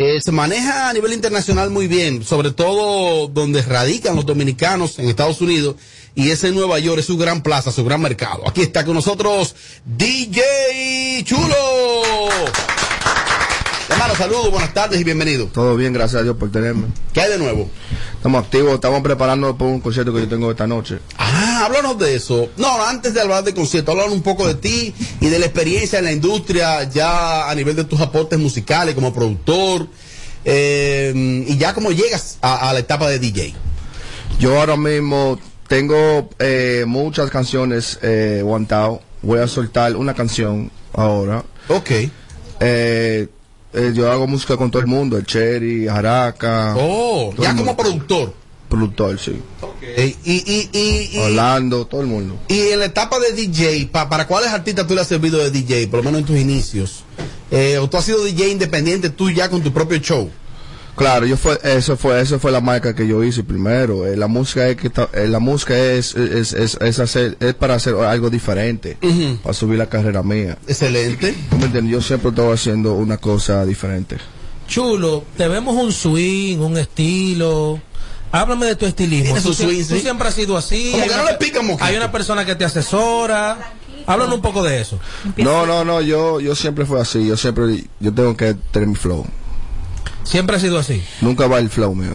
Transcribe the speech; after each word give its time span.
eh, 0.00 0.20
se 0.20 0.30
maneja 0.30 0.88
a 0.88 0.92
nivel 0.92 1.12
internacional 1.12 1.70
muy 1.70 1.88
bien, 1.88 2.24
sobre 2.24 2.52
todo 2.52 3.26
donde 3.26 3.62
radican 3.62 4.14
los 4.14 4.24
dominicanos 4.24 4.96
en 5.00 5.08
Estados 5.08 5.40
Unidos 5.40 5.74
y 6.14 6.30
ese 6.30 6.52
Nueva 6.52 6.78
York 6.78 7.00
es 7.00 7.06
su 7.06 7.16
gran 7.16 7.42
plaza, 7.42 7.72
su 7.72 7.84
gran 7.84 8.00
mercado. 8.00 8.46
Aquí 8.46 8.62
está 8.62 8.84
con 8.84 8.94
nosotros 8.94 9.56
DJ 9.84 11.24
Chulo. 11.24 11.56
Hermano, 13.88 14.14
saludos, 14.14 14.50
buenas 14.50 14.74
tardes 14.74 15.00
y 15.00 15.04
bienvenido. 15.04 15.46
Todo 15.46 15.74
bien, 15.74 15.94
gracias 15.94 16.20
a 16.20 16.22
Dios 16.22 16.36
por 16.36 16.52
tenerme. 16.52 16.88
¿Qué 17.14 17.22
hay 17.22 17.30
de 17.30 17.38
nuevo? 17.38 17.70
Estamos 18.14 18.44
activos, 18.44 18.74
estamos 18.74 19.00
preparando 19.00 19.56
por 19.56 19.68
un 19.68 19.80
concierto 19.80 20.12
que 20.12 20.20
yo 20.20 20.28
tengo 20.28 20.50
esta 20.50 20.66
noche. 20.66 20.98
Ah, 21.16 21.64
háblanos 21.64 21.98
de 21.98 22.14
eso. 22.14 22.50
No, 22.58 22.84
antes 22.84 23.14
de 23.14 23.22
hablar 23.22 23.44
de 23.44 23.54
concierto, 23.54 23.92
háblanos 23.92 24.12
un 24.12 24.22
poco 24.22 24.46
de 24.46 24.56
ti 24.56 24.94
y 25.20 25.28
de 25.28 25.38
la 25.38 25.46
experiencia 25.46 25.98
en 26.00 26.04
la 26.04 26.12
industria 26.12 26.84
ya 26.84 27.48
a 27.48 27.54
nivel 27.54 27.76
de 27.76 27.84
tus 27.84 28.00
aportes 28.00 28.38
musicales 28.38 28.94
como 28.94 29.14
productor 29.14 29.88
eh, 30.44 31.44
y 31.46 31.56
ya 31.56 31.72
cómo 31.72 31.90
llegas 31.90 32.38
a, 32.42 32.68
a, 32.68 32.72
la 32.74 32.80
etapa 32.80 33.08
de 33.08 33.18
DJ. 33.18 33.54
Yo 34.38 34.60
ahora 34.60 34.76
mismo 34.76 35.38
tengo 35.66 36.28
eh, 36.38 36.84
muchas 36.86 37.30
canciones 37.30 37.98
eh, 38.02 38.38
aguantado. 38.40 39.00
Voy 39.22 39.40
a 39.40 39.48
soltar 39.48 39.96
una 39.96 40.14
canción 40.14 40.70
ahora. 40.92 41.42
Ok. 41.68 41.90
Eh, 42.60 43.28
eh, 43.72 43.92
yo 43.94 44.10
hago 44.10 44.26
música 44.26 44.56
con 44.56 44.70
todo 44.70 44.80
el 44.80 44.88
mundo, 44.88 45.16
el 45.16 45.26
Cherry, 45.26 45.86
Jaraca. 45.86 46.74
Oh, 46.76 47.34
ya 47.38 47.54
como 47.54 47.76
productor. 47.76 48.34
Productor, 48.68 49.18
sí. 49.18 49.40
Okay. 49.60 50.16
Y, 50.24 50.32
y, 50.32 50.70
y, 50.72 51.16
y, 51.16 51.18
Orlando, 51.18 51.86
todo 51.86 52.02
el 52.02 52.06
mundo. 52.06 52.38
Y 52.48 52.58
en 52.68 52.80
la 52.80 52.84
etapa 52.86 53.18
de 53.18 53.32
DJ, 53.32 53.86
pa, 53.86 54.08
¿para 54.08 54.26
cuáles 54.26 54.50
artistas 54.50 54.86
tú 54.86 54.94
le 54.94 55.00
has 55.00 55.06
servido 55.06 55.38
de 55.38 55.50
DJ, 55.50 55.88
por 55.88 55.98
lo 55.98 56.04
menos 56.04 56.20
en 56.20 56.26
tus 56.26 56.36
inicios? 56.36 57.04
Eh, 57.50 57.78
¿O 57.78 57.88
tú 57.88 57.96
has 57.96 58.04
sido 58.04 58.22
DJ 58.22 58.50
independiente 58.50 59.08
tú 59.08 59.30
ya 59.30 59.48
con 59.48 59.62
tu 59.62 59.72
propio 59.72 59.98
show? 59.98 60.30
Claro, 60.98 61.26
yo 61.26 61.36
fue, 61.36 61.58
eso 61.62 61.96
fue, 61.96 62.20
eso 62.20 62.40
fue 62.40 62.50
la 62.50 62.60
marca 62.60 62.92
que 62.92 63.06
yo 63.06 63.22
hice 63.22 63.44
primero. 63.44 64.04
Eh, 64.04 64.16
la 64.16 64.26
música 64.26 64.66
es 64.68 64.76
que 64.76 64.90
eh, 65.12 65.28
la 65.28 65.38
música 65.38 65.78
es, 65.78 66.16
es, 66.16 66.52
es, 66.52 66.76
es, 66.80 66.98
hacer, 66.98 67.36
es 67.38 67.54
para 67.54 67.76
hacer 67.76 67.94
algo 67.94 68.30
diferente, 68.30 68.98
uh 69.00 69.06
-huh. 69.06 69.38
para 69.38 69.54
subir 69.54 69.78
la 69.78 69.88
carrera 69.88 70.24
mía. 70.24 70.58
Excelente. 70.66 71.36
¿Me 71.56 71.66
entiendes? 71.66 71.92
Yo 71.92 72.02
siempre 72.02 72.30
estaba 72.30 72.52
haciendo 72.52 72.94
una 72.94 73.16
cosa 73.16 73.64
diferente. 73.64 74.16
Chulo, 74.66 75.24
te 75.36 75.46
vemos 75.46 75.76
un 75.76 75.92
swing, 75.92 76.58
un 76.58 76.76
estilo. 76.76 77.80
Háblame 78.32 78.66
de 78.66 78.74
tu 78.74 78.84
estilismo. 78.84 79.36
Tú, 79.36 79.54
swing, 79.54 79.86
tú, 79.86 79.94
sí? 79.94 80.00
siempre 80.00 80.26
has 80.26 80.34
sido 80.34 80.56
así. 80.56 80.90
Como 80.90 81.04
que 81.06 81.16
no 81.16 81.24
le 81.24 81.34
pica, 81.34 81.60
Hay 81.80 81.96
una 81.96 82.10
persona 82.10 82.44
que 82.44 82.56
te 82.56 82.64
asesora. 82.64 83.72
Háblanos 84.04 84.34
un 84.34 84.42
poco 84.42 84.64
de 84.64 84.80
eso. 84.80 84.98
No, 85.36 85.64
no, 85.64 85.84
no, 85.84 86.00
yo, 86.00 86.40
yo 86.40 86.56
siempre 86.56 86.84
fui 86.86 86.98
así. 86.98 87.24
Yo 87.24 87.36
siempre, 87.36 87.84
yo 88.00 88.12
tengo 88.12 88.36
que 88.36 88.54
tener 88.72 88.88
mi 88.88 88.96
flow. 88.96 89.24
Siempre 90.28 90.56
ha 90.56 90.60
sido 90.60 90.78
así. 90.78 91.02
Nunca 91.22 91.46
va 91.46 91.58
el 91.58 91.70
flow 91.70 91.94
mío. 91.94 92.14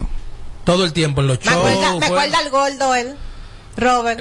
Todo 0.62 0.84
el 0.84 0.92
tiempo 0.92 1.20
en 1.20 1.26
los 1.26 1.40
shows. 1.40 1.64
Me 1.64 1.72
acuerda, 1.72 1.98
me 1.98 2.06
acuerda 2.06 2.40
el 2.42 2.50
gordo 2.50 2.94
él, 2.94 3.14
Robert. 3.76 4.20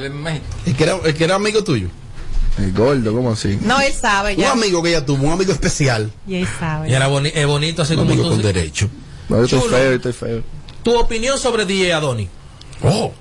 El 0.66 0.76
que, 0.76 0.84
era, 0.84 0.98
el 1.06 1.14
que 1.14 1.24
era 1.24 1.36
amigo 1.36 1.64
tuyo. 1.64 1.90
El 2.58 2.74
gordo, 2.74 3.14
¿cómo 3.14 3.32
así? 3.32 3.60
No, 3.62 3.80
él 3.80 3.94
sabe 3.94 4.36
ya. 4.36 4.52
Un 4.52 4.60
amigo 4.60 4.82
que 4.82 4.90
ella 4.90 5.06
tuvo, 5.06 5.28
un 5.28 5.32
amigo 5.34 5.54
especial. 5.54 6.12
Y 6.28 6.36
él 6.36 6.48
sabe. 6.60 6.90
Y 6.90 6.94
era 6.94 7.08
boni 7.08 7.32
es 7.34 7.46
bonito 7.46 7.84
así 7.84 7.94
un 7.94 8.00
como 8.00 8.12
amigo 8.12 8.30
tú. 8.30 8.36
con 8.36 8.42
derecho. 8.42 8.90
No, 9.30 9.38
yo 9.46 9.58
estoy 9.58 9.70
feo, 9.70 9.90
yo 9.90 9.96
estoy 9.96 10.14
feo. 10.14 10.44
Tu 10.82 10.98
opinión 10.98 11.38
sobre 11.38 11.66
DJ 11.66 11.94
Adoni. 11.94 12.28
Oh. 12.82 13.14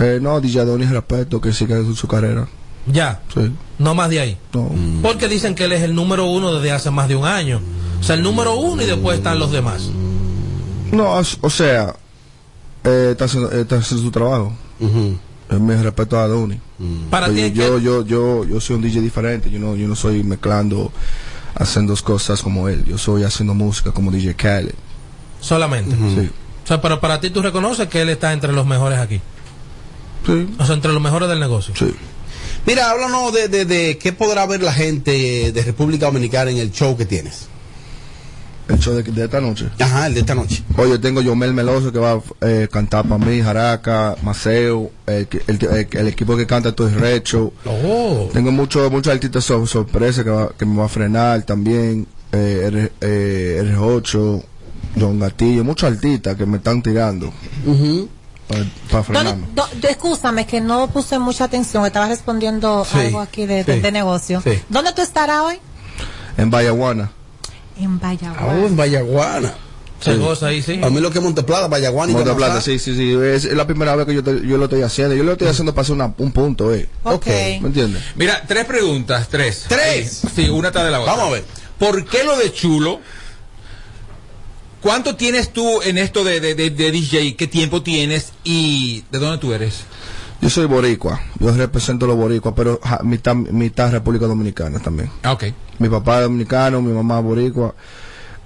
Eh, 0.00 0.18
no, 0.20 0.40
DJ 0.40 0.60
Adonis 0.60 0.90
respeto 0.90 1.40
que 1.40 1.52
siga 1.52 1.76
su, 1.76 1.94
su 1.94 2.08
carrera. 2.08 2.48
Ya. 2.86 3.20
Sí. 3.32 3.52
No 3.78 3.94
más 3.94 4.10
de 4.10 4.20
ahí. 4.20 4.38
No. 4.52 4.70
Porque 5.00 5.28
dicen 5.28 5.54
que 5.54 5.64
él 5.64 5.72
es 5.72 5.82
el 5.82 5.94
número 5.94 6.26
uno 6.26 6.52
desde 6.54 6.72
hace 6.72 6.90
más 6.90 7.08
de 7.08 7.14
un 7.14 7.24
año. 7.24 7.60
O 8.02 8.04
sea, 8.04 8.16
el 8.16 8.22
número 8.24 8.56
uno 8.56 8.82
y 8.82 8.86
después 8.86 9.18
están 9.18 9.38
los 9.38 9.52
demás. 9.52 9.88
No, 10.90 11.22
o 11.40 11.50
sea, 11.50 11.94
eh, 12.82 13.10
está, 13.12 13.26
haciendo, 13.26 13.52
está, 13.52 13.76
haciendo, 13.76 14.04
su 14.04 14.10
trabajo. 14.10 14.52
Uh 14.80 14.88
-huh. 14.88 15.60
Me 15.60 15.80
respeto 15.80 16.18
a 16.18 16.26
Donny. 16.26 16.56
Mm. 16.80 16.84
Uh 16.84 16.88
-huh. 16.88 17.10
Para 17.10 17.28
yo, 17.28 17.34
ti, 17.34 17.52
yo, 17.52 17.78
yo, 17.78 18.04
yo, 18.04 18.44
yo 18.44 18.60
soy 18.60 18.74
un 18.74 18.82
DJ 18.82 19.00
diferente. 19.00 19.52
Yo 19.52 19.60
no, 19.60 19.76
yo 19.76 19.86
no 19.86 19.94
soy 19.94 20.24
mezclando, 20.24 20.90
haciendo 21.54 21.94
cosas 22.02 22.42
como 22.42 22.68
él. 22.68 22.84
Yo 22.86 22.98
soy 22.98 23.22
haciendo 23.22 23.54
música 23.54 23.92
como 23.92 24.10
DJ 24.10 24.34
Khaled. 24.34 24.74
Solamente. 25.40 25.94
Uh 25.94 25.98
-huh. 26.00 26.22
Sí. 26.22 26.30
O 26.64 26.66
sea, 26.66 26.80
pero 26.80 26.98
para 26.98 27.20
ti 27.20 27.30
tú 27.30 27.40
reconoces 27.40 27.86
que 27.86 28.02
él 28.02 28.08
está 28.08 28.32
entre 28.32 28.52
los 28.52 28.66
mejores 28.66 28.98
aquí. 28.98 29.20
Sí. 30.26 30.48
O 30.58 30.66
sea, 30.66 30.74
entre 30.74 30.92
los 30.92 31.00
mejores 31.00 31.28
del 31.28 31.38
negocio. 31.38 31.72
Sí. 31.78 31.94
Mira, 32.66 32.90
háblanos 32.90 33.32
de, 33.32 33.46
de, 33.46 33.64
de 33.64 33.96
qué 33.98 34.12
podrá 34.12 34.44
ver 34.46 34.60
la 34.60 34.72
gente 34.72 35.52
de 35.52 35.62
República 35.62 36.06
Dominicana 36.06 36.50
en 36.50 36.58
el 36.58 36.72
show 36.72 36.96
que 36.96 37.06
tienes. 37.06 37.51
El 38.68 38.78
show 38.78 38.94
de, 38.94 39.02
de, 39.02 39.24
esta 39.24 39.40
noche. 39.40 39.68
Ajá, 39.78 40.06
el 40.06 40.14
de 40.14 40.20
esta 40.20 40.34
noche. 40.34 40.62
Oye, 40.76 40.98
tengo 40.98 41.20
Yomel 41.20 41.52
Meloso 41.52 41.92
que 41.92 41.98
va 41.98 42.12
a 42.12 42.20
eh, 42.42 42.68
cantar 42.70 43.04
para 43.06 43.24
mí, 43.24 43.40
Jaraca, 43.40 44.16
Maceo, 44.22 44.90
el, 45.06 45.28
el, 45.46 45.58
el, 45.64 45.88
el, 45.90 46.08
equipo 46.08 46.36
que 46.36 46.46
canta 46.46 46.72
todo 46.72 46.88
es 46.88 46.94
Recho. 46.94 47.52
Oh. 47.66 48.30
Tengo 48.32 48.52
muchos 48.52 48.90
muchos 48.90 49.12
artistas 49.12 49.44
sor, 49.44 49.66
sorpresa 49.66 50.22
que, 50.22 50.30
va, 50.30 50.52
que 50.56 50.64
me 50.64 50.76
va 50.76 50.86
a 50.86 50.88
frenar 50.88 51.42
también. 51.42 52.06
Eh, 52.32 52.62
R, 52.66 52.92
eh, 53.02 53.74
R8, 53.76 54.42
Don 54.94 55.18
Gatillo, 55.18 55.64
muchos 55.64 55.90
artistas 55.92 56.36
que 56.36 56.46
me 56.46 56.58
están 56.58 56.82
tirando. 56.82 57.32
Uh 57.66 57.74
-huh. 57.74 58.08
Para, 58.90 59.02
frenarme. 59.02 59.46
Do, 59.54 59.64
do, 59.80 59.88
escúchame, 59.88 60.46
que 60.46 60.60
no 60.60 60.88
puse 60.88 61.18
mucha 61.18 61.44
atención, 61.44 61.84
estaba 61.86 62.08
respondiendo 62.08 62.86
sí, 62.90 62.98
algo 62.98 63.20
aquí 63.20 63.46
de, 63.46 63.64
de, 63.64 63.74
sí, 63.74 63.80
de 63.80 63.92
negocio. 63.92 64.42
Sí. 64.42 64.60
¿Dónde 64.68 64.92
tú 64.92 65.02
estarás 65.02 65.42
hoy? 65.42 65.58
En 66.36 66.50
Vallaguana. 66.50 67.10
En 67.78 67.98
Vallaguana. 67.98 68.46
Oh, 68.46 68.66
en 68.66 68.76
Vallaguana. 68.76 69.54
Se 70.00 70.16
goza 70.16 70.48
ahí, 70.48 70.62
sí. 70.62 70.80
A 70.82 70.90
mí 70.90 71.00
lo 71.00 71.12
que 71.12 71.18
es 71.18 71.24
Monteplata, 71.24 71.68
Vallaguana 71.68 72.10
y 72.10 72.14
Monteplata, 72.16 72.60
sí, 72.60 72.78
sí, 72.78 72.94
sí. 72.96 73.12
Es, 73.12 73.44
la 73.44 73.66
primera 73.66 73.94
vez 73.94 74.06
que 74.06 74.14
yo, 74.14 74.24
te, 74.24 74.44
yo 74.46 74.58
lo 74.58 74.64
estoy 74.64 74.82
haciendo. 74.82 75.14
Yo 75.14 75.22
lo 75.22 75.32
estoy 75.32 75.48
haciendo 75.48 75.72
para 75.72 75.82
hacer 75.82 75.94
una, 75.94 76.12
un 76.18 76.32
punto, 76.32 76.74
eh. 76.74 76.88
Ok. 77.04 77.26
¿Me 77.26 77.68
entiendes? 77.68 78.02
Mira, 78.16 78.42
tres 78.46 78.64
preguntas, 78.64 79.28
tres. 79.28 79.66
¿Tres? 79.68 80.22
Sí, 80.34 80.48
una 80.48 80.72
tras 80.72 80.86
de 80.86 80.90
la 80.90 81.00
otra. 81.00 81.12
Vamos 81.12 81.28
a 81.28 81.34
ver. 81.34 81.44
¿Por 81.78 82.04
qué 82.04 82.24
lo 82.24 82.36
de 82.36 82.52
chulo? 82.52 83.00
¿Cuánto 84.80 85.14
tienes 85.14 85.52
tú 85.52 85.80
en 85.82 85.96
esto 85.96 86.24
de, 86.24 86.40
de, 86.40 86.56
de, 86.56 86.70
de 86.70 86.90
DJ? 86.90 87.36
¿Qué 87.36 87.46
tiempo 87.46 87.82
tienes? 87.82 88.32
¿Y 88.42 89.04
de 89.12 89.18
dónde 89.20 89.38
tú 89.38 89.52
eres? 89.52 89.84
Yo 90.42 90.50
soy 90.50 90.66
boricua, 90.66 91.20
yo 91.38 91.52
represento 91.56 92.04
a 92.04 92.08
los 92.08 92.16
boricuas, 92.16 92.52
pero 92.56 92.80
ja, 92.82 92.98
mitad, 93.04 93.36
mitad 93.36 93.92
República 93.92 94.26
Dominicana 94.26 94.80
también. 94.80 95.08
Ah, 95.22 95.32
ok. 95.34 95.44
Mi 95.78 95.88
papá 95.88 96.16
es 96.16 96.22
dominicano, 96.24 96.82
mi 96.82 96.92
mamá 96.92 97.18
es 97.20 97.24
boricua. 97.24 97.74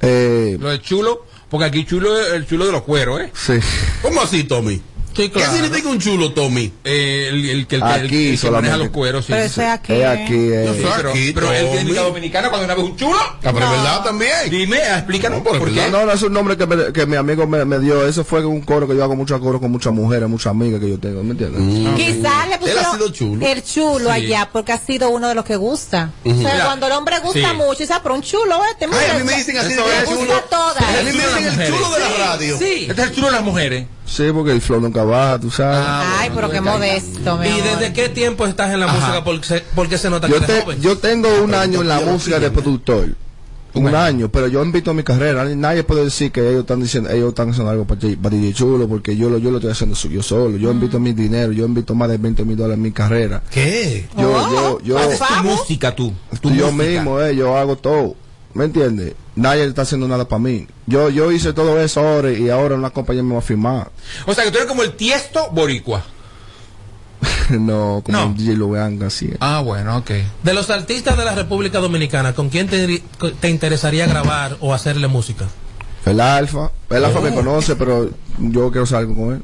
Eh, 0.02 0.58
Lo 0.60 0.68
de 0.68 0.80
chulo, 0.82 1.24
porque 1.48 1.64
aquí 1.64 1.86
chulo 1.86 2.14
es 2.20 2.34
el 2.34 2.46
chulo 2.46 2.66
de 2.66 2.72
los 2.72 2.82
cueros, 2.82 3.22
¿eh? 3.22 3.32
Sí. 3.32 3.54
¿Cómo 4.02 4.20
así, 4.20 4.44
Tommy? 4.44 4.82
Sí, 5.16 5.30
claro. 5.30 5.50
¿Qué 5.52 5.58
significa 5.58 5.88
un 5.88 5.98
chulo, 5.98 6.32
Tommy? 6.32 6.70
Eh, 6.84 7.28
el, 7.30 7.48
el, 7.48 7.66
el, 7.70 7.82
aquí 7.82 8.26
el, 8.28 8.34
el 8.34 8.40
que 8.40 8.50
maneja 8.50 8.76
los 8.76 8.88
cueros, 8.90 9.24
sí. 9.24 9.32
Pero 9.32 9.44
sí. 9.44 9.50
ese 9.60 9.66
aquí. 9.66 9.92
Es 9.94 10.04
aquí, 10.06 10.34
eh. 10.34 10.62
Yo 10.66 10.74
soy 10.74 10.84
Pero, 10.96 11.10
aquí, 11.10 11.32
pero 11.32 11.46
Tommy. 11.48 11.84
mitad 11.84 12.02
dominicana 12.04 12.48
cuando 12.50 12.64
una 12.66 12.74
vez 12.74 12.84
un 12.84 12.96
chulo. 12.96 13.16
Ah, 13.18 13.38
pero 13.40 13.64
es 13.64 13.70
verdad 13.70 14.04
también. 14.04 14.30
Dime, 14.50 14.76
explícanos 14.76 15.38
No, 15.42 15.44
por 15.58 15.68
es 15.68 15.74
qué. 15.74 15.90
No, 15.90 16.04
no, 16.04 16.12
es 16.12 16.22
un 16.22 16.32
nombre 16.32 16.56
que, 16.56 16.66
me, 16.66 16.92
que 16.92 17.06
mi 17.06 17.16
amigo 17.16 17.46
me, 17.46 17.64
me, 17.64 17.78
dio. 17.78 18.06
Eso 18.06 18.24
fue 18.24 18.44
un 18.44 18.60
coro 18.60 18.86
que 18.86 18.94
yo 18.94 19.02
hago 19.04 19.16
muchos 19.16 19.40
coros 19.40 19.60
con 19.60 19.70
muchas 19.70 19.92
mujeres, 19.94 20.28
muchas 20.28 20.48
amigas 20.50 20.80
que 20.80 20.90
yo 20.90 20.98
tengo, 20.98 21.22
¿me 21.22 21.30
entiendes? 21.30 21.60
Mm. 21.62 21.94
Quizás 21.96 22.48
le 22.48 22.54
Él 22.54 22.60
pusieron 22.60 22.84
ha 22.84 22.92
sido 22.92 23.08
chulo. 23.10 23.46
el 23.46 23.62
chulo 23.64 24.04
Sí. 24.06 24.10
allá 24.10 24.48
porque 24.52 24.72
ha 24.72 24.78
sido 24.78 25.08
uno 25.10 25.28
de 25.28 25.34
los 25.34 25.44
que 25.44 25.56
gusta. 25.56 26.10
O 26.24 26.28
sea, 26.28 26.34
Mira, 26.34 26.64
cuando 26.66 26.86
el 26.86 26.92
hombre 26.92 27.18
gusta 27.20 27.50
sí. 27.50 27.56
mucho, 27.56 27.78
dice, 27.78 27.92
ah, 27.94 28.00
pero 28.02 28.14
un 28.16 28.22
chulo 28.22 28.60
este. 28.70 28.84
Ay, 28.92 29.10
a 29.10 29.18
mí 29.18 29.24
me 29.24 29.36
dicen 29.36 29.56
así 29.56 29.72
es 29.72 29.78
me 29.78 30.04
chulo. 30.04 30.16
gusta 30.26 30.42
todas. 30.50 30.76
A 30.82 31.02
mí 31.02 31.04
me 31.04 31.12
dicen 31.12 31.60
el 31.60 31.72
chulo 31.72 31.90
de 31.90 32.00
la 32.00 32.08
radio. 32.26 32.58
Sí. 32.58 32.86
Este 32.88 33.02
es 33.02 33.08
el 33.08 33.14
chulo 33.14 33.26
de 33.28 33.32
las 33.32 33.42
mujeres. 33.42 33.86
Sí, 34.06 34.24
porque 34.32 34.52
el 34.52 34.60
flow 34.60 34.80
nunca 34.80 35.02
baja, 35.02 35.38
tú 35.40 35.50
sabes. 35.50 35.78
Ah, 35.80 36.18
Ay, 36.20 36.30
pero 36.34 36.48
qué 36.48 36.60
modesto, 36.60 37.36
mi 37.38 37.48
¿Y 37.48 37.50
amor. 37.60 37.62
desde 37.78 37.92
qué 37.92 38.08
tiempo 38.08 38.46
estás 38.46 38.72
en 38.72 38.80
la 38.80 38.86
Ajá. 38.86 38.94
música? 38.98 39.24
Porque 39.24 39.46
se, 39.46 39.64
porque 39.74 39.98
se 39.98 40.08
nota 40.10 40.28
yo, 40.28 40.38
que 40.38 40.44
eres 40.44 40.56
te- 40.56 40.62
joven. 40.62 40.80
yo 40.80 40.96
tengo 40.98 41.28
un 41.42 41.54
año 41.54 41.82
en 41.82 41.88
la 41.88 42.00
música 42.00 42.38
de 42.38 42.50
productor. 42.50 43.08
Un 43.74 43.82
Bueno. 43.82 43.98
año, 43.98 44.28
pero 44.30 44.46
yo 44.46 44.64
invito 44.64 44.90
a 44.90 44.94
mi 44.94 45.02
carrera. 45.02 45.44
Nadie 45.44 45.82
puede 45.84 46.04
decir 46.04 46.32
que 46.32 46.40
ellos 46.48 46.60
están 46.60 46.80
diciendo, 46.80 47.10
ellos 47.10 47.28
están 47.28 47.50
haciendo 47.50 47.70
algo 47.70 47.84
para, 47.84 48.00
J- 48.00 48.16
para 48.22 48.34
DJ 48.34 48.54
Chulo, 48.54 48.88
porque 48.88 49.14
yo 49.18 49.28
lo, 49.28 49.36
yo 49.36 49.50
lo 49.50 49.58
estoy 49.58 49.72
haciendo 49.72 49.94
yo 49.94 50.22
solo. 50.22 50.56
Yo 50.56 50.70
invito 50.70 50.98
mi 50.98 51.12
dinero, 51.12 51.52
yo 51.52 51.66
invito 51.66 51.94
más 51.94 52.08
de 52.08 52.16
20 52.16 52.42
mil 52.46 52.56
dólares 52.56 52.76
en 52.78 52.82
mi 52.82 52.92
carrera. 52.92 53.42
¿Qué? 53.50 54.08
Yo, 54.16 54.30
Oh, 54.32 54.78
yo, 54.80 54.80
yo, 54.82 54.98
Haces 54.98 55.18
tu 55.18 55.44
música 55.44 55.94
tú. 55.94 56.10
Tu 56.40 56.48
yo 56.54 56.72
música. 56.72 56.90
mismo, 57.02 57.20
eh, 57.20 57.36
yo 57.36 57.54
hago 57.54 57.76
todo. 57.76 58.14
¿Me 58.56 58.64
entiendes? 58.64 59.14
Nadie 59.34 59.64
está 59.64 59.82
haciendo 59.82 60.08
nada 60.08 60.26
para 60.26 60.38
mí. 60.38 60.66
Yo, 60.86 61.10
yo 61.10 61.30
hice 61.30 61.52
todo 61.52 61.78
eso 61.80 62.00
ahora 62.00 62.32
y 62.32 62.48
ahora 62.48 62.74
una 62.74 62.90
compañía 62.90 63.22
me 63.22 63.34
va 63.34 63.40
a 63.40 63.42
firmar. 63.42 63.90
O 64.26 64.32
sea, 64.34 64.44
que 64.44 64.50
tú 64.50 64.56
eres 64.56 64.68
como 64.68 64.82
el 64.82 64.92
tiesto 64.96 65.50
boricua. 65.52 66.02
no, 67.50 68.02
como 68.04 68.18
No. 68.18 68.34
DJ 68.34 68.56
lo 68.56 68.70
vean 68.70 69.02
así. 69.02 69.30
Ah, 69.40 69.60
bueno, 69.60 69.96
ok. 69.98 70.10
De 70.42 70.54
los 70.54 70.70
artistas 70.70 71.16
de 71.16 71.24
la 71.24 71.34
República 71.34 71.78
Dominicana, 71.80 72.34
¿con 72.34 72.48
quién 72.48 72.66
te, 72.68 73.02
te 73.40 73.48
interesaría 73.48 74.06
grabar 74.06 74.56
o 74.60 74.72
hacerle 74.74 75.06
música? 75.08 75.46
El 76.04 76.20
Alfa, 76.20 76.70
el 76.90 77.04
Alfa 77.04 77.20
me 77.20 77.34
conoce, 77.34 77.74
pero 77.76 78.08
yo 78.38 78.70
quiero 78.70 78.84
hacer 78.84 78.98
algo 78.98 79.14
con 79.14 79.34
él. 79.34 79.42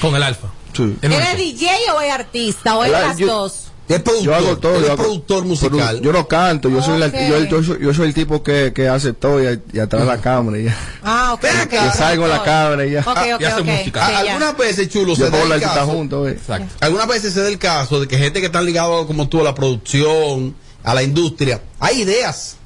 Con 0.00 0.14
el 0.14 0.22
Alfa. 0.22 0.48
Sí. 0.76 0.96
¿Eres. 1.02 1.36
DJ 1.38 1.68
o 1.96 2.00
es 2.00 2.12
artista? 2.12 2.76
¿O 2.76 2.84
es 2.84 2.92
las 2.92 3.16
yo- 3.18 3.26
dos? 3.26 3.71
Es 3.88 4.00
productor. 4.00 4.24
Yo 4.24 4.34
hago 4.34 4.58
todo. 4.58 4.74
Yo 4.74 4.80
es 4.80 4.90
hago- 4.90 4.96
productor 4.96 5.44
musical. 5.44 6.00
Yo 6.00 6.12
no 6.12 6.26
canto, 6.28 6.68
yo 6.70 6.80
soy, 6.82 7.02
el, 7.02 7.12
yo, 7.12 7.44
yo 7.44 7.62
soy, 7.62 7.78
yo 7.82 7.92
soy 7.92 8.06
el 8.08 8.14
tipo 8.14 8.42
que, 8.42 8.72
que 8.74 8.88
hace 8.88 9.12
todo 9.12 9.42
y, 9.42 9.60
y 9.72 9.78
atrás 9.80 10.02
de 10.02 10.08
la 10.08 10.18
cámara. 10.20 10.58
Y 10.58 10.64
ya. 10.64 10.76
Ah, 11.02 11.32
ok. 11.34 11.42
Ven 11.42 11.56
ok. 11.56 11.62
acá. 11.62 11.86
Yo 11.86 11.92
salgo 11.92 12.26
la 12.28 12.42
cámara 12.42 12.86
y 12.86 12.92
ya. 12.92 13.00
Ok, 13.00 13.08
ok, 13.34 13.40
y 13.40 13.44
hace 13.44 13.62
música. 13.62 14.06
Sí, 14.06 14.12
A- 14.14 14.24
ya. 14.24 14.32
Algunas 14.34 14.56
veces, 14.56 14.88
chulo, 14.88 15.14
se 15.16 15.28
da 15.28 15.42
el 15.42 15.48
la 15.48 15.60
caso. 15.60 15.86
juntos, 15.86 16.28
eh. 16.28 16.32
Exacto. 16.32 16.74
Algunas 16.80 17.06
veces 17.08 17.34
se 17.34 17.40
da 17.42 17.48
el 17.48 17.58
caso 17.58 18.00
de 18.00 18.08
que 18.08 18.16
gente 18.18 18.40
que 18.40 18.46
están 18.46 18.64
ligados 18.64 19.06
como 19.06 19.28
tú 19.28 19.40
a 19.40 19.44
la 19.44 19.54
producción, 19.54 20.54
a 20.84 20.94
la 20.94 21.02
industria, 21.02 21.60
hay 21.80 22.02
ideas 22.02 22.56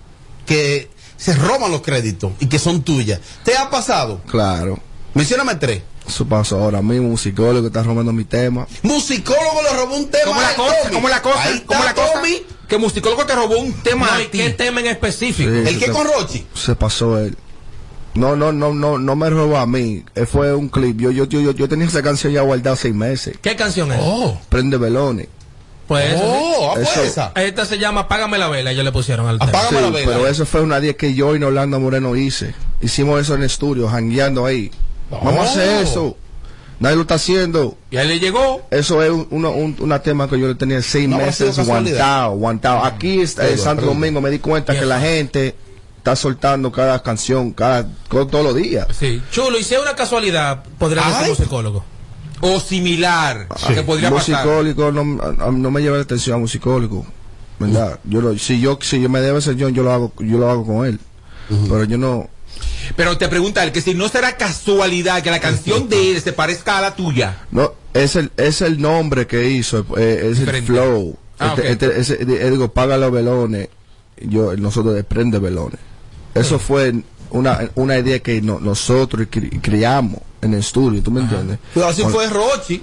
que 0.45 0.91
se 1.17 1.35
roban 1.35 1.71
los 1.73 1.81
créditos 1.81 2.33
y 2.41 2.47
que 2.47 2.59
son 2.59 2.83
tuyas. 2.83 3.21
¿Te 3.43 3.57
ha 3.57 3.69
pasado? 3.71 4.21
Claro. 4.31 4.79
Mencióname 5.15 5.55
tres. 5.57 5.83
Eso 6.07 6.25
pasó 6.25 6.63
ahora 6.63 6.83
mismo, 6.83 7.09
un 7.09 7.19
psicólogo 7.19 7.63
que 7.63 7.67
está 7.67 7.83
robando 7.83 8.13
mi 8.13 8.25
tema. 8.25 8.67
Musicólogo 8.83 9.63
le 9.63 9.77
robó 9.77 9.97
un 9.97 10.09
tema 10.09 10.25
¿Cómo 10.25 10.41
la 10.41 10.55
cosa? 10.55 10.91
¿Cómo 10.93 11.09
la 11.09 11.23
cosa? 11.23 11.63
¿Cómo 11.67 11.85
la 11.85 11.95
cosa? 11.95 12.13
Tommy. 12.15 12.43
Que 12.69 12.79
musicólogo 12.79 13.25
te 13.27 13.35
robó 13.35 13.59
un 13.59 13.73
tema 13.75 14.09
No, 14.13 14.21
¿y 14.21 14.27
qué 14.27 14.51
tema 14.51 14.81
en 14.81 14.87
específico? 14.87 15.51
Sí. 15.51 15.69
El 15.69 15.79
que 15.79 15.91
con 15.91 16.07
Rochi. 16.07 16.47
Se 16.55 16.75
pasó 16.75 17.19
él. 17.19 17.37
No, 18.15 18.35
no, 18.35 18.51
no, 18.53 18.73
no, 18.73 18.99
no 18.99 19.17
me 19.17 19.29
robó 19.31 19.59
a 19.59 19.67
mí. 19.67 20.05
Fue 20.27 20.55
un 20.55 20.69
clip. 20.69 20.99
Yo, 21.01 21.11
yo, 21.11 21.25
yo, 21.27 21.41
yo, 21.41 21.51
yo 21.53 21.69
tenía 21.69 21.87
esa 21.87 22.03
canción 22.03 22.33
ya 22.33 22.41
guardada 22.43 22.75
seis 22.77 22.95
meses. 22.95 23.37
¿Qué 23.43 23.55
canción 23.57 23.93
es? 23.93 23.99
Oh. 24.03 24.41
Prende 24.49 24.79
velones. 24.79 25.29
Pues 25.87 26.07
esa, 26.15 26.19
sí. 26.19 26.25
Oh, 26.27 26.69
ah, 26.71 26.75
pues 26.75 26.89
Eso. 26.89 27.03
esa. 27.05 27.33
Esta 27.37 27.65
se 27.67 27.79
llama 27.79 28.03
Apágame 28.03 28.39
la 28.39 28.49
vela, 28.49 28.73
ellos 28.73 28.85
le 28.85 28.91
pusieron 28.91 29.29
al 29.29 29.39
tema. 29.39 29.51
Apágame 29.51 29.79
Sí, 29.79 29.85
la 29.85 29.91
vela. 29.91 30.07
pero 30.13 30.27
eso 30.27 30.45
fue 30.47 30.63
una 30.63 30.81
día 30.81 30.95
que 30.95 31.15
yo 31.15 31.37
y 31.37 31.43
Orlando 31.43 31.79
Moreno 31.79 32.17
hice. 32.17 32.55
Hicimos 32.81 33.21
eso 33.21 33.35
en 33.35 33.41
el 33.43 33.47
estudio, 33.47 33.87
jangueando 33.89 34.47
ahí. 34.47 34.73
Vamos 35.11 35.37
a 35.39 35.43
hacer 35.43 35.83
eso. 35.85 36.17
Nadie 36.79 36.97
lo 36.97 37.03
está 37.03 37.15
haciendo. 37.15 37.77
Y 37.91 37.97
ahí 37.97 38.07
le 38.09 38.19
llegó. 38.21 38.67
Eso 38.71 39.03
es 39.03 39.11
un, 39.11 39.27
un- 39.31 39.77
una 39.81 40.01
tema 40.03 40.29
que 40.29 40.39
yo 40.39 40.47
le 40.49 40.55
tenía 40.57 40.83
seis 40.83 41.09
No 41.09 41.17
meses 41.17 41.59
aguantado, 41.59 42.33
aguantado. 42.33 42.85
Aquí 42.85 43.21
está, 43.21 43.43
en 43.43 43.49
Pregunta, 43.49 43.65
Santo. 43.71 43.87
Domingo 43.87 44.21
me 44.21 44.31
di 44.31 44.39
cuenta 44.41 44.79
que 44.79 44.85
la 44.85 45.01
gente 45.01 45.55
está 45.97 46.15
soltando 46.17 46.71
cada 46.71 47.03
canción, 47.03 47.53
cada, 47.53 47.87
todos 48.11 48.45
los 48.45 48.55
días. 48.55 48.87
Sí. 48.99 49.23
Chulo, 49.31 49.59
y 49.59 49.65
si 49.65 49.75
es 49.75 49.81
una 49.81 49.95
casualidad, 49.97 50.65
podría 50.79 51.03
ser 51.19 51.29
musicólogo. 51.31 51.83
O 52.43 52.61
similar. 52.61 53.49
Que 53.75 53.83
podría 53.83 54.11
pasar. 54.11 54.45
musicólico 54.45 54.93
no, 54.93 55.71
me 55.71 55.81
lleva 55.81 55.97
la 55.97 56.03
atención 56.03 56.37
a 56.37 56.39
musicólico, 56.41 57.07
¿verdad? 57.59 57.99
Yo 58.05 58.21
lo, 58.21 58.37
si 58.39 58.61
yo 58.61 58.79
si 58.83 59.01
yo 59.01 59.09
me 59.09 59.23
debo 59.23 59.39
ese 59.39 59.57
yo, 59.57 59.71
yo 59.71 59.83
lo 59.83 59.91
hago 59.93 60.13
yo 60.19 60.37
lo 60.37 60.51
hago 60.51 60.67
con 60.67 60.85
él. 60.85 61.01
Pero 61.49 61.85
yo 61.85 61.97
no 61.97 62.29
Pero 62.95 63.17
te 63.19 63.29
pregunta 63.29 63.63
él 63.65 63.73
que 63.73 63.81
si 63.81 63.95
no 63.95 64.09
será 64.09 64.37
casualidad 64.37 65.23
que 65.23 65.31
la 65.31 65.41
canción 65.41 65.89
de 65.89 66.13
él 66.13 66.21
se 66.23 66.33
parezca 66.33 66.79
a 66.79 66.83
la 66.83 66.95
tuya. 66.95 67.47
no 67.51 67.73
es 67.95 68.15
el 68.17 68.31
es 68.37 68.61
el 68.61 68.81
nombre 68.81 69.27
que 69.27 69.49
hizo, 69.51 69.85
eh, 69.97 70.31
es 70.33 70.39
el 70.41 70.63
flow. 70.63 71.17
Ah, 71.39 71.55
Este- 71.57 71.73
este- 71.73 72.01
ese- 72.01 72.23
eh, 72.23 72.51
digo, 72.51 72.69
paga 72.73 72.97
los 72.97 73.11
velones. 73.13 73.69
Yo 74.21 74.57
nosotros 74.57 74.95
desprende 74.95 75.39
velones. 75.39 75.79
Eso 76.35 76.59
fue 76.59 76.95
una, 77.31 77.71
una 77.75 77.99
idea 77.99 78.19
que 78.21 78.41
no- 78.43 78.61
nosotros 78.61 79.27
cri- 79.31 79.61
criamos 79.61 80.21
en 80.43 80.55
el 80.55 80.61
estudio, 80.61 81.03
¿tú 81.03 81.11
me 81.11 81.21
entiendes? 81.23 81.59
Pero 81.75 81.87
así 81.87 82.03
Cuando- 82.03 82.19
fue 82.21 82.29
Rochi. 82.29 82.83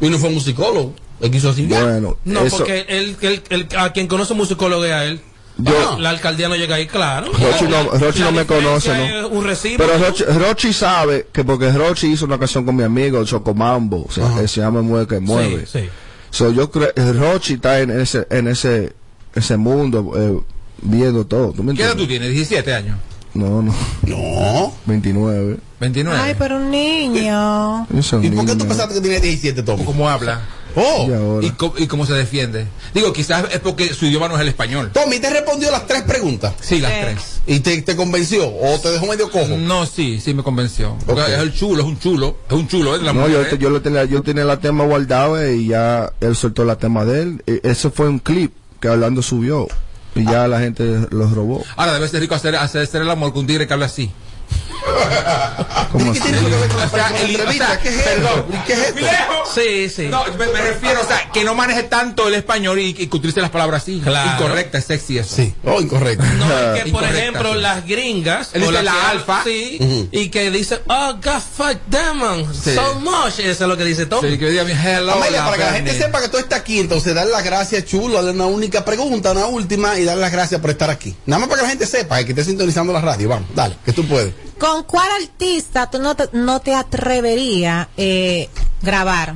Y 0.00 0.08
no 0.10 0.18
fue 0.18 0.30
musicólogo. 0.30 0.94
Él 1.20 1.30
quiso 1.30 1.50
así. 1.50 1.66
ya. 1.66 1.82
Bueno, 1.82 2.16
No, 2.24 2.40
eso, 2.40 2.58
porque 2.58 2.84
él, 2.88 3.16
él- 3.20 3.42
él- 3.48 3.68
a 3.78 3.92
quien 3.92 4.06
conoce 4.06 4.34
musicólogo 4.34 4.84
es 4.84 4.92
a 4.92 5.04
él. 5.04 5.20
Yo- 5.56 5.98
la 6.00 6.10
alcaldía 6.10 6.48
no 6.48 6.56
llega 6.56 6.74
ahí, 6.76 6.86
claro. 6.86 7.26
Rochi 7.32 7.64
no, 7.68 7.84
Rochi 7.90 8.18
La 8.20 8.24
no 8.26 8.32
me 8.32 8.44
conoce, 8.46 8.88
¿no? 8.88 9.04
es 9.04 9.24
Un 9.30 9.44
recibo. 9.44 9.76
Pero 9.78 9.98
Rochi, 9.98 10.24
Rochi 10.24 10.72
sabe 10.72 11.28
que 11.32 11.44
porque 11.44 11.70
Rochi 11.70 12.08
hizo 12.08 12.24
una 12.24 12.38
canción 12.38 12.64
con 12.64 12.74
mi 12.74 12.82
amigo 12.82 13.24
Chocomambo, 13.24 14.04
o 14.08 14.10
sea, 14.12 14.34
que 14.40 14.48
se 14.48 14.60
llama 14.60 14.82
Mueve 14.82 15.06
que 15.06 15.20
Mueve. 15.20 15.66
Sí, 15.66 15.80
sí. 15.80 15.88
So, 16.30 16.50
yo 16.52 16.70
creo 16.70 16.90
Rochi 17.14 17.54
está 17.54 17.78
en 17.80 17.90
ese 18.00 18.26
en 18.30 18.48
ese 18.48 18.92
ese 19.34 19.56
mundo 19.56 20.12
eh, 20.16 20.40
viendo 20.82 21.24
todo. 21.24 21.52
¿Tú 21.52 21.62
me 21.62 21.74
¿Qué 21.74 21.82
edad 21.84 21.94
tú 21.96 22.06
tienes? 22.06 22.30
17 22.30 22.74
años. 22.74 22.96
No, 23.34 23.62
no, 23.62 23.74
No. 24.02 24.72
29. 24.86 25.58
29. 25.80 26.18
Ay, 26.20 26.34
pero 26.38 26.56
un 26.56 26.70
niño. 26.70 27.86
Un 27.90 28.24
¿Y 28.24 28.30
por 28.30 28.46
qué 28.46 28.54
tú 28.56 28.66
pensaste 28.66 28.94
que 28.94 29.00
tenía 29.00 29.20
17, 29.20 29.62
Tommy? 29.62 29.84
¿Cómo 29.84 30.08
habla? 30.08 30.40
Oh. 30.76 31.06
Y 31.08 31.12
ahora. 31.12 31.46
¿Y, 31.46 31.50
co- 31.50 31.74
y 31.78 31.86
cómo 31.86 32.04
se 32.06 32.14
defiende? 32.14 32.66
Digo, 32.94 33.12
quizás 33.12 33.44
es 33.52 33.60
porque 33.60 33.92
su 33.94 34.06
idioma 34.06 34.28
no 34.28 34.34
es 34.34 34.40
el 34.40 34.48
español. 34.48 34.90
Tommy 34.92 35.18
te 35.20 35.30
respondió 35.30 35.70
las 35.70 35.86
tres 35.86 36.02
preguntas. 36.02 36.54
Sí, 36.60 36.80
las 36.80 36.90
Sí. 36.92 36.98
tres. 37.02 37.18
¿Y 37.46 37.60
te, 37.60 37.82
te 37.82 37.94
convenció? 37.96 38.46
¿O 38.48 38.78
te 38.80 38.90
dejó 38.90 39.06
medio 39.06 39.30
cojo? 39.30 39.56
No, 39.58 39.86
sí, 39.86 40.20
sí 40.20 40.34
me 40.34 40.42
convenció. 40.42 40.96
Porque 41.06 41.22
es 41.34 41.40
el 41.40 41.52
chulo, 41.54 41.82
es 41.82 41.88
un 41.88 41.98
chulo, 41.98 42.36
es 42.48 42.52
un 42.54 42.66
chulo, 42.68 42.96
es 42.96 43.02
la 43.02 43.12
No, 43.12 43.20
mujer, 43.20 43.32
yo, 43.32 43.42
¿eh? 43.42 43.58
yo, 43.58 43.70
lo 43.70 43.82
tenía, 43.82 44.04
yo 44.04 44.22
tenía 44.22 44.44
la 44.44 44.58
tema 44.60 44.84
guardado 44.84 45.40
eh, 45.40 45.56
y 45.56 45.68
ya 45.68 46.12
él 46.20 46.34
soltó 46.34 46.64
la 46.64 46.76
tema 46.76 47.04
de 47.04 47.22
él. 47.22 47.42
Eh, 47.46 47.60
Eso 47.62 47.90
fue 47.90 48.08
un 48.08 48.18
clip 48.18 48.52
que 48.80 48.88
hablando 48.88 49.22
subió 49.22 49.68
y 50.14 50.24
ya 50.24 50.46
la 50.48 50.60
gente 50.60 51.06
los 51.10 51.32
robó. 51.32 51.64
Ahora 51.76 51.94
debe 51.94 52.08
ser 52.08 52.20
rico 52.20 52.34
hacer, 52.34 52.56
hacer, 52.56 52.82
hacer 52.82 53.02
el 53.02 53.10
amor 53.10 53.32
con 53.32 53.40
un 53.40 53.46
tigre 53.46 53.66
que 53.66 53.72
habla 53.72 53.86
así. 53.86 54.10
¿Cómo 55.92 56.12
¿Qué 56.12 56.20
tiene 56.20 56.38
que 56.40 56.44
ver 56.50 56.68
con 56.68 56.78
la, 56.80 56.86
O 56.86 56.90
sea, 56.90 57.08
entrevista? 57.20 57.64
o 57.64 57.68
sea, 57.68 57.80
¿Qué 57.80 57.88
es 57.88 58.02
perdón. 58.02 58.44
esto? 58.50 58.62
¿Qué 58.66 58.72
es 58.72 58.78
esto? 58.80 58.94
¡Viejo! 58.96 59.42
Sí, 59.54 59.88
sí. 59.88 60.08
No, 60.08 60.24
me, 60.38 60.46
me 60.48 60.60
refiero, 60.60 61.00
o 61.00 61.06
sea, 61.06 61.30
que 61.32 61.44
no 61.44 61.54
maneje 61.54 61.84
tanto 61.84 62.28
el 62.28 62.34
español 62.34 62.78
y, 62.80 62.88
y 62.88 63.06
que 63.06 63.16
utilice 63.16 63.40
las 63.40 63.50
palabras 63.50 63.82
así. 63.82 64.00
Claro. 64.04 64.32
Incorrecta, 64.32 64.80
sexy 64.80 65.18
eso. 65.18 65.36
Sí. 65.36 65.54
Oh, 65.64 65.80
incorrecto. 65.80 66.24
No, 66.24 66.74
es 66.74 66.82
que 66.84 66.90
por 66.90 67.02
Incorrecta, 67.02 67.18
ejemplo 67.18 67.54
sí. 67.54 67.60
las 67.60 67.86
gringas 67.86 68.50
Él 68.52 68.60
dice 68.62 68.72
las 68.72 68.84
la 68.84 69.10
alfa. 69.10 69.42
sí, 69.44 70.08
y 70.12 70.28
que 70.28 70.50
dicen 70.50 70.80
oh 70.88 71.14
God 71.22 71.40
fuck 71.56 71.78
them 71.90 72.52
Sí. 72.52 72.74
so 72.74 72.94
much 73.00 73.38
eso 73.38 73.64
es 73.64 73.68
lo 73.68 73.76
que 73.76 73.84
dice 73.84 74.06
Tom 74.06 74.20
Sí, 74.24 74.36
que 74.38 74.50
diga 74.50 74.64
mi 74.64 74.72
hello. 74.72 75.12
Amelia, 75.12 75.44
para 75.44 75.56
que 75.56 75.62
la 75.64 75.72
gente 75.72 75.96
sepa 75.96 76.20
que 76.20 76.28
tú 76.28 76.36
estás 76.38 76.60
aquí, 76.60 76.80
entonces 76.80 77.14
darle 77.14 77.32
las 77.32 77.44
gracias, 77.44 77.84
chulo, 77.84 78.14
darle 78.16 78.30
una 78.32 78.46
única 78.46 78.84
pregunta, 78.84 79.32
una 79.32 79.46
última, 79.46 79.98
y 79.98 80.04
darle 80.04 80.22
las 80.22 80.32
gracias 80.32 80.60
por 80.60 80.70
estar 80.70 80.90
aquí. 80.90 81.14
Nada 81.26 81.40
más 81.40 81.48
para 81.48 81.60
que 81.60 81.64
la 81.66 81.70
gente 81.70 81.86
sepa 81.86 82.22
que 82.24 82.30
esté 82.32 82.44
sintonizando 82.44 82.92
la 82.92 83.00
radio. 83.00 83.28
Vamos, 83.28 83.48
dale, 83.54 83.76
que 83.84 83.92
tú 83.92 84.04
puedes. 84.06 84.32
¿Con 84.58 84.84
cuál 84.84 85.08
artista 85.22 85.90
tú 85.90 85.98
no 86.00 86.14
te, 86.14 86.28
no 86.32 86.60
te 86.60 86.74
atreverías 86.74 87.88
eh, 87.96 88.48
grabar? 88.82 89.34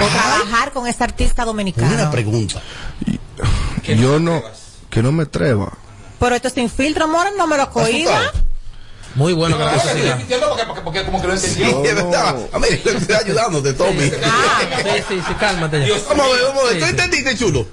O 0.00 0.06
trabajar 0.06 0.72
con 0.72 0.86
ese 0.86 1.02
artista 1.04 1.42
Una 1.42 1.46
dominicano. 1.46 2.10
pregunta. 2.10 2.60
Que 3.82 3.96
no 3.96 4.02
yo 4.02 4.18
no, 4.20 4.34
atrevas. 4.36 4.58
que 4.90 5.02
no 5.02 5.12
me 5.12 5.22
atreva. 5.24 5.72
Pero 6.18 6.34
esto 6.34 6.50
sin 6.50 6.68
filtro, 6.68 7.04
amor, 7.04 7.26
no 7.36 7.46
me 7.46 7.56
lo 7.56 7.70
cohiba. 7.70 8.32
Muy 9.14 9.32
bueno 9.32 9.56
que 9.56 9.64
Estoy 9.76 10.00
siga. 10.02 10.14
repitiendo 10.16 10.48
porque, 10.48 10.64
porque, 10.66 10.80
porque 10.82 11.04
como 11.04 11.20
que 11.22 11.28
lo 11.28 11.36
Sí, 11.38 11.62
entendió. 11.62 11.84
es 11.84 11.94
verdad. 11.94 12.36
Amelia, 12.52 12.78
lo 12.84 12.90
que 12.92 12.98
estoy 12.98 13.16
ayudándote, 13.16 13.72
Tommy. 13.72 14.12
Ah, 14.24 14.60
sí 14.84 15.02
sí 15.08 15.22
sí 15.26 15.34
cálmate 15.40 15.80
ya 15.80 15.84
Dios 15.86 16.04
Vamos 16.08 16.26
a 16.26 16.28
ver, 16.34 16.42
vamos 16.44 16.62
a 16.62 16.66
ver. 16.66 16.74
Sí, 16.74 16.78
¿Tú 16.80 16.84
sí. 16.84 16.90
entendiste, 16.90 17.36
chulo? 17.38 17.66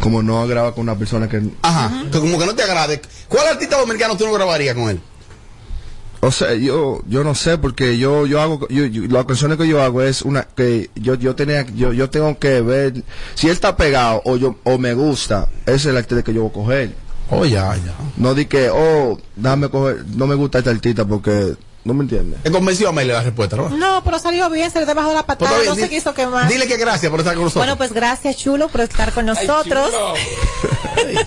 Como 0.00 0.22
no 0.22 0.46
graba 0.46 0.74
con 0.74 0.82
una 0.82 0.96
persona 0.96 1.28
que 1.28 1.42
Ajá. 1.62 2.04
Que 2.10 2.18
como 2.20 2.38
que 2.38 2.46
no 2.46 2.54
te 2.54 2.62
agrade. 2.62 3.00
¿Cuál 3.28 3.48
artista 3.48 3.78
dominicano 3.78 4.16
tú 4.16 4.26
no 4.26 4.32
grabarías 4.32 4.74
con 4.74 4.88
él? 4.90 5.00
O 6.22 6.30
sea, 6.30 6.54
yo 6.54 7.00
yo 7.06 7.24
no 7.24 7.34
sé 7.34 7.56
porque 7.56 7.96
yo 7.96 8.26
yo 8.26 8.40
hago 8.42 8.68
yo, 8.68 8.84
yo- 8.86 9.04
las 9.08 9.24
canciones 9.24 9.56
que 9.56 9.66
yo 9.66 9.82
hago 9.82 10.02
es 10.02 10.20
una 10.22 10.42
que 10.42 10.90
yo 10.94 11.14
yo 11.14 11.34
tenía 11.34 11.64
yo 11.74 11.94
yo 11.94 12.10
tengo 12.10 12.38
que 12.38 12.60
ver 12.60 13.04
si 13.34 13.46
él 13.46 13.54
está 13.54 13.74
pegado 13.76 14.20
o 14.26 14.36
yo 14.36 14.56
o 14.64 14.76
me 14.76 14.92
gusta, 14.92 15.48
ese 15.64 15.74
es 15.76 15.86
el 15.86 15.96
artista 15.96 16.22
que 16.22 16.34
yo 16.34 16.42
voy 16.42 16.50
a 16.50 16.54
coger. 16.54 16.94
Oh, 17.30 17.44
ya, 17.46 17.74
ya. 17.76 17.94
No 18.16 18.34
di 18.34 18.44
que 18.46 18.68
oh, 18.70 19.18
déjame 19.36 19.68
coger, 19.70 20.04
no 20.14 20.26
me 20.26 20.34
gusta 20.34 20.58
esta 20.58 20.70
artista 20.70 21.04
porque 21.06 21.54
no 21.92 21.94
me 21.94 22.04
entiende. 22.04 22.36
Te 22.42 22.50
convenció 22.50 22.86
a 22.86 22.90
Amelia 22.90 23.14
la 23.14 23.22
respuesta, 23.22 23.56
¿no? 23.56 23.68
no, 23.70 24.04
pero 24.04 24.18
salió 24.18 24.48
bien, 24.50 24.70
se 24.70 24.80
le 24.80 24.86
debajo 24.86 25.08
de 25.08 25.16
la 25.16 25.26
Pues 25.26 25.38
patada, 25.38 25.64
no 25.64 25.74
se 25.74 25.88
quiso 25.88 26.14
quemar. 26.14 26.48
Dile 26.48 26.66
que 26.66 26.76
gracias 26.76 27.10
por 27.10 27.20
estar 27.20 27.34
con 27.34 27.44
nosotros. 27.44 27.64
Bueno, 27.64 27.76
pues 27.76 27.92
gracias, 27.92 28.36
chulo, 28.36 28.68
por 28.68 28.82
estar 28.82 29.12
con 29.12 29.28
Ay, 29.28 29.46
nosotros. 29.46 29.92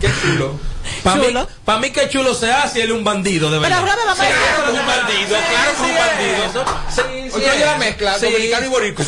Qué 0.00 0.08
chulo. 0.22 0.75
Para 1.06 1.16
mí, 1.20 1.26
Chulo. 1.28 1.48
pa' 1.64 1.78
mí 1.78 1.90
que 1.90 2.08
chulo 2.08 2.34
se 2.34 2.50
hace 2.52 2.82
él 2.82 2.90
es 2.90 2.96
un 2.96 3.04
bandido 3.04 3.50
de 3.50 3.58
Pero 3.60 3.76
verdad 3.82 3.96
a 3.98 4.14
claro 4.14 4.20
ver. 4.20 4.28
que 4.28 4.72
es 4.72 4.80
un 4.80 4.86
bandido 4.86 5.28
claro 5.28 5.46
que 5.50 5.72
es 5.72 5.80
un 5.80 5.96
bandido 5.96 6.64
sí, 6.94 7.30
sí 7.30 7.36
Oye, 7.36 7.64
la 7.64 7.76
mezcla, 7.78 8.18
dominicano 8.18 8.66
y 8.66 8.68
boricua. 8.68 9.04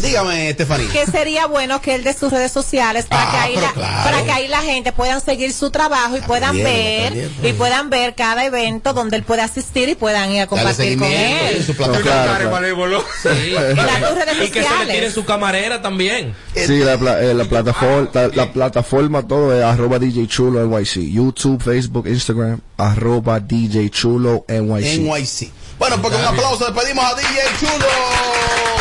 Dígame, 0.00 0.50
Estefanía. 0.50 0.90
que 0.92 1.06
sería 1.06 1.46
bueno 1.46 1.80
que 1.80 1.94
él 1.94 2.04
de 2.04 2.14
sus 2.14 2.32
redes 2.32 2.50
sociales 2.52 3.06
para 3.06 3.22
Ah, 3.24 3.30
que 3.30 3.36
ahí 3.38 3.52
pero 3.54 3.66
la, 3.66 3.72
claro. 3.72 4.04
para 4.04 4.24
que 4.24 4.32
ahí 4.32 4.48
la 4.48 4.62
gente 4.62 4.92
puedan 4.92 5.20
seguir 5.20 5.52
su 5.52 5.70
trabajo 5.70 6.16
y 6.16 6.20
puedan 6.20 6.52
bien, 6.56 6.64
ver 6.64 7.12
bien. 7.12 7.30
y 7.42 7.52
puedan 7.52 7.90
ver 7.90 8.14
cada 8.14 8.44
evento 8.44 8.92
donde 8.92 9.16
él 9.16 9.22
puede 9.22 9.42
asistir 9.42 9.88
y 9.88 9.94
puedan 9.94 10.30
ir 10.32 10.42
a 10.42 10.46
compartir 10.46 10.98
con 10.98 11.08
él. 11.10 11.64
su 11.64 11.74
claro, 11.74 12.00
claro. 12.02 13.04
Sí. 13.22 13.28
Y 13.48 13.50
las 13.74 14.14
redes 14.14 14.36
y 14.48 14.50
que 14.50 14.54
se 14.54 14.60
le 14.60 14.64
sociales. 14.68 14.94
tire 14.94 15.10
su 15.10 15.24
camarera 15.24 15.80
también 15.82 16.34
Sí, 16.54 16.78
la, 16.78 16.98
pla- 16.98 17.20
eh, 17.22 17.34
la 17.34 17.44
plataforma, 17.44 18.08
la, 18.12 18.28
la 18.28 18.52
plataforma 18.52 19.26
todo 19.26 19.56
es 19.56 19.64
arroba 19.64 19.98
DJ 19.98 20.26
Chulo 20.26 20.64
NYC. 20.66 21.13
YouTube, 21.14 21.62
Facebook, 21.62 22.06
Instagram, 22.08 22.60
arroba 22.76 23.40
DJ 23.40 23.88
Chulo 23.90 24.44
NYC. 24.48 25.00
NYC. 25.00 25.50
Bueno, 25.78 26.00
porque 26.02 26.18
un 26.18 26.24
aplauso 26.24 26.64
despedimos 26.66 27.04
a 27.04 27.14
DJ 27.14 27.40
Chulo. 27.60 27.86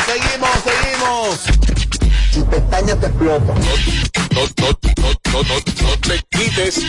Seguimos, 0.07 0.49
seguimos. 0.63 1.93
Tu 2.33 2.45
pestaña 2.49 2.95
te 2.99 3.05
explota. 3.05 3.53
No, 3.53 4.41
no, 4.41 4.67
no, 4.67 5.11
no, 5.31 5.43
no, 5.43 5.55
no 5.83 5.99
te 5.99 6.21
quites. 6.29 6.81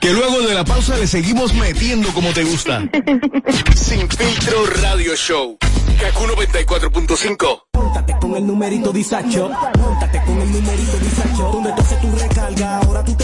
Que 0.00 0.12
luego 0.12 0.42
de 0.42 0.54
la 0.54 0.64
pausa 0.64 0.96
le 0.96 1.06
seguimos 1.06 1.54
metiendo 1.54 2.12
como 2.12 2.32
te 2.32 2.44
gusta. 2.44 2.82
Sin 3.74 4.08
filtro 4.08 4.66
radio 4.82 5.16
show. 5.16 5.58
Kaku 6.00 6.24
94.5. 6.26 7.62
Póntate 7.72 8.16
con 8.20 8.36
el 8.36 8.46
numerito 8.46 8.92
disacho. 8.92 9.50
Móntate 9.78 10.22
con 10.24 10.40
el 10.40 10.52
numerito 10.52 10.98
disacho. 10.98 11.50
Donde 11.50 11.72
tú 11.72 11.80
haces 11.80 12.00
tu 12.00 12.10
recarga, 12.12 12.78
ahora 12.78 13.02
tú 13.02 13.15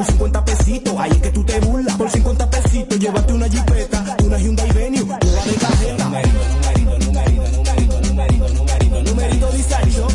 por 0.00 0.06
50 0.06 0.44
pesitos. 0.44 0.94
Ahí 0.98 1.10
es 1.10 1.18
que 1.18 1.30
tú 1.30 1.44
te 1.44 1.60
burlas. 1.60 1.96
Por 1.96 2.10
50 2.10 2.50
pesitos, 2.50 2.98
llévate 2.98 3.32
una 3.32 3.48
jipeta, 3.48 4.16
una 4.24 4.38
Hyundai 4.38 4.72
Venue, 4.72 5.02
una 5.02 5.18
de 5.18 5.54
cajeta. 5.60 6.04
Numerito, 6.04 6.38
numerito, 7.04 7.50
numerito, 7.50 8.00
numerito, 8.00 8.00
numerito, 8.00 8.48
numerito, 8.48 9.02
numerito 9.02 9.50
disacho. 9.52 10.08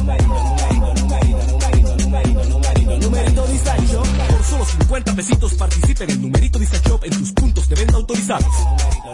Numerito 2.99 3.47
disacho. 3.47 4.03
Por 4.29 4.43
solo 4.43 4.65
50 4.65 5.15
pesitos 5.15 5.53
participa 5.53 6.03
en 6.05 6.09
el 6.09 6.21
numerito 6.21 6.57
disacho 6.57 6.99
en 7.03 7.11
tus 7.11 7.31
puntos 7.33 7.69
de 7.69 7.75
venta 7.75 7.95
autorizados. 7.95 8.55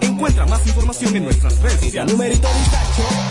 Encuentra 0.01 0.45
más 0.45 0.65
información 0.65 1.15
en 1.17 1.23
nuestras 1.25 1.59
redes 1.59 1.81
sociales. 1.81 2.13
Numerito 2.13 2.47
disacho. 2.47 3.30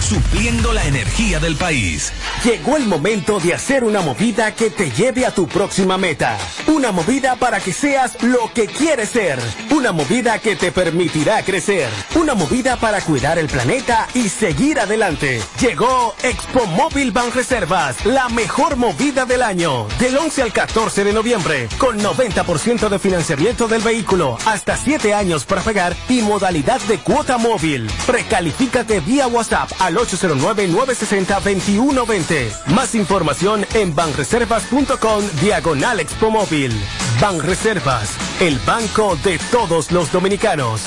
Supliendo 0.00 0.72
la 0.72 0.84
energía 0.84 1.38
del 1.38 1.56
país. 1.56 2.12
Llegó 2.44 2.76
el 2.76 2.86
momento 2.86 3.38
de 3.40 3.54
hacer 3.54 3.84
una 3.84 4.00
movida 4.00 4.54
que 4.54 4.70
te 4.70 4.90
lleve 4.90 5.24
a 5.24 5.30
tu 5.30 5.46
próxima 5.46 5.96
meta. 5.96 6.36
Una 6.66 6.92
movida 6.92 7.36
para 7.36 7.60
que 7.60 7.72
seas 7.72 8.22
lo 8.22 8.52
que 8.52 8.66
quieres 8.66 9.10
ser. 9.10 9.38
Una 9.70 9.92
movida 9.92 10.38
que 10.38 10.56
te 10.56 10.72
permitirá 10.72 11.42
crecer. 11.42 11.88
Una 12.14 12.34
movida 12.34 12.76
para 12.76 13.00
cuidar 13.00 13.38
el 13.38 13.48
planeta 13.48 14.08
y 14.14 14.28
seguir 14.28 14.80
adelante. 14.80 15.40
Llegó 15.60 16.14
Expo 16.22 16.66
Móvil 16.66 17.12
Ban 17.12 17.32
Reservas, 17.32 18.04
la 18.04 18.28
mejor 18.28 18.76
movida 18.76 19.24
del 19.24 19.42
año. 19.42 19.86
Del 19.98 20.16
11 20.16 20.42
al 20.42 20.52
14 20.52 21.04
de 21.04 21.12
noviembre, 21.12 21.68
con 21.78 21.98
90% 21.98 22.88
de 22.88 22.98
financiamiento 22.98 23.68
del 23.68 23.82
vehículo, 23.82 24.36
hasta 24.46 24.76
7 24.76 25.14
años 25.14 25.44
para 25.44 25.62
pagar 25.62 25.96
y 26.08 26.22
modalidad 26.22 26.80
de 26.82 26.98
cuota 26.98 27.38
móvil. 27.38 27.90
Precalifícate 28.06 29.00
vía 29.00 29.26
WhatsApp 29.26 29.70
al 29.82 29.96
809-960-2120. 29.96 32.66
Más 32.66 32.94
información 32.94 33.66
en 33.74 33.92
banreservas.com 33.94 35.24
diagonal 35.40 36.00
Expo 36.00 36.30
Móvil. 36.30 36.72
Banreservas, 37.20 38.10
el 38.40 38.58
banco 38.60 39.18
de 39.24 39.38
todos 39.50 39.90
los 39.90 40.12
dominicanos. 40.12 40.82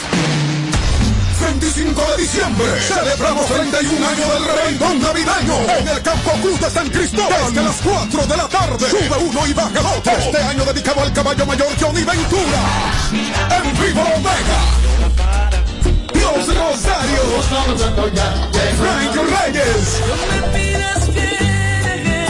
25 1.42 2.02
de 2.02 2.18
diciembre 2.18 2.66
celebramos 2.80 3.46
31 3.46 4.08
años 4.08 4.34
del 4.34 4.46
reventón 4.46 5.02
navideño 5.02 5.70
en 5.78 5.88
el 5.90 6.02
Campo 6.02 6.32
Cruz 6.42 6.62
de 6.62 6.70
San 6.70 6.90
Cristóbal 6.90 7.54
desde 7.54 7.64
las 7.64 7.82
4 7.82 8.26
de 8.26 8.38
la 8.38 8.48
tarde. 8.48 8.90
Sube 8.90 9.18
uno 9.20 9.46
y 9.46 9.54
baja 9.54 9.78
el 9.80 9.86
otro. 9.86 10.14
Este 10.14 10.38
año 10.38 10.64
dedicado 10.66 11.02
al 11.02 11.12
caballo 11.12 11.46
mayor 11.46 11.68
Johnny 11.80 12.04
Ventura. 12.04 12.64
En 13.12 13.74
vivo 13.74 14.02
Omega. 14.02 15.05
Los 16.36 16.48
Rosarios. 16.48 17.46
Frank 18.78 19.16
Reyes. 19.16 20.02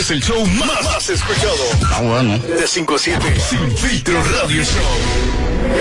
es 0.08 0.10
el 0.10 0.22
show 0.22 0.46
más, 0.46 0.84
más 0.84 1.10
escuchado. 1.10 1.64
Ah, 1.92 2.00
bueno. 2.02 2.38
De 2.38 2.66
5 2.66 2.94
a 2.94 2.98
7. 2.98 3.40
Sin 3.40 3.76
filtro 3.76 4.22
radio 4.22 4.62
show. 4.64 4.82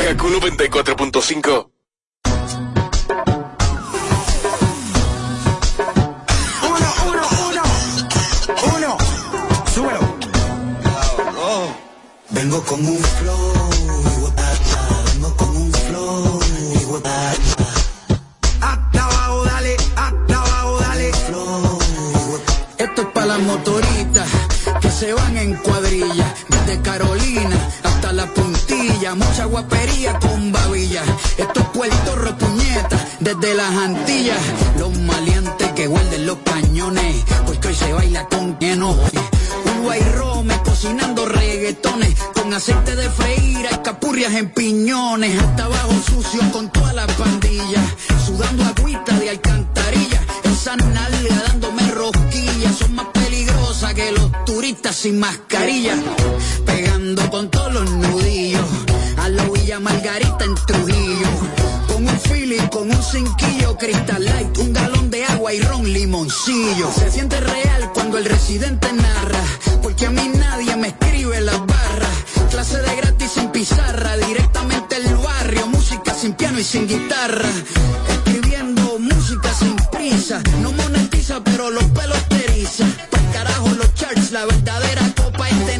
Kaku 0.05 0.27
94.5. 0.29 1.76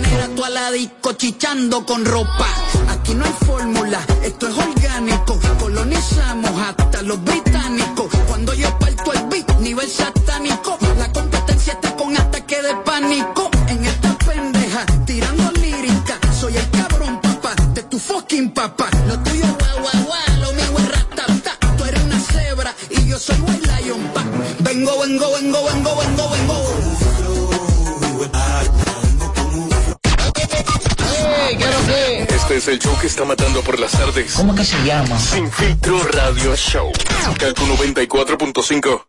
tener 0.02 0.22
a 0.22 0.28
tu 0.28 0.44
aladico 0.44 1.14
chichando 1.14 1.86
con 1.86 2.06
ropa. 2.06 2.48
Aquí 2.90 3.14
no 3.16 3.26
hay 3.26 3.34
fórmula, 3.46 4.00
esto 4.24 4.48
es 4.48 4.58
orgánico. 4.58 5.40
Colonizamos 5.60 6.52
hasta 6.62 7.02
los 7.02 7.24
británicos. 7.24 8.08
Cuando 8.28 8.54
yo 8.54 8.70
parto 8.78 9.14
el 9.14 9.24
beat, 9.28 9.60
nivel 9.60 9.90
satánico. 9.90 10.78
La 10.98 11.12
competencia 11.12 11.74
está 11.74 11.96
con 11.96 12.16
ataque 12.16 12.62
de 12.62 12.76
pánico. 12.86 13.50
En 13.68 13.86
esta 13.86 14.18
pendeja, 14.20 14.86
tirando 15.06 15.52
lírica. 15.54 16.20
Soy 16.40 16.56
el 16.56 16.70
cabrón 16.70 17.20
papá 17.22 17.56
de 17.74 17.84
tu 17.84 17.98
fucking 17.98 18.52
papá. 18.52 18.90
Lo 19.08 19.18
tuyo 19.24 19.46
guau 19.60 19.82
guau 19.82 20.06
guau, 20.06 20.42
lo 20.42 20.52
mío 20.54 20.78
es 20.78 20.90
ratata. 20.92 21.58
Tú 21.78 21.86
eres 21.86 22.04
una 22.04 22.20
cebra 22.20 22.76
y 22.90 23.08
yo 23.08 23.18
soy 23.18 23.40
un 23.40 23.62
lion 23.62 24.02
pa. 24.14 24.24
Vengo, 24.60 25.00
vengo, 25.00 25.32
vengo, 25.32 25.64
vengo 25.66 25.77
es 32.58 32.68
el 32.68 32.80
show 32.80 32.98
que 33.00 33.06
está 33.06 33.24
matando 33.24 33.62
por 33.62 33.80
las 33.80 33.92
tardes. 33.92 34.34
¿Cómo 34.34 34.56
que 34.56 34.64
se 34.64 34.84
llama? 34.84 35.20
Sin 35.20 35.52
filtro 35.52 36.00
radio 36.12 36.56
show. 36.56 36.92
Kaku 37.38 37.64
94.5. 37.66 39.07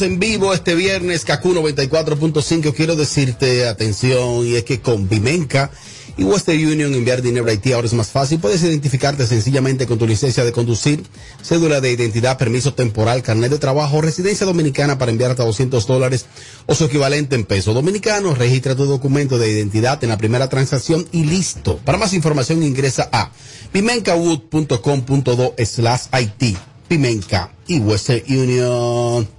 En 0.00 0.20
vivo 0.20 0.54
este 0.54 0.76
viernes, 0.76 1.24
CACU 1.24 1.54
94.5. 1.54 2.72
Quiero 2.72 2.94
decirte 2.94 3.66
atención 3.66 4.46
y 4.46 4.54
es 4.54 4.62
que 4.62 4.80
con 4.80 5.08
Vimenca 5.08 5.72
y 6.16 6.22
Western 6.22 6.58
Union 6.64 6.94
enviar 6.94 7.20
dinero 7.20 7.46
a 7.46 7.50
Haití 7.50 7.72
ahora 7.72 7.86
es 7.86 7.94
más 7.94 8.08
fácil. 8.08 8.38
Puedes 8.38 8.62
identificarte 8.62 9.26
sencillamente 9.26 9.86
con 9.86 9.98
tu 9.98 10.06
licencia 10.06 10.44
de 10.44 10.52
conducir, 10.52 11.02
cédula 11.42 11.80
de 11.80 11.90
identidad, 11.90 12.38
permiso 12.38 12.74
temporal, 12.74 13.22
carnet 13.22 13.50
de 13.50 13.58
trabajo, 13.58 14.00
residencia 14.00 14.46
dominicana 14.46 14.98
para 14.98 15.10
enviar 15.10 15.32
hasta 15.32 15.44
200 15.44 15.86
dólares 15.86 16.26
o 16.66 16.74
su 16.76 16.84
equivalente 16.84 17.34
en 17.34 17.44
pesos 17.44 17.74
dominicanos. 17.74 18.38
Registra 18.38 18.76
tu 18.76 18.84
documento 18.84 19.36
de 19.36 19.50
identidad 19.50 20.02
en 20.04 20.10
la 20.10 20.18
primera 20.18 20.48
transacción 20.48 21.08
y 21.10 21.24
listo. 21.24 21.78
Para 21.84 21.98
más 21.98 22.12
información 22.12 22.62
ingresa 22.62 23.08
a 23.10 23.32
pimencawood.com.do 23.72 25.54
slash 25.64 26.02
Haití. 26.12 26.56
Pimenca 26.88 27.52
y 27.66 27.80
Western 27.80 28.22
Union. 28.28 29.37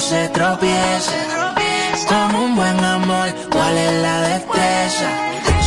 Se 0.00 0.28
tropieza. 0.28 1.12
Con 2.08 2.34
un 2.34 2.56
buen 2.56 2.84
amor, 2.84 3.28
¿cuál 3.50 3.76
es 3.76 3.92
la 4.02 4.20
destreza? 4.22 5.08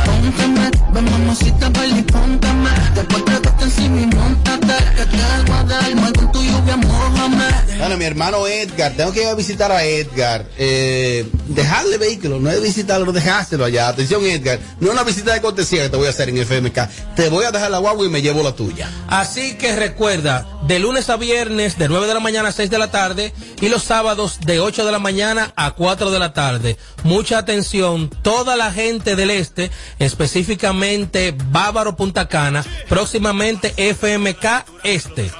Póntame, 0.05 0.69
ven 0.93 1.05
mamacita, 1.05 1.69
baila 1.69 1.97
y 1.97 2.03
póntame. 2.03 2.69
Después 2.93 3.25
trátate 3.25 3.63
encima 3.63 4.01
y 4.01 4.05
montate. 4.15 4.73
Que 4.95 5.05
te 5.05 5.23
hago 5.23 5.53
a 5.55 5.63
dar 5.63 5.95
mal 5.95 6.13
con 6.13 6.31
tu 6.31 6.43
lluvia, 6.43 6.77
mójame. 6.77 7.38
Bueno, 7.79 7.95
mi 7.95 8.03
hermano 8.03 8.45
Edgar, 8.45 8.91
tengo 8.91 9.13
que 9.13 9.21
ir 9.21 9.27
a 9.27 9.35
visitar 9.35 9.71
a 9.71 9.85
Edgar. 9.85 10.45
Eh, 10.57 11.25
dejarle 11.47 11.97
vehículo, 11.97 12.37
no 12.37 12.51
es 12.51 12.61
visitarlo, 12.61 13.13
dejárselo 13.13 13.63
allá. 13.63 13.87
Atención, 13.87 14.25
Edgar, 14.25 14.59
no 14.81 14.87
es 14.87 14.93
una 14.93 15.03
visita 15.03 15.33
de 15.33 15.39
cortesía 15.39 15.83
que 15.83 15.89
te 15.89 15.95
voy 15.95 16.07
a 16.07 16.09
hacer 16.09 16.27
en 16.27 16.37
FMK. 16.39 17.15
Te 17.15 17.29
voy 17.29 17.45
a 17.45 17.51
dejar 17.51 17.71
la 17.71 17.77
guagua 17.77 18.05
y 18.05 18.09
me 18.09 18.21
llevo 18.21 18.43
la 18.43 18.51
tuya. 18.51 18.89
Así 19.07 19.55
que 19.55 19.77
recuerda, 19.77 20.45
de 20.67 20.77
lunes 20.79 21.09
a 21.09 21.15
viernes, 21.15 21.77
de 21.77 21.87
9 21.87 22.05
de 22.05 22.13
la 22.13 22.19
mañana 22.19 22.49
a 22.49 22.51
6 22.51 22.69
de 22.69 22.79
la 22.79 22.91
tarde, 22.91 23.33
y 23.61 23.69
los 23.69 23.83
sábados 23.83 24.41
de 24.41 24.59
8 24.59 24.85
de 24.85 24.91
la 24.91 24.99
mañana 24.99 25.53
a 25.55 25.71
4 25.71 26.11
de 26.11 26.19
la 26.19 26.33
tarde. 26.33 26.77
Mucha 27.03 27.37
atención, 27.37 28.09
toda 28.09 28.57
la 28.57 28.73
gente 28.73 29.15
del 29.15 29.29
este, 29.29 29.71
específicamente 29.99 31.33
Bávaro 31.49 31.95
Punta 31.95 32.27
Cana, 32.27 32.65
próximamente 32.89 33.73
FMK 33.77 34.65
Este. 34.83 35.31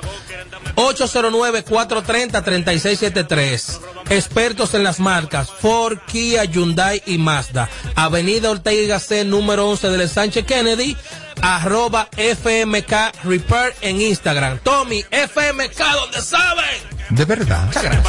809-430-3673. 0.79 3.79
Expertos 4.09 4.73
en 4.73 4.83
las 4.85 5.01
marcas 5.01 5.51
Ford, 5.51 5.97
Kia, 6.07 6.45
Hyundai 6.45 7.03
y 7.05 7.17
Mazda. 7.17 7.67
Avenida 7.95 8.49
Ortega 8.49 8.81
y 8.81 8.87
Gasset, 8.87 9.27
número 9.27 9.69
11 9.69 9.89
del 9.89 10.07
Sánchez 10.07 10.45
Kennedy. 10.45 10.95
Arroba 11.41 12.07
FMK 12.15 13.23
Repair 13.23 13.75
en 13.81 13.99
Instagram. 14.01 14.59
Tommy, 14.59 15.03
FMK, 15.11 15.77
donde 15.93 16.21
saben. 16.21 16.98
De 17.09 17.25
verdad. 17.25 17.65
Muchas 17.65 17.83
gracias. 17.83 18.03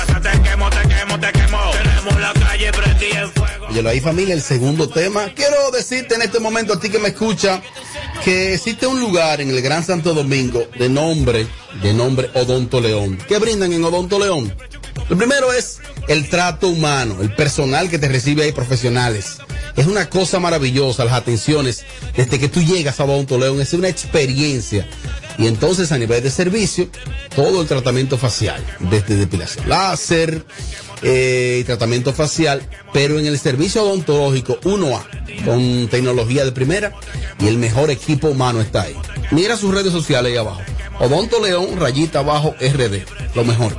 Oye, 3.70 3.88
ahí 3.88 4.00
familia, 4.00 4.34
el 4.34 4.42
segundo 4.42 4.88
tema. 4.88 5.26
Quiero 5.34 5.70
decirte 5.70 6.14
en 6.16 6.22
este 6.22 6.40
momento 6.40 6.74
a 6.74 6.80
ti 6.80 6.88
que 6.90 6.98
me 6.98 7.08
escucha 7.08 7.62
que 8.24 8.54
existe 8.54 8.86
un 8.86 9.00
lugar 9.00 9.40
en 9.40 9.50
el 9.50 9.62
Gran 9.62 9.84
Santo 9.84 10.12
Domingo 10.12 10.64
de 10.78 10.88
nombre, 10.88 11.46
de 11.82 11.94
nombre 11.94 12.30
Odonto 12.34 12.80
León. 12.80 13.18
¿Qué 13.28 13.38
brindan 13.38 13.72
en 13.72 13.84
Odonto 13.84 14.18
León? 14.18 14.52
Lo 15.08 15.16
primero 15.16 15.52
es 15.52 15.78
el 16.08 16.28
trato 16.28 16.68
humano, 16.68 17.18
el 17.20 17.34
personal 17.34 17.88
que 17.88 17.98
te 17.98 18.08
recibe 18.08 18.44
ahí 18.44 18.52
profesionales. 18.52 19.38
Es 19.76 19.86
una 19.86 20.08
cosa 20.08 20.40
maravillosa, 20.40 21.04
las 21.04 21.14
atenciones 21.14 21.84
desde 22.16 22.38
que 22.38 22.48
tú 22.48 22.62
llegas 22.62 23.00
a 23.00 23.04
Odonto 23.04 23.38
León, 23.38 23.60
es 23.60 23.72
una 23.72 23.88
experiencia. 23.88 24.88
Y 25.38 25.46
entonces 25.46 25.90
a 25.92 25.98
nivel 25.98 26.22
de 26.22 26.30
servicio, 26.30 26.88
todo 27.34 27.62
el 27.62 27.66
tratamiento 27.66 28.18
facial, 28.18 28.62
desde 28.78 29.16
depilación 29.16 29.68
láser, 29.68 30.44
eh, 31.02 31.60
y 31.60 31.64
tratamiento 31.64 32.12
facial, 32.12 32.60
pero 32.92 33.18
en 33.18 33.24
el 33.24 33.38
servicio 33.38 33.82
odontológico 33.82 34.60
1A, 34.64 35.44
con 35.46 35.88
tecnología 35.88 36.44
de 36.44 36.52
primera 36.52 36.92
y 37.38 37.46
el 37.46 37.56
mejor 37.56 37.90
equipo 37.90 38.28
humano 38.28 38.60
está 38.60 38.82
ahí. 38.82 38.96
Mira 39.30 39.56
sus 39.56 39.72
redes 39.72 39.92
sociales 39.92 40.32
ahí 40.32 40.38
abajo. 40.38 40.60
Odonto 40.98 41.40
León, 41.42 41.78
rayita 41.78 42.18
abajo, 42.18 42.54
RD, 42.60 43.06
lo 43.34 43.44
mejor. 43.44 43.74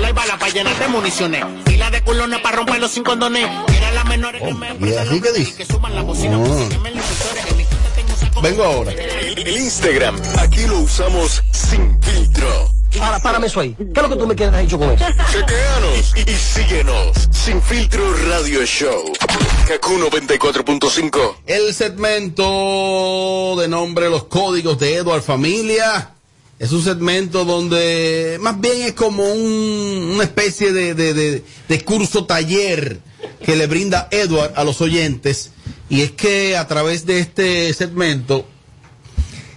No 0.00 0.06
hay 0.06 0.12
bala 0.12 0.38
para 0.38 0.52
llenar 0.52 0.78
de 0.78 0.88
municiones. 0.88 1.44
Fila 1.66 1.90
de 1.90 2.02
culones 2.02 2.40
para 2.40 2.56
romper 2.56 2.80
los 2.80 2.90
cinco 2.90 3.10
condones. 3.10 3.48
Era 3.74 3.92
la 3.92 4.04
menor 4.04 4.36
que 4.38 4.52
me 4.52 4.90
Y 4.90 4.94
así 4.94 5.20
que 5.20 5.32
dice. 5.32 5.54
que 5.54 5.64
suban 5.64 5.94
la 5.94 6.02
bocina. 6.02 6.38
Vengo 8.42 8.64
ahora. 8.64 8.92
El 8.92 9.48
Instagram, 9.56 10.16
aquí 10.38 10.66
lo 10.66 10.80
usamos 10.80 11.42
sin 11.52 11.98
filtro. 12.02 12.70
Ahora, 13.00 13.20
párame 13.20 13.46
eso 13.46 13.60
ahí. 13.60 13.74
¿Qué 13.74 13.84
es 13.94 14.02
lo 14.02 14.08
que 14.08 14.16
tú 14.16 14.26
me 14.26 14.34
quieres 14.34 14.60
dicho 14.60 14.78
con 14.78 14.90
eso? 14.90 15.04
Chequeanos 15.32 16.14
y, 16.16 16.30
y 16.30 16.34
síguenos. 16.34 17.28
Sin 17.30 17.62
filtro 17.62 18.04
radio 18.28 18.64
show. 18.66 19.12
Kaku 19.68 19.92
94.5. 19.94 21.36
El 21.46 21.72
segmento 21.74 23.56
de 23.58 23.68
nombre 23.68 24.10
Los 24.10 24.24
Códigos 24.24 24.78
de 24.78 24.96
Edward 24.96 25.22
Familia. 25.22 26.13
Es 26.64 26.72
un 26.72 26.82
segmento 26.82 27.44
donde 27.44 28.38
más 28.40 28.58
bien 28.58 28.80
es 28.82 28.92
como 28.94 29.22
un- 29.22 30.12
una 30.14 30.24
especie 30.24 30.72
de, 30.72 30.94
de- 30.94 31.12
de- 31.68 31.84
curso 31.84 32.24
taller 32.24 33.00
que 33.44 33.54
le 33.54 33.66
brinda 33.66 34.08
Edward 34.10 34.54
a 34.56 34.64
los 34.64 34.80
oyentes. 34.80 35.50
Y 35.90 36.00
es 36.00 36.12
que 36.12 36.56
a 36.56 36.66
través 36.66 37.04
de 37.04 37.18
este 37.18 37.70
segmento 37.74 38.46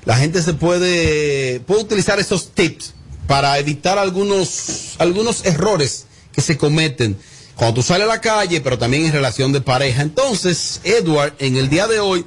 la 0.04 0.18
gente 0.18 0.42
se 0.44 0.54
puede, 0.54 1.62
puede 1.62 1.84
utilizar 1.84 2.20
esos 2.20 2.52
tips 2.52 2.94
para 3.26 3.58
evitar 3.58 3.98
algunos, 3.98 4.96
algunos 4.98 5.46
errores 5.46 6.08
que 6.34 6.42
se 6.42 6.58
cometen 6.58 7.18
cuando 7.56 7.76
tú 7.76 7.84
sales 7.84 8.04
a 8.04 8.10
la 8.16 8.20
calle, 8.22 8.60
pero 8.60 8.78
también 8.78 9.06
en 9.06 9.14
relación 9.14 9.54
de 9.54 9.62
pareja. 9.62 10.02
Entonces, 10.02 10.82
Edward, 10.84 11.36
en 11.40 11.56
el 11.56 11.70
día 11.70 11.88
de 11.88 12.02
hoy, 12.02 12.26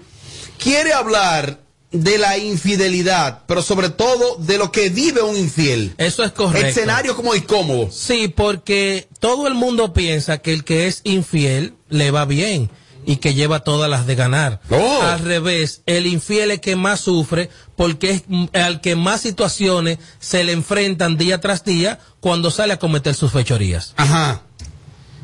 quiere 0.58 0.94
hablar 0.94 1.60
de 1.92 2.18
la 2.18 2.38
infidelidad, 2.38 3.40
pero 3.46 3.62
sobre 3.62 3.90
todo 3.90 4.36
de 4.36 4.58
lo 4.58 4.70
que 4.70 4.90
vive 4.90 5.22
un 5.22 5.36
infiel. 5.36 5.94
Eso 5.98 6.22
es 6.22 6.32
correcto. 6.32 6.68
Escenario 6.68 7.16
como 7.16 7.34
incómodo. 7.34 7.90
Sí, 7.90 8.28
porque 8.28 9.08
todo 9.18 9.46
el 9.46 9.54
mundo 9.54 9.92
piensa 9.92 10.38
que 10.38 10.52
el 10.52 10.64
que 10.64 10.86
es 10.86 11.00
infiel 11.04 11.74
le 11.88 12.10
va 12.10 12.24
bien 12.24 12.70
y 13.06 13.16
que 13.16 13.34
lleva 13.34 13.60
todas 13.60 13.90
las 13.90 14.06
de 14.06 14.14
ganar. 14.14 14.60
Oh. 14.70 15.02
Al 15.02 15.20
revés, 15.20 15.82
el 15.86 16.06
infiel 16.06 16.52
es 16.52 16.60
que 16.60 16.76
más 16.76 17.00
sufre 17.00 17.50
porque 17.74 18.10
es 18.10 18.22
mm, 18.28 18.46
al 18.52 18.80
que 18.80 18.94
más 18.94 19.22
situaciones 19.22 19.98
se 20.20 20.44
le 20.44 20.52
enfrentan 20.52 21.16
día 21.16 21.40
tras 21.40 21.64
día 21.64 21.98
cuando 22.20 22.50
sale 22.50 22.74
a 22.74 22.78
cometer 22.78 23.14
sus 23.14 23.32
fechorías. 23.32 23.94
Ajá. 23.96 24.42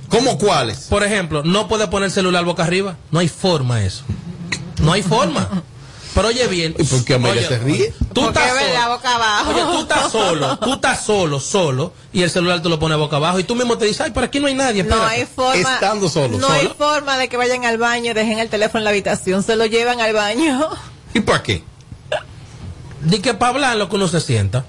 ¿Cómo 0.08 0.38
cuáles? 0.38 0.78
Por 0.88 1.04
ejemplo, 1.04 1.42
no 1.44 1.68
puede 1.68 1.86
poner 1.88 2.06
el 2.06 2.12
celular 2.12 2.44
boca 2.44 2.64
arriba. 2.64 2.96
No 3.10 3.18
hay 3.18 3.28
forma 3.28 3.84
eso. 3.84 4.04
No 4.80 4.92
hay 4.92 5.02
forma. 5.02 5.62
Pero 6.16 6.28
oye 6.28 6.46
bien. 6.46 6.74
¿Y 6.78 6.84
por 6.84 7.04
qué 7.04 7.14
Amelia 7.14 7.40
oye, 7.40 7.46
se 7.46 7.58
ríe? 7.58 7.92
Tú 8.14 8.22
Porque 8.22 8.38
estás 8.38 8.58
solo. 8.58 8.88
boca 8.88 9.14
abajo. 9.16 9.50
Oye, 9.50 9.62
tú 9.70 9.80
estás 9.82 10.10
solo, 10.12 10.58
tú 10.58 10.72
estás 10.72 11.04
solo, 11.04 11.40
solo, 11.40 11.92
y 12.10 12.22
el 12.22 12.30
celular 12.30 12.62
tú 12.62 12.70
lo 12.70 12.78
pones 12.78 12.96
boca 12.96 13.16
abajo 13.16 13.38
y 13.38 13.44
tú 13.44 13.54
mismo 13.54 13.76
te 13.76 13.84
dices, 13.84 14.00
ay, 14.00 14.12
por 14.12 14.24
aquí 14.24 14.40
no 14.40 14.46
hay 14.46 14.54
nadie. 14.54 14.82
No 14.82 14.94
espérate". 14.94 15.14
hay 15.14 15.26
forma. 15.26 15.74
Estando 15.74 16.08
solo. 16.08 16.38
No 16.38 16.48
hay 16.48 16.68
forma 16.68 17.18
de 17.18 17.28
que 17.28 17.36
vayan 17.36 17.66
al 17.66 17.76
baño, 17.76 18.14
dejen 18.14 18.38
el 18.38 18.48
teléfono 18.48 18.80
en 18.80 18.84
la 18.84 18.90
habitación, 18.90 19.42
se 19.42 19.56
lo 19.56 19.66
llevan 19.66 20.00
al 20.00 20.14
baño. 20.14 20.70
¿Y 21.12 21.20
para 21.20 21.42
qué? 21.42 21.62
Di 23.02 23.18
que 23.18 23.34
para 23.34 23.52
hablar 23.52 23.76
lo 23.76 23.90
que 23.90 23.96
uno 23.96 24.08
se 24.08 24.22
sienta. 24.22 24.64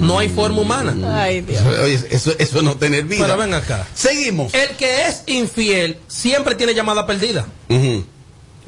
No 0.00 0.18
hay 0.18 0.28
forma 0.28 0.60
humana. 0.60 1.22
Ay, 1.22 1.40
Dios. 1.40 1.62
Oye, 1.82 1.98
eso, 2.10 2.32
eso 2.38 2.60
no 2.60 2.76
tener 2.76 3.04
vida. 3.04 3.24
Pero 3.24 3.38
ven 3.38 3.54
acá. 3.54 3.86
Seguimos. 3.94 4.52
El 4.52 4.76
que 4.76 5.06
es 5.06 5.22
infiel 5.26 5.98
siempre 6.08 6.54
tiene 6.56 6.74
llamada 6.74 7.06
perdida. 7.06 7.46
Ujú. 7.70 8.04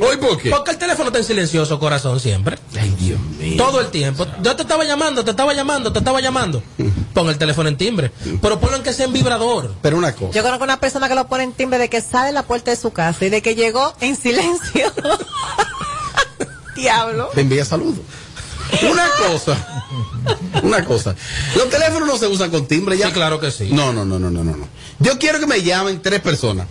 ¿Hoy 0.00 0.16
por 0.16 0.38
qué? 0.38 0.48
Porque 0.48 0.70
el 0.70 0.78
teléfono 0.78 1.08
está 1.08 1.18
en 1.18 1.24
silencioso, 1.24 1.78
corazón, 1.78 2.18
siempre. 2.20 2.58
Ay, 2.78 2.88
Dios 2.98 3.20
mío. 3.20 3.56
Todo 3.58 3.80
el 3.80 3.88
tiempo. 3.88 4.26
Yo 4.42 4.56
te 4.56 4.62
estaba 4.62 4.84
llamando, 4.84 5.22
te 5.24 5.30
estaba 5.32 5.52
llamando, 5.52 5.92
te 5.92 5.98
estaba 5.98 6.20
llamando. 6.22 6.62
Pon 7.14 7.28
el 7.28 7.36
teléfono 7.36 7.68
en 7.68 7.76
timbre. 7.76 8.10
Pero 8.40 8.58
ponlo 8.58 8.76
en 8.76 8.82
que 8.82 8.94
sea 8.94 9.04
en 9.04 9.12
vibrador. 9.12 9.74
Pero 9.82 9.98
una 9.98 10.14
cosa. 10.14 10.32
Yo 10.32 10.42
conozco 10.42 10.64
una 10.64 10.80
persona 10.80 11.06
que 11.06 11.14
lo 11.14 11.26
pone 11.26 11.44
en 11.44 11.52
timbre 11.52 11.78
de 11.78 11.90
que 11.90 12.00
sale 12.00 12.28
de 12.28 12.32
la 12.32 12.44
puerta 12.44 12.70
de 12.70 12.78
su 12.78 12.92
casa 12.92 13.26
y 13.26 13.28
de 13.28 13.42
que 13.42 13.54
llegó 13.54 13.94
en 14.00 14.16
silencio. 14.16 14.90
Diablo. 16.74 17.28
Te 17.34 17.42
envía 17.42 17.66
saludos. 17.66 18.00
Una 18.90 19.06
cosa. 19.26 19.84
Una 20.62 20.84
cosa. 20.84 21.14
Los 21.56 21.68
teléfonos 21.68 22.08
no 22.08 22.16
se 22.16 22.26
usan 22.26 22.50
con 22.50 22.66
timbre 22.66 22.96
ya. 22.96 23.08
Sí, 23.08 23.12
claro 23.12 23.38
que 23.38 23.50
sí. 23.50 23.68
No, 23.70 23.92
no, 23.92 24.06
no, 24.06 24.18
no, 24.18 24.30
no, 24.30 24.42
no. 24.42 24.56
no. 24.56 24.68
Yo 24.98 25.18
quiero 25.18 25.40
que 25.40 25.46
me 25.46 25.62
llamen 25.62 26.00
tres 26.00 26.20
personas. 26.20 26.66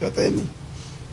De 0.00 0.30
mí. 0.30 0.44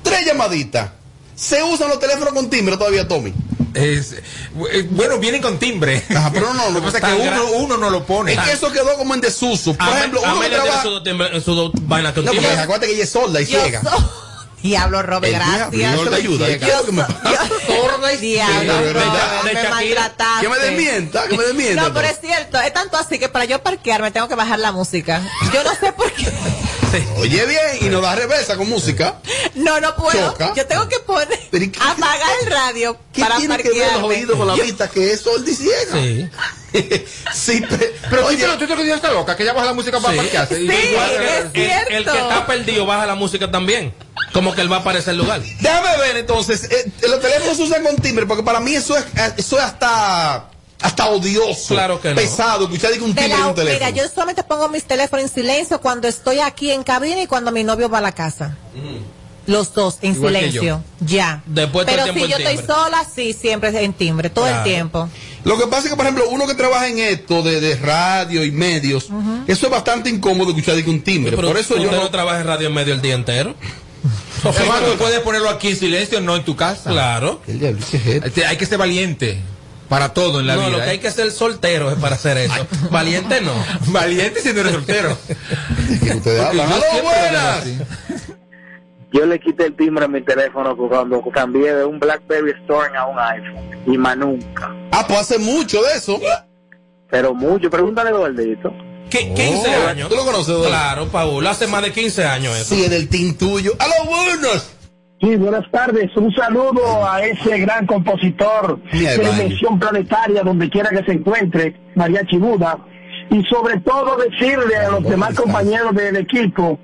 Tres 0.04 0.26
llamaditas. 0.26 0.92
¿Se 1.36 1.62
usan 1.64 1.90
los 1.90 2.00
teléfonos 2.00 2.34
con 2.34 2.50
timbre 2.50 2.78
todavía, 2.78 3.08
Tommy? 3.08 3.34
Es, 3.74 4.12
eh, 4.14 4.88
bueno, 4.92 5.18
vienen 5.18 5.42
con 5.42 5.58
timbre. 5.58 6.04
Ajá, 6.16 6.30
pero 6.32 6.54
no, 6.54 6.54
no, 6.54 6.70
Lo 6.70 6.80
que 6.80 6.92
pasa 6.92 6.98
es 7.00 7.16
que 7.16 7.28
uno, 7.28 7.46
uno 7.58 7.78
no 7.78 7.90
lo 7.90 8.06
pone. 8.06 8.34
Es 8.34 8.40
que 8.40 8.52
eso 8.52 8.72
quedó 8.72 8.96
como 8.98 9.16
en 9.16 9.22
desuso. 9.22 9.74
Por 9.74 9.88
Ame- 9.88 9.98
ejemplo, 9.98 10.22
uno 10.24 10.40
que 10.42 10.50
trabaja... 10.50 10.84
su, 10.84 11.04
timbre- 11.04 11.42
su 11.42 11.56
do- 11.56 11.72
vaina 11.82 12.14
con 12.14 12.24
No, 12.26 12.32
porque 12.32 12.46
timbre. 12.46 12.62
acuérdate 12.62 12.88
que 12.88 12.94
ella 12.94 13.04
es 13.04 13.10
sorda 13.10 13.42
y 13.42 13.46
ciega. 13.48 13.82
Diablo, 14.62 15.02
Robe, 15.04 15.28
El 15.28 15.34
gracias. 15.34 15.72
diablo, 15.72 16.10
te 16.10 16.16
ayuda. 16.16 16.46
¿Qué 16.46 16.54
es 16.54 16.78
lo 16.78 16.86
que 16.86 16.92
me 16.94 17.04
pasa? 17.24 17.50
Sorda 17.68 18.14
y 18.14 18.18
Diablo. 18.18 18.74
Robert, 18.94 19.44
me 19.44 19.70
maltrataste. 19.70 20.42
Que 20.42 20.50
me 20.50 20.58
desmienta, 20.60 21.28
que 21.28 21.38
me 21.38 21.44
desmienta. 21.44 21.82
No, 21.82 21.94
pero 21.94 22.08
es 22.08 22.20
cierto, 22.22 22.58
es 22.62 22.72
tanto 22.74 22.96
así 22.96 23.20
que 23.20 23.28
para 23.28 23.44
yo 23.44 23.62
parquearme 23.62 24.12
tengo 24.12 24.30
que 24.30 24.36
bajar 24.36 24.60
la 24.60 24.72
música. 24.72 25.22
Yo 25.54 25.64
no 25.66 25.72
sé 25.76 25.92
por 25.92 26.10
qué. 26.14 26.32
Oye 27.18 27.46
bien, 27.46 27.62
y 27.82 27.86
nos 27.86 28.02
da 28.02 28.16
reversa 28.16 28.56
con 28.58 28.70
música. 28.70 29.16
No, 29.56 29.80
no 29.80 29.96
puedo. 29.96 30.32
Choca. 30.32 30.54
Yo 30.56 30.66
tengo 30.68 30.88
que 30.88 31.00
poner, 31.00 31.40
Pero 31.52 31.64
¿y 31.66 31.70
qué- 31.72 31.80
apagar 31.80 32.30
el 32.42 32.52
radio 32.52 32.98
¿Qué 33.12 33.22
para 33.22 33.38
tiene 33.38 33.58
que 33.58 33.70
ver 33.72 33.94
los 33.94 34.04
oídos 34.04 34.38
con 34.38 34.48
la 34.48 34.56
vista 34.56 34.90
que 34.90 35.12
es 35.14 35.22
sorda 35.22 35.50
y 35.50 35.56
ciega? 35.56 35.94
Sí. 35.94 36.30
sí, 37.34 37.62
pe- 37.62 37.96
Pero 38.10 38.26
oye, 38.28 38.46
oye, 38.48 38.58
tú 38.58 38.68
te 38.68 38.76
que 38.76 38.92
está 38.94 39.12
loca, 39.12 39.36
que 39.36 39.44
ella 39.44 39.54
baja 39.54 39.68
la 39.68 39.74
música 39.74 40.00
para 40.00 40.14
Sí. 40.14 40.20
parquearse. 40.20 40.58
Sí, 40.58 40.68
es 40.70 41.46
El, 41.46 41.52
cierto. 41.52 41.90
el 41.96 42.04
que 42.06 42.18
está 42.20 42.46
perdido 42.48 42.86
baja 42.86 43.06
la 43.06 43.16
música 43.16 43.50
también. 43.52 43.94
Como 44.34 44.54
que 44.56 44.62
él 44.62 44.72
va 44.72 44.78
a 44.78 44.80
aparecer 44.80 45.12
el 45.12 45.20
lugar. 45.20 45.42
Déjame 45.60 45.98
ver 45.98 46.18
entonces, 46.18 46.64
eh, 46.72 46.92
los 47.08 47.20
teléfonos 47.20 47.58
se 47.58 47.64
usan 47.64 47.84
con 47.84 47.96
timbre, 47.98 48.26
porque 48.26 48.42
para 48.44 48.60
mí 48.60 48.74
eso 48.76 48.98
es, 48.98 49.04
eh, 49.16 49.34
eso 49.38 49.58
es 49.58 49.64
hasta, 49.64 50.50
hasta 50.84 51.08
odioso. 51.08 51.74
Claro 51.74 52.00
que 52.00 52.10
no. 52.10 52.16
Pesado, 52.16 52.68
que 52.70 52.76
usted 52.76 52.92
diga 52.94 53.06
un 53.06 53.16
De 53.16 53.22
timbre 53.24 53.40
en 53.40 53.46
un 53.48 53.56
teléfono. 53.56 53.86
mira, 53.90 53.90
yo 53.90 54.08
solamente 54.14 54.44
pongo 54.44 54.70
mis 54.70 54.84
teléfonos 54.84 55.24
en 55.26 55.30
silencio 55.34 55.80
cuando 55.82 56.08
estoy 56.08 56.40
aquí 56.40 56.70
en 56.72 56.84
cabina 56.84 57.22
y 57.22 57.28
cuando 57.28 57.52
mi 57.52 57.64
novio 57.64 57.90
va 57.90 57.98
a 57.98 58.02
la 58.02 58.12
casa. 58.12 58.58
Los 59.46 59.74
dos 59.74 59.98
en 60.02 60.14
Igual 60.16 60.36
silencio. 60.36 60.84
Ya. 61.02 61.42
Después 61.46 61.86
todo 61.86 61.98
el 61.98 62.14
Pero 62.14 62.26
si 62.26 62.32
yo 62.32 62.38
estoy 62.38 62.66
sola, 62.66 63.06
sí, 63.14 63.34
siempre 63.34 63.84
en 63.84 63.92
timbre, 63.94 64.30
todo 64.30 64.46
Claro. 64.46 64.60
el 64.60 64.64
tiempo. 64.64 65.10
Lo 65.44 65.58
que 65.58 65.68
pasa 65.68 65.84
es 65.86 65.90
que, 65.90 65.96
por 65.98 66.06
ejemplo, 66.06 66.30
uno 66.30 66.48
que 66.48 66.54
trabaja 66.54 66.88
en 66.88 67.00
esto 67.00 67.42
de, 67.44 67.60
de 67.60 67.76
radio 67.76 68.46
y 68.46 68.52
medios, 68.52 69.10
eso 69.48 69.66
es 69.66 69.72
bastante 69.72 70.10
incómodo 70.10 70.50
escuchar 70.52 70.76
diga 70.78 70.90
un 70.90 71.02
timbre. 71.04 71.36
Pero 71.36 71.50
Por 71.50 71.58
eso 71.58 71.76
yo 71.78 71.92
no 71.92 71.98
no... 72.04 72.10
trabaja 72.10 72.40
en 72.40 72.48
radio 72.48 72.68
en 72.68 72.74
medio 72.74 72.94
el 72.94 73.02
día 73.02 73.16
entero. 73.16 73.54
Además, 74.44 74.82
tú 74.86 74.98
puedes 74.98 75.20
ponerlo 75.20 75.50
aquí 75.50 75.70
en 75.70 75.78
silencio, 75.78 76.22
no 76.22 76.36
en 76.38 76.44
tu 76.46 76.56
casa. 76.56 76.90
Claro. 76.92 77.42
El 77.48 77.60
diablo, 77.60 77.86
¿qué 77.92 77.98
es 77.98 78.06
esto? 78.26 78.42
Hay 78.48 78.56
que 78.58 78.66
ser 78.66 78.78
valiente 78.78 79.42
para 79.90 80.14
todo 80.14 80.40
en 80.40 80.48
la 80.48 80.56
no, 80.56 80.62
vida. 80.62 80.70
lo 80.72 80.78
que 80.80 80.86
¿eh? 80.86 80.90
hay 80.92 81.00
que 81.00 81.12
ser 81.12 81.32
soltero 81.32 81.92
es 81.92 81.98
para 81.98 82.16
hacer 82.16 82.38
eso. 82.38 82.68
Valiente 82.90 83.42
no. 83.42 83.54
Valiente 83.92 84.42
si 84.42 84.54
no 84.54 84.62
eres 84.62 84.74
soltero. 84.74 85.18
Ustedes 86.16 86.40
hablan. 86.42 86.70
Yo 86.70 86.76
¡Aló, 86.76 86.84
siempre 86.92 87.02
lo 87.02 87.02
digo 87.02 87.82
buenas! 87.82 88.44
Yo 89.12 89.26
le 89.28 89.40
quité 89.40 89.66
el 89.68 89.76
timbre 89.76 90.06
a 90.06 90.08
mi 90.08 90.22
teléfono 90.22 90.76
cuando 90.76 91.22
cambié 91.32 91.74
de 91.76 91.86
un 91.86 92.00
BlackBerry 92.00 92.52
Storm 92.64 92.96
a 92.96 93.06
un 93.06 93.20
iPhone. 93.20 93.84
Y 93.86 93.98
más 93.98 94.18
nunca. 94.18 94.74
Ah, 94.92 95.06
pues 95.08 95.20
hace 95.20 95.38
mucho 95.38 95.82
de 95.84 95.94
eso. 95.94 96.20
Pero 97.12 97.34
mucho. 97.36 97.70
Pregúntale, 97.70 98.12
Gordito. 98.12 98.74
¿Qué- 99.12 99.32
15 99.36 99.70
Oh, 99.86 99.88
años. 99.88 100.10
¿Tú 100.10 100.16
lo 100.16 100.26
conoces, 100.26 100.48
Eduardo? 100.50 100.70
Claro, 100.70 101.08
Paul. 101.10 101.46
Hace 101.46 101.68
más 101.68 101.84
de 101.84 101.92
15 101.92 102.26
años 102.26 102.56
eso. 102.58 102.74
Sí, 102.74 102.84
es 102.86 102.90
del 102.90 103.08
team 103.08 103.36
tuyo. 103.36 103.74
¡Aló, 103.78 103.94
buenas! 104.08 104.72
Sí, 105.24 105.38
buenas 105.38 105.64
tardes. 105.72 106.14
Un 106.18 106.34
saludo 106.36 107.10
a 107.10 107.24
ese 107.24 107.58
gran 107.60 107.86
compositor 107.86 108.78
de. 108.92 109.18
Dimensión 109.18 109.80
Planetaria, 109.80 110.44
donde 110.44 110.70
quiera 110.70 110.90
que 110.90 111.02
se 111.06 111.14
encuentre, 111.14 111.80
Mariachi 111.96 112.38
Buda. 112.38 112.78
Y 113.30 113.42
sobre 113.46 113.80
todo 113.80 114.18
decirle 114.18 114.76
a 114.76 114.90
los 114.90 115.04
demás 115.04 115.34
compañeros 115.40 115.96
del 115.96 116.18
equipo 116.18 116.78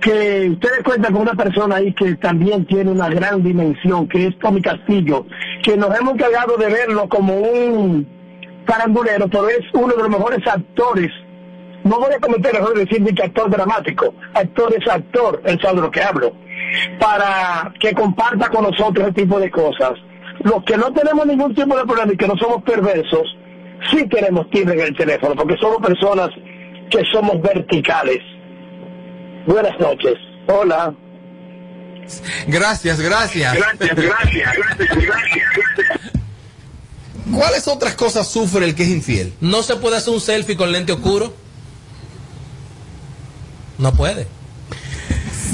que 0.00 0.50
ustedes 0.50 0.82
cuentan 0.82 1.12
con 1.12 1.22
una 1.22 1.34
persona 1.34 1.76
ahí 1.76 1.94
que 1.94 2.16
también 2.16 2.66
tiene 2.66 2.90
una 2.90 3.08
gran 3.08 3.44
dimensión, 3.44 4.08
que 4.08 4.26
es 4.26 4.38
Tommy 4.40 4.60
Castillo, 4.60 5.24
que 5.62 5.76
nos 5.76 5.96
hemos 5.96 6.14
encargado 6.14 6.56
de 6.56 6.66
verlo 6.66 7.08
como 7.08 7.36
un 7.36 8.08
farandulero, 8.66 9.28
pero 9.28 9.48
es 9.48 9.60
uno 9.72 9.94
de 9.94 10.02
los 10.02 10.08
mejores 10.08 10.44
actores. 10.48 11.12
No 11.84 11.98
voy 11.98 12.12
a 12.14 12.20
cometer 12.20 12.54
el 12.54 12.62
error 12.62 12.74
de 12.74 12.84
decir 12.84 13.00
ni 13.00 13.12
que 13.14 13.24
actor 13.24 13.50
dramático, 13.50 14.14
actor 14.34 14.74
es 14.78 14.88
actor, 14.88 15.42
él 15.44 15.58
sabe 15.60 15.76
de 15.76 15.80
lo 15.82 15.90
que 15.90 16.02
hablo, 16.02 16.32
para 17.00 17.72
que 17.80 17.92
comparta 17.92 18.48
con 18.50 18.64
nosotros 18.64 19.08
ese 19.08 19.22
tipo 19.22 19.40
de 19.40 19.50
cosas. 19.50 19.92
Los 20.40 20.64
que 20.64 20.76
no 20.76 20.92
tenemos 20.92 21.26
ningún 21.26 21.54
tipo 21.54 21.76
de 21.76 21.84
problema 21.84 22.12
y 22.12 22.16
que 22.16 22.28
no 22.28 22.36
somos 22.36 22.62
perversos, 22.62 23.36
sí 23.90 24.06
tenemos 24.08 24.48
timbre 24.50 24.74
en 24.74 24.86
el 24.86 24.96
teléfono, 24.96 25.34
porque 25.34 25.56
somos 25.60 25.78
personas 25.78 26.30
que 26.90 27.02
somos 27.12 27.40
verticales. 27.42 28.20
Buenas 29.46 29.78
noches. 29.80 30.14
Hola. 30.46 30.94
Gracias, 32.46 33.00
gracias. 33.00 33.54
Gracias, 33.54 33.96
gracias, 33.96 34.56
gracias, 34.56 35.06
gracias. 35.06 36.12
¿Cuáles 37.34 37.66
otras 37.68 37.94
cosas 37.94 38.28
sufre 38.28 38.64
el 38.66 38.74
que 38.74 38.82
es 38.82 38.90
infiel? 38.90 39.32
No 39.40 39.62
se 39.62 39.76
puede 39.76 39.96
hacer 39.96 40.12
un 40.12 40.20
selfie 40.20 40.56
con 40.56 40.70
lente 40.70 40.92
oscuro. 40.92 41.32
No 43.82 43.92
puede. 43.92 44.28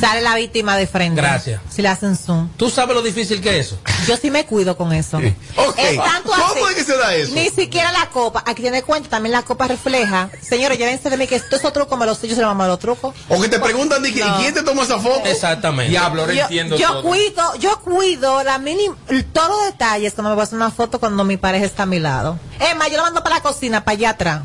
Sale 0.01 0.21
la 0.21 0.37
víctima 0.37 0.77
de 0.77 0.87
frente. 0.87 1.21
Gracias. 1.21 1.61
Si 1.71 1.83
le 1.83 1.89
hacen 1.89 2.15
zoom. 2.17 2.51
¿Tú 2.57 2.71
sabes 2.71 2.95
lo 2.95 3.03
difícil 3.03 3.41
que 3.41 3.59
es 3.59 3.67
eso? 3.67 3.79
Yo 4.07 4.17
sí 4.17 4.31
me 4.31 4.45
cuido 4.47 4.77
con 4.77 4.93
eso. 4.93 5.17
Ok. 5.17 5.75
Es 5.79 5.97
tanto 5.97 6.31
¿Cómo 6.31 6.69
es 6.69 6.77
que 6.77 6.85
se 6.85 6.97
da 6.97 7.15
eso? 7.17 7.33
Ni 7.35 7.49
siquiera 7.49 7.91
la 7.91 8.11
copa. 8.11 8.45
Aquí 8.47 8.63
tiene 8.63 8.83
cuenta, 8.83 9.09
también 9.09 9.33
la 9.33 9.43
copa 9.43 9.67
refleja. 9.67 10.31
Señores, 10.41 10.79
llévense 10.79 11.11
de 11.11 11.17
mí 11.17 11.27
que 11.27 11.35
esto 11.37 11.57
es 11.57 11.65
otro 11.65 11.85
truco, 11.85 11.97
me 11.97 12.07
los 12.07 12.21
yo 12.23 12.35
se 12.35 12.41
lo 12.43 12.49
mando 12.55 12.69
los 12.75 12.79
trucos. 12.79 13.15
O 13.29 13.41
que 13.41 13.49
te 13.49 13.59
preguntan, 13.59 14.03
No. 14.03 14.09
¿y 14.09 14.13
quién 14.13 14.55
te 14.55 14.63
tomó 14.63 14.83
esa 14.83 14.99
foto? 15.01 15.25
Exactamente. 15.27 15.91
Diablo, 15.91 16.21
ahora 16.21 16.35
Yo, 16.35 16.43
entiendo 16.43 16.77
yo 16.77 16.89
todo. 16.89 17.03
cuido, 17.03 17.55
yo 17.59 17.81
cuido 17.81 18.45
la 18.45 18.59
mínima, 18.59 18.95
todos 19.33 19.49
los 19.49 19.65
detalles 19.73 20.13
cuando 20.13 20.29
me 20.31 20.35
voy 20.37 20.43
a 20.43 20.45
hacer 20.45 20.57
una 20.57 20.71
foto 20.71 21.01
cuando 21.01 21.25
mi 21.25 21.39
pareja 21.39 21.65
está 21.65 21.85
a 21.85 21.87
mi 21.87 21.99
lado. 21.99 22.39
Es 22.61 22.77
más, 22.77 22.91
yo 22.91 22.99
lo 22.99 23.03
mando 23.05 23.23
para 23.25 23.37
la 23.37 23.43
cocina, 23.43 23.85
para 23.85 23.97
allá 23.97 24.11
atrás. 24.11 24.43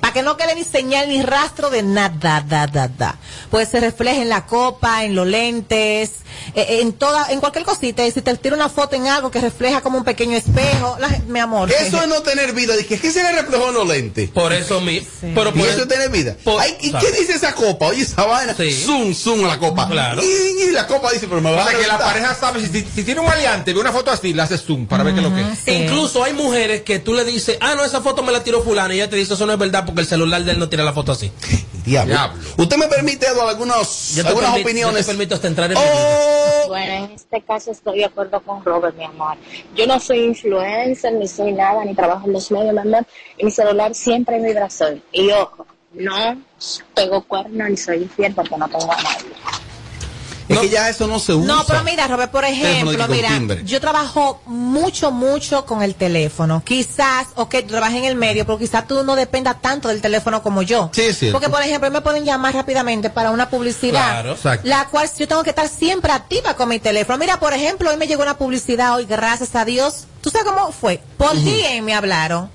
Para 0.00 0.12
que 0.14 0.22
no 0.22 0.36
quede 0.36 0.54
ni 0.54 0.64
señal 0.64 1.08
ni 1.08 1.22
rastro 1.22 1.70
de 1.70 1.82
nada, 1.82 2.42
da, 2.46 2.66
da, 2.66 2.88
da. 2.88 3.16
Pues 3.50 3.68
se 3.68 3.80
refleja 3.80 4.22
en 4.22 4.28
la 4.28 4.46
copa, 4.46 5.04
en 5.04 5.14
los 5.14 5.26
lentes, 5.26 6.10
eh, 6.54 6.78
en 6.80 6.92
toda, 6.94 7.30
en 7.30 7.40
cualquier 7.40 7.64
cosita. 7.64 8.06
Y 8.06 8.10
si 8.10 8.22
te 8.22 8.34
tiro 8.36 8.56
una 8.56 8.68
foto 8.68 8.96
en 8.96 9.06
algo 9.08 9.30
que 9.30 9.40
refleja 9.40 9.80
como 9.82 9.98
un 9.98 10.04
pequeño 10.04 10.36
espejo, 10.36 10.96
la- 11.00 11.20
mi 11.28 11.38
amor. 11.38 11.70
Eso 11.70 12.00
es 12.00 12.08
no 12.08 12.22
tener 12.22 12.52
vida. 12.54 12.76
Dije, 12.76 12.98
¿qué 12.98 13.10
se 13.12 13.22
le 13.22 13.32
reflejó 13.32 13.68
en 13.68 13.74
los 13.74 13.86
lentes? 13.88 14.30
Por 14.30 14.52
eso 14.52 14.80
mi. 14.80 15.00
Pero 15.20 15.50
Y 15.50 15.58
por 15.58 15.68
eso 15.68 15.82
es 15.82 15.88
tener 15.88 16.08
vida. 16.10 16.36
por- 16.44 16.60
Ay, 16.60 16.76
¿Y 16.80 16.92
qué 16.92 17.10
dice 17.12 17.34
esa 17.34 17.54
copa? 17.54 17.86
Oye, 17.88 18.02
esa 18.02 18.24
vaina. 18.24 18.54
Sí. 18.54 18.72
Zoom, 18.72 19.14
zoom 19.14 19.44
a 19.44 19.48
la 19.48 19.58
copa. 19.58 19.86
Claro. 19.88 20.22
Y, 20.22 20.62
y 20.64 20.70
la 20.70 20.86
copa 20.86 21.10
dice, 21.12 21.26
pero 21.28 21.40
me 21.40 21.50
va 21.52 21.62
O 21.64 21.68
sea 21.68 21.76
a 21.76 21.80
que 21.80 21.86
la 21.86 21.98
pareja 21.98 22.34
sabe, 22.34 22.60
si, 22.66 22.86
si 22.94 23.04
tiene 23.04 23.20
un 23.20 23.28
aliante, 23.28 23.72
ve 23.74 23.80
una 23.80 23.92
foto 23.92 24.10
así, 24.10 24.32
la 24.32 24.44
hace 24.44 24.56
zoom 24.58 24.86
para 24.86 25.04
ver 25.04 25.14
qué 25.14 25.20
es 25.20 25.26
lo 25.28 25.34
que 25.34 25.42
es. 25.42 25.58
Sí. 25.64 25.70
Incluso 25.72 26.24
hay 26.24 26.32
mujeres 26.32 26.82
que 26.82 26.98
tú 27.00 27.12
le 27.14 27.24
dices, 27.24 27.58
ah, 27.60 27.74
no, 27.74 27.84
esa 27.84 28.00
foto 28.00 28.22
me 28.22 28.32
la 28.32 28.42
tiró 28.42 28.62
fulano 28.62 28.92
y 28.94 28.96
ella 28.96 29.10
te 29.10 29.16
dice, 29.16 29.34
eso 29.34 29.44
no 29.46 29.52
es 29.52 29.58
verdad 29.58 29.84
porque 29.90 30.02
el 30.02 30.06
celular 30.06 30.42
de 30.44 30.52
él 30.52 30.58
no 30.58 30.68
tira 30.68 30.84
la 30.84 30.92
foto 30.92 31.12
así. 31.12 31.30
Diablo. 31.84 32.12
Diablo. 32.14 32.42
Usted 32.56 32.76
me 32.76 32.86
permite, 32.88 33.26
Eduardo, 33.26 33.48
algunos, 33.50 34.14
Yo 34.14 34.22
te, 34.22 34.28
algunas 34.28 34.60
opiniones. 34.60 35.00
yo 35.00 35.00
te 35.00 35.04
permito 35.04 35.34
hasta 35.34 35.48
entrar 35.48 35.70
en. 35.72 35.78
Oh, 35.78 36.68
Bueno, 36.68 37.06
en 37.06 37.10
este 37.12 37.42
caso 37.42 37.70
estoy 37.72 37.98
de 37.98 38.04
acuerdo 38.04 38.40
con 38.40 38.64
Robert, 38.64 38.96
mi 38.96 39.04
amor. 39.04 39.36
Yo 39.74 39.86
no 39.86 39.98
soy 39.98 40.24
influencer, 40.24 41.12
ni 41.14 41.26
soy 41.26 41.52
nada, 41.52 41.84
ni 41.84 41.94
trabajo 41.94 42.26
en 42.26 42.32
los 42.34 42.50
medios, 42.50 42.72
mi 42.72 42.80
amor. 42.80 43.06
Y 43.38 43.44
mi 43.44 43.50
celular 43.50 43.94
siempre 43.94 44.36
en 44.36 44.44
vibración. 44.44 45.02
Y 45.12 45.30
ojo, 45.30 45.66
no 45.92 46.40
pego 46.94 47.22
cuerno 47.24 47.68
ni 47.68 47.76
soy 47.76 48.02
infiel 48.02 48.34
porque 48.34 48.56
no 48.56 48.68
tengo 48.68 48.92
a 48.92 48.96
nadie. 49.02 49.30
Es 50.54 50.58
que 50.60 50.68
ya 50.68 50.88
eso 50.88 51.06
no 51.06 51.18
se 51.18 51.34
usa. 51.34 51.46
No, 51.46 51.64
pero 51.66 51.84
mira, 51.84 52.06
Robert, 52.08 52.30
por 52.30 52.44
ejemplo, 52.44 53.08
mira, 53.08 53.28
timbre. 53.28 53.62
yo 53.64 53.80
trabajo 53.80 54.40
mucho, 54.46 55.10
mucho 55.10 55.64
con 55.64 55.82
el 55.82 55.94
teléfono. 55.94 56.62
Quizás, 56.64 57.28
ok, 57.36 57.56
tú 57.62 57.68
trabajas 57.68 57.94
en 57.96 58.04
el 58.04 58.16
medio, 58.16 58.44
pero 58.44 58.58
quizás 58.58 58.86
tú 58.86 59.02
no 59.04 59.16
dependas 59.16 59.60
tanto 59.62 59.88
del 59.88 60.00
teléfono 60.00 60.42
como 60.42 60.62
yo. 60.62 60.90
Sí, 60.92 61.12
cierto. 61.12 61.38
Porque, 61.38 61.48
por 61.48 61.62
ejemplo, 61.62 61.90
me 61.90 62.00
pueden 62.00 62.24
llamar 62.24 62.54
rápidamente 62.54 63.10
para 63.10 63.30
una 63.30 63.48
publicidad, 63.48 63.90
Claro. 64.10 64.32
Exacto. 64.32 64.68
la 64.68 64.86
cual 64.88 65.08
yo 65.18 65.28
tengo 65.28 65.42
que 65.42 65.50
estar 65.50 65.68
siempre 65.68 66.12
activa 66.12 66.54
con 66.54 66.68
mi 66.68 66.78
teléfono. 66.78 67.18
Mira, 67.18 67.38
por 67.38 67.52
ejemplo, 67.52 67.90
hoy 67.90 67.96
me 67.96 68.06
llegó 68.06 68.22
una 68.22 68.36
publicidad, 68.36 68.96
hoy, 68.96 69.06
gracias 69.06 69.54
a 69.54 69.64
Dios. 69.64 70.06
¿Tú 70.20 70.30
sabes 70.30 70.46
cómo 70.52 70.70
fue? 70.72 71.00
Por 71.16 71.34
DM 71.34 71.82
me 71.82 71.94
hablaron. 71.94 72.50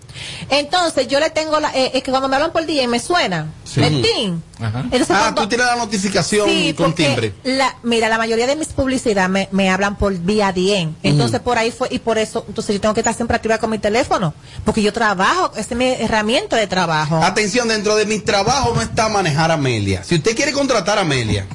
Entonces, 0.50 1.08
yo 1.10 1.20
le 1.20 1.30
tengo 1.30 1.60
la, 1.60 1.76
eh, 1.76 1.92
es 1.96 2.04
que 2.04 2.10
cuando 2.12 2.30
me 2.30 2.36
hablan 2.38 2.52
por 2.54 2.66
DM 2.66 2.88
me 2.88 3.00
suena. 3.00 3.52
Sí. 3.66 3.82
El 3.84 4.02
TIN. 4.02 4.44
Entonces, 4.62 5.08
ah, 5.12 5.20
cuando- 5.24 5.42
tú 5.42 5.50
tienes 5.50 5.68
la 5.68 5.76
notificación 5.76 6.48
Sí, 6.48 6.74
con 6.74 6.94
timbre. 6.96 7.34
La, 7.44 7.76
mira, 7.84 8.08
la 8.08 8.18
mayoría 8.18 8.48
de 8.48 8.56
mis 8.56 8.70
publicidades 8.70 9.30
me, 9.30 9.50
me 9.52 9.70
hablan 9.70 9.98
por 9.98 10.14
vía 10.18 10.54
DM. 10.54 10.94
Entonces, 11.04 11.42
por 11.42 11.58
ahí 11.58 11.72
fue, 11.72 11.90
y 11.92 12.00
por 12.00 12.18
eso, 12.18 12.46
entonces 12.48 12.76
yo 12.76 12.80
tengo 12.82 12.94
que 12.94 13.02
estar 13.02 13.14
siempre 13.14 13.36
activa 13.36 13.58
con 13.58 13.70
mi 13.72 13.80
teléfono. 13.80 14.34
Porque 14.64 14.82
yo 14.82 14.94
trabajo, 14.94 15.52
esa 15.58 15.62
es 15.74 15.76
mi 15.76 15.86
herramienta 15.88 16.56
de 16.56 16.68
trabajo. 16.68 17.18
Atención, 17.22 17.68
dentro 17.68 17.96
de 17.98 18.06
mi 18.06 18.20
trabajo 18.20 18.74
no 18.74 18.82
está 18.82 19.10
manejar 19.10 19.52
a 19.52 19.56
Amelia. 19.56 20.04
Si 20.04 20.16
usted 20.16 20.36
quiere 20.36 20.54
contratar 20.54 20.98
a 20.98 21.02
Amelia, 21.02 21.46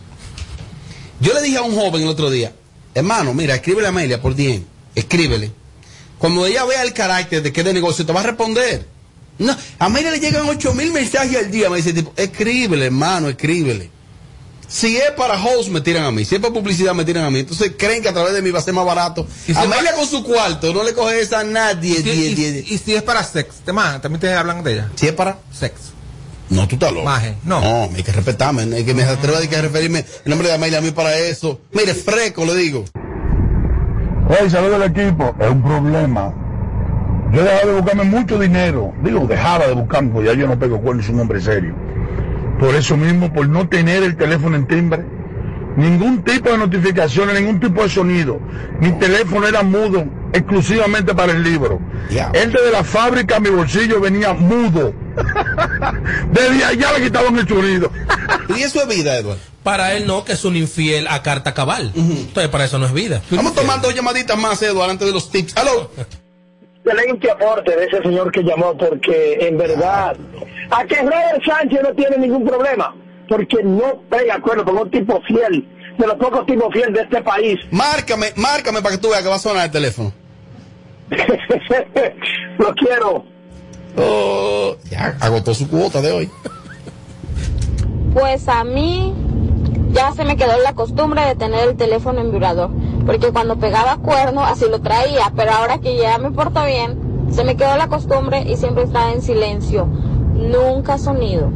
yo 1.20 1.32
le 1.32 1.40
dije 1.40 1.56
a 1.56 1.62
un 1.62 1.74
joven 1.74 2.02
el 2.02 2.08
otro 2.08 2.28
día, 2.30 2.52
hermano, 2.94 3.32
mira, 3.32 3.54
escríbele 3.54 3.86
a 3.86 3.90
Amelia 3.90 4.20
por 4.20 4.34
10, 4.34 4.62
escríbele. 4.94 5.52
Cuando 6.20 6.46
ella 6.46 6.64
vea 6.64 6.82
el 6.84 6.92
carácter 6.92 7.42
de 7.42 7.52
qué 7.52 7.64
de 7.64 7.72
negocio, 7.72 8.06
te 8.06 8.12
va 8.12 8.20
a 8.20 8.24
responder. 8.24 8.86
No, 9.38 9.52
a 9.78 9.84
Amelia 9.86 10.10
le 10.12 10.20
llegan 10.20 10.48
8 10.48 10.74
mil 10.74 10.92
mensajes 10.92 11.34
al 11.36 11.50
día, 11.50 11.68
me 11.70 11.78
dice 11.78 11.92
tipo, 11.92 12.12
escríbele, 12.16 12.86
hermano, 12.86 13.28
escríbele. 13.28 13.90
Si 14.68 14.96
es 14.98 15.10
para 15.16 15.42
host, 15.42 15.68
me 15.70 15.80
tiran 15.80 16.04
a 16.04 16.12
mí. 16.12 16.24
Si 16.24 16.36
es 16.36 16.40
para 16.40 16.54
publicidad, 16.54 16.94
me 16.94 17.04
tiran 17.04 17.24
a 17.24 17.30
mí. 17.30 17.40
Entonces 17.40 17.72
creen 17.76 18.02
que 18.02 18.08
a 18.08 18.12
través 18.12 18.34
de 18.34 18.40
mí 18.42 18.50
va 18.52 18.60
a 18.60 18.62
ser 18.62 18.72
más 18.74 18.84
barato. 18.84 19.26
Y 19.48 19.52
si 19.52 19.58
Amelia 19.58 19.94
con 19.96 20.06
su 20.06 20.22
cuarto, 20.22 20.72
no 20.72 20.84
le 20.84 20.92
coge 20.92 21.18
esa 21.20 21.40
a 21.40 21.44
nadie. 21.44 21.98
Y, 21.98 22.02
die, 22.02 22.14
y- 22.14 22.34
die- 22.34 22.64
y 22.68 22.78
si 22.78 22.94
es 22.94 23.02
para 23.02 23.24
sex, 23.24 23.56
te 23.64 23.72
man, 23.72 24.00
también 24.00 24.20
te 24.20 24.32
hablan 24.32 24.62
de 24.62 24.74
ella. 24.74 24.90
Si 24.94 25.08
es 25.08 25.12
para 25.12 25.38
sex. 25.58 25.72
No, 26.50 26.68
tú 26.68 26.76
estás 26.76 26.92
loco. 26.92 27.04
Maje, 27.04 27.34
no. 27.44 27.60
No, 27.60 27.90
hay 27.96 28.02
que 28.04 28.12
respetarme. 28.12 28.62
Hay 28.76 28.84
que 28.84 28.94
me 28.94 29.02
atrevo 29.04 29.38
a 29.38 29.40
que 29.46 29.60
referirme 29.60 30.00
en 30.00 30.30
nombre 30.30 30.46
de 30.48 30.54
Amelia 30.54 30.78
a 30.78 30.82
mí 30.82 30.90
para 30.92 31.18
eso. 31.18 31.60
Mire, 31.72 31.94
freco, 31.94 32.44
le 32.44 32.54
digo. 32.54 32.84
Hey, 34.32 34.48
saludos 34.48 34.78
del 34.78 34.90
equipo. 34.90 35.34
Es 35.40 35.50
un 35.50 35.60
problema. 35.60 36.32
Yo 37.32 37.40
he 37.40 37.44
dejado 37.44 37.66
de 37.66 37.80
buscarme 37.80 38.04
mucho 38.04 38.38
dinero. 38.38 38.92
Digo, 39.02 39.26
dejaba 39.26 39.66
de 39.66 39.74
buscarme, 39.74 40.10
porque 40.10 40.28
ya 40.28 40.34
yo 40.34 40.46
no 40.46 40.56
pego 40.56 40.80
cuernos, 40.80 41.04
soy 41.04 41.16
un 41.16 41.22
hombre 41.22 41.40
serio. 41.40 41.74
Por 42.60 42.72
eso 42.76 42.96
mismo, 42.96 43.32
por 43.32 43.48
no 43.48 43.68
tener 43.68 44.04
el 44.04 44.16
teléfono 44.16 44.54
en 44.54 44.68
timbre, 44.68 45.04
ningún 45.76 46.22
tipo 46.22 46.48
de 46.48 46.58
notificaciones, 46.58 47.40
ningún 47.40 47.58
tipo 47.58 47.82
de 47.82 47.88
sonido. 47.88 48.38
Mi 48.80 48.92
teléfono 48.92 49.48
era 49.48 49.64
mudo, 49.64 50.04
exclusivamente 50.32 51.14
para 51.14 51.32
el 51.32 51.42
libro. 51.42 51.80
El 52.32 52.52
de 52.52 52.70
la 52.70 52.84
fábrica, 52.84 53.40
mi 53.40 53.50
bolsillo 53.50 54.00
venía 54.00 54.32
mudo. 54.32 54.92
Desde 56.32 56.64
allá 56.64 56.98
le 56.98 57.04
quitaban 57.04 57.36
el 57.38 57.48
sonido. 57.48 57.90
¿Y 58.56 58.62
eso 58.62 58.82
es 58.82 58.88
vida, 58.88 59.16
Eduardo? 59.16 59.40
Para 59.62 59.94
él 59.94 60.06
no, 60.06 60.24
que 60.24 60.32
es 60.32 60.44
un 60.44 60.56
infiel 60.56 61.06
a 61.08 61.22
carta 61.22 61.52
cabal. 61.52 61.92
Entonces, 61.94 62.48
para 62.48 62.64
eso 62.64 62.78
no 62.78 62.86
es 62.86 62.92
vida. 62.92 63.20
Vamos 63.30 63.52
a 63.52 63.54
tomar 63.54 63.80
dos 63.82 63.94
llamaditas 63.94 64.38
más, 64.38 64.62
Eduardo, 64.62 64.90
antes 64.90 65.06
de 65.06 65.12
los 65.12 65.30
tips. 65.30 65.56
¡Aló! 65.56 65.90
excelente 66.84 67.30
aporte 67.30 67.76
de 67.76 67.84
ese 67.84 68.02
señor 68.02 68.32
que 68.32 68.42
llamó 68.42 68.76
porque 68.76 69.38
en 69.40 69.58
verdad 69.58 70.16
a 70.70 70.84
que 70.84 70.96
Robert 70.96 71.44
Sánchez 71.44 71.80
no 71.82 71.94
tiene 71.94 72.18
ningún 72.18 72.44
problema 72.44 72.94
porque 73.28 73.62
no 73.62 74.02
pega 74.08 74.36
acuerdo 74.36 74.64
con 74.64 74.78
un 74.78 74.90
tipo 74.90 75.20
fiel 75.22 75.68
de 75.98 76.06
los 76.06 76.16
pocos 76.16 76.46
tipos 76.46 76.72
fieles 76.72 76.94
de 76.94 77.02
este 77.02 77.22
país 77.22 77.58
Márcame, 77.70 78.32
márcame 78.36 78.80
para 78.82 78.94
que 78.94 79.00
tú 79.00 79.10
veas 79.10 79.22
que 79.22 79.28
va 79.28 79.36
a 79.36 79.40
sonar 79.40 79.66
el 79.66 79.70
teléfono. 79.70 80.12
lo 82.58 82.74
quiero 82.74 83.24
Oh, 83.96 84.76
ya 84.90 85.16
agotó 85.20 85.54
su 85.54 85.68
cuota 85.68 86.00
de 86.00 86.12
hoy. 86.12 86.30
Pues 88.14 88.48
a 88.48 88.64
mí 88.64 89.14
ya 89.92 90.12
se 90.12 90.24
me 90.24 90.36
quedó 90.36 90.52
la 90.62 90.74
costumbre 90.74 91.22
de 91.22 91.34
tener 91.34 91.68
el 91.68 91.76
teléfono 91.76 92.20
en 92.20 92.30
vibrador, 92.30 92.70
porque 93.06 93.30
cuando 93.32 93.56
pegaba 93.58 93.98
cuerno 93.98 94.44
así 94.44 94.66
lo 94.68 94.80
traía, 94.80 95.32
pero 95.36 95.52
ahora 95.52 95.78
que 95.78 95.96
ya 95.96 96.18
me 96.18 96.30
porto 96.30 96.64
bien, 96.64 97.28
se 97.30 97.44
me 97.44 97.56
quedó 97.56 97.76
la 97.76 97.88
costumbre 97.88 98.42
y 98.42 98.56
siempre 98.56 98.84
está 98.84 99.12
en 99.12 99.22
silencio, 99.22 99.86
nunca 100.34 100.98
sonido. 100.98 101.50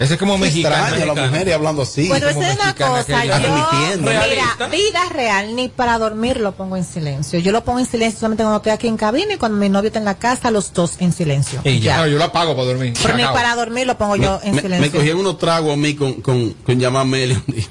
Ese 0.00 0.14
es 0.14 0.18
como 0.18 0.38
mexicano. 0.38 0.76
extraño 0.76 1.14
la 1.14 1.26
mujer 1.26 1.48
y 1.48 1.52
hablando 1.52 1.82
así. 1.82 2.08
Bueno, 2.08 2.26
como 2.32 2.42
esa 2.42 2.52
es 2.52 2.58
una 2.58 2.74
cosa, 2.74 3.24
yo, 3.26 3.34
Admitiendo. 3.34 4.10
mira, 4.10 4.68
vida 4.68 5.08
real, 5.10 5.54
ni 5.54 5.68
para 5.68 5.98
dormir 5.98 6.38
lo 6.38 6.52
pongo 6.52 6.78
en 6.78 6.84
silencio. 6.84 7.38
Yo 7.38 7.52
lo 7.52 7.62
pongo 7.64 7.80
en 7.80 7.86
silencio 7.86 8.18
solamente 8.20 8.42
cuando 8.42 8.56
estoy 8.56 8.72
aquí 8.72 8.88
en 8.88 8.96
cabina 8.96 9.34
y 9.34 9.36
cuando 9.36 9.58
mi 9.58 9.68
novio 9.68 9.88
está 9.88 9.98
en 9.98 10.06
la 10.06 10.14
casa, 10.18 10.50
los 10.50 10.72
dos 10.72 10.94
en 11.00 11.12
silencio. 11.12 11.60
Y 11.64 11.80
ya. 11.80 11.98
No, 11.98 12.06
yo 12.06 12.16
lo 12.16 12.24
apago 12.24 12.56
para 12.56 12.68
dormir. 12.68 12.94
Pero 13.02 13.14
ni 13.14 13.24
para 13.24 13.54
dormir 13.54 13.86
lo 13.86 13.98
pongo 13.98 14.16
yo 14.16 14.40
en 14.42 14.54
me, 14.54 14.62
silencio. 14.62 14.90
me 14.90 14.90
cogían 14.90 15.18
unos 15.18 15.36
tragos 15.36 15.74
a 15.74 15.76
mí 15.76 15.94
con, 15.94 16.14
con, 16.22 16.54
con 16.54 16.80
llamar 16.80 17.00
a 17.00 17.02
Amelia 17.02 17.42
un 17.46 17.54
día. 17.54 17.66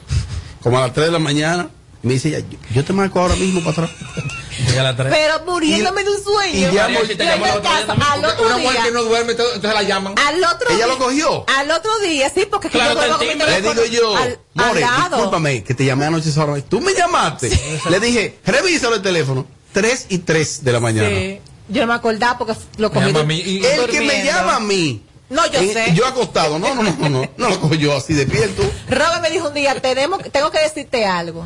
Como 0.62 0.78
a 0.78 0.82
las 0.82 0.94
3 0.94 1.08
de 1.08 1.12
la 1.12 1.20
mañana. 1.20 1.68
Y 2.04 2.08
me 2.08 2.14
dice, 2.14 2.30
ella, 2.30 2.40
yo, 2.48 2.58
yo 2.76 2.86
te 2.86 2.94
marco 2.94 3.20
ahora 3.20 3.36
mismo 3.38 3.62
para 3.62 3.72
atrás. 3.88 3.90
Pero 5.10 5.46
muriéndome 5.46 6.04
de 6.04 6.10
un 6.10 6.24
sueño. 6.24 6.54
y 6.60 6.64
en 6.66 6.76
la 6.76 7.62
casa, 7.62 7.94
al 8.12 8.26
otro 8.26 8.46
Una 8.46 8.58
mujer 8.58 8.82
que 8.84 8.92
no 8.92 9.04
duerme, 9.04 9.32
entonces 9.32 9.64
la 9.64 9.84
llaman. 9.84 10.16
Al 10.18 10.44
otro 10.44 10.70
¿Ella 10.70 10.86
día- 10.86 10.88
lo 10.88 10.98
cogió? 10.98 11.46
Al 11.48 11.72
otro 11.72 11.92
día, 12.00 12.32
sí, 12.34 12.46
porque 12.50 12.70
Claro, 12.70 12.94
yo 12.96 13.18
duermo 13.18 13.46
Le 13.46 13.62
digo 13.62 13.86
yo, 13.86 14.16
al, 14.18 14.40
al 14.58 14.68
More, 14.68 14.80
lado. 14.82 15.16
discúlpame, 15.18 15.64
que 15.64 15.74
te 15.74 15.86
llamé 15.86 16.06
anoche 16.06 16.30
esa. 16.30 16.46
Tú 16.70 16.82
me 16.82 16.94
llamaste. 16.94 17.50
Le 17.90 18.00
dije, 18.00 18.40
revísalo 18.46 18.96
el 18.96 19.02
teléfono. 19.02 19.46
3 19.74 20.08
y 20.10 20.20
3 20.20 20.64
de 20.64 20.72
la 20.72 20.80
mañana. 20.80 21.10
Sí. 21.10 21.40
Yo 21.68 21.82
no 21.82 21.88
me 21.88 21.94
acordaba 21.94 22.38
porque 22.40 22.54
lo 22.78 22.92
cogí. 22.92 23.06
llama 23.08 23.20
a 23.20 23.24
mí 23.24 23.36
y- 23.40 23.64
El 23.64 23.86
que 23.88 24.02
me 24.02 24.24
llama 24.26 24.56
a 24.56 24.60
mí. 24.60 25.04
No, 25.30 25.46
yo 25.52 25.60
en- 25.60 25.74
sé. 25.74 25.94
Yo 25.94 26.08
acostado. 26.08 26.58
No, 26.58 26.74
no, 26.74 26.82
no, 26.82 26.96
no, 27.00 27.10
no. 27.10 27.30
No 27.38 27.50
lo 27.50 27.60
cojo 27.62 27.76
yo 27.76 27.96
así 27.96 28.14
despierto. 28.16 28.64
Robert 28.90 29.22
me 29.22 29.30
dijo 29.30 29.48
un 29.50 29.54
día, 29.54 29.80
tenemos, 29.80 30.24
tengo 30.32 30.50
que 30.50 30.60
decirte 30.60 31.06
algo. 31.06 31.46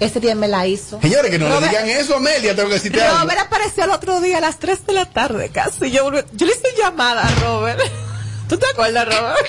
Ese 0.00 0.18
día 0.18 0.34
me 0.34 0.48
la 0.48 0.66
hizo. 0.66 0.98
Señores, 1.00 1.30
que 1.30 1.38
no 1.38 1.46
Robert- 1.48 1.62
le 1.62 1.68
digan 1.68 1.88
eso 1.88 2.14
a 2.14 2.16
Amelia, 2.16 2.56
tengo 2.56 2.68
que 2.68 2.74
decirte 2.76 3.02
algo. 3.02 3.18
Robert 3.20 3.40
apareció 3.40 3.84
el 3.84 3.90
otro 3.90 4.20
día 4.20 4.38
a 4.38 4.40
las 4.40 4.58
3 4.58 4.86
de 4.86 4.92
la 4.94 5.04
tarde 5.06 5.50
casi. 5.50 5.90
Yo, 5.90 6.10
yo 6.10 6.46
le 6.46 6.52
hice 6.52 6.68
llamada 6.78 7.22
a 7.26 7.30
Robert. 7.40 7.80
¿Tú 8.48 8.56
te 8.56 8.66
acuerdas, 8.66 9.04
Robert? 9.06 9.46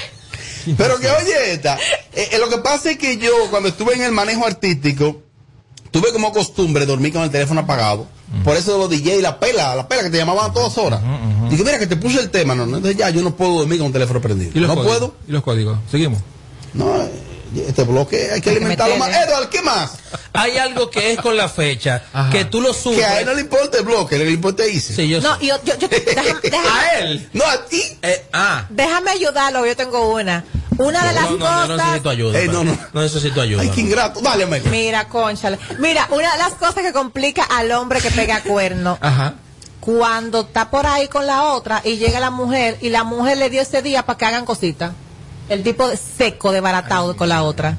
Pero 0.77 0.99
que 0.99 1.09
oye 1.09 1.53
esta, 1.53 1.75
eh, 2.13 2.29
eh, 2.33 2.37
lo 2.37 2.47
que 2.49 2.57
pasa 2.59 2.91
es 2.91 2.97
que 2.99 3.17
yo 3.17 3.31
cuando 3.49 3.69
estuve 3.69 3.95
en 3.95 4.03
el 4.03 4.11
manejo 4.11 4.45
artístico, 4.45 5.21
tuve 5.89 6.11
como 6.11 6.31
costumbre 6.31 6.85
dormir 6.85 7.11
con 7.13 7.23
el 7.23 7.31
teléfono 7.31 7.61
apagado. 7.61 8.07
Por 8.45 8.55
eso 8.55 8.77
los 8.77 8.89
DJ, 8.89 9.21
la 9.21 9.39
pela, 9.39 9.75
la 9.75 9.87
pela 9.87 10.03
que 10.03 10.09
te 10.09 10.17
llamaban 10.17 10.51
a 10.51 10.53
todas 10.53 10.77
horas. 10.77 11.01
Dije, 11.49 11.63
mira 11.65 11.79
que 11.79 11.87
te 11.87 11.97
puse 11.97 12.19
el 12.19 12.29
tema, 12.29 12.55
no, 12.55 12.65
no, 12.65 12.77
entonces 12.77 12.97
ya 12.97 13.09
yo 13.09 13.21
no 13.23 13.35
puedo 13.35 13.55
dormir 13.59 13.77
con 13.79 13.87
el 13.87 13.93
teléfono 13.93 14.21
prendido. 14.21 14.51
¿Y 14.53 14.59
los 14.59 14.69
No 14.69 14.75
códigos? 14.75 14.97
puedo. 14.99 15.15
¿Y 15.27 15.31
los 15.31 15.43
códigos? 15.43 15.77
Seguimos. 15.89 16.19
No, 16.73 17.01
eh, 17.01 17.11
este 17.55 17.83
bloque 17.83 18.29
hay 18.31 18.41
que 18.41 18.49
alimentarlo 18.51 18.97
más. 18.97 19.09
Edward, 19.09 19.49
¿qué 19.49 19.61
más? 19.61 19.91
Hay 20.33 20.57
algo 20.57 20.89
que 20.89 21.11
es 21.11 21.19
con 21.19 21.35
la 21.35 21.49
fecha, 21.49 22.03
que 22.31 22.45
tú 22.45 22.61
lo 22.61 22.73
subes. 22.73 22.97
Que 22.99 23.05
a 23.05 23.19
él 23.19 23.25
no 23.25 23.33
le 23.33 23.41
importa 23.41 23.77
el 23.79 23.83
bloque, 23.85 24.17
le 24.17 24.29
importa 24.31 24.65
irse. 24.65 24.95
Sí, 24.95 25.09
yo 25.09 25.19
No, 25.21 25.39
yo, 25.41 25.55
yo, 25.63 25.77
yo 25.77 25.87
déjame, 25.87 26.33
déjame- 26.43 26.69
a 26.69 26.99
él, 26.99 27.29
no 27.33 27.43
a 27.45 27.65
ti. 27.65 27.81
ah. 28.33 28.65
déjame 28.69 29.11
ayudarlo, 29.11 29.65
yo 29.65 29.75
tengo 29.75 30.13
una. 30.13 30.43
Una 30.77 31.05
de 31.05 31.13
las 31.13 31.23
No, 31.25 31.31
no, 31.31 31.37
cosas. 31.39 31.67
yo 31.67 31.67
no 31.67 31.77
necesito 31.83 32.09
ayuda. 32.09 32.39
Eh, 32.39 32.47
no, 32.47 32.63
no. 32.63 32.77
no 32.93 33.01
necesito 33.01 33.41
ayuda. 33.41 33.61
Ay, 33.61 33.69
qué 33.69 33.81
ingrato. 33.81 34.21
Dale, 34.21 34.45
Amelia. 34.45 34.71
Mira, 34.71 35.07
conchale. 35.09 35.59
Mira, 35.77 36.07
una 36.11 36.31
de 36.31 36.37
las 36.39 36.53
cosas 36.53 36.81
que 36.81 36.91
complica 36.93 37.43
al 37.43 37.71
hombre 37.73 38.01
que 38.01 38.09
pega 38.09 38.41
cuerno. 38.41 38.97
Ajá. 39.01 39.35
Cuando 39.79 40.41
está 40.41 40.71
por 40.71 40.85
ahí 40.87 41.07
con 41.07 41.27
la 41.27 41.43
otra 41.53 41.81
y 41.83 41.97
llega 41.97 42.19
la 42.19 42.29
mujer 42.31 42.77
y 42.81 42.89
la 42.89 43.03
mujer 43.03 43.37
le 43.37 43.49
dio 43.49 43.61
ese 43.61 43.81
día 43.81 44.05
para 44.05 44.17
que 44.17 44.25
hagan 44.25 44.45
cositas. 44.45 44.91
El 45.51 45.63
tipo 45.63 45.85
seco, 46.17 46.53
de 46.53 46.61
baratado 46.61 47.17
con 47.17 47.27
la 47.27 47.43
otra. 47.43 47.77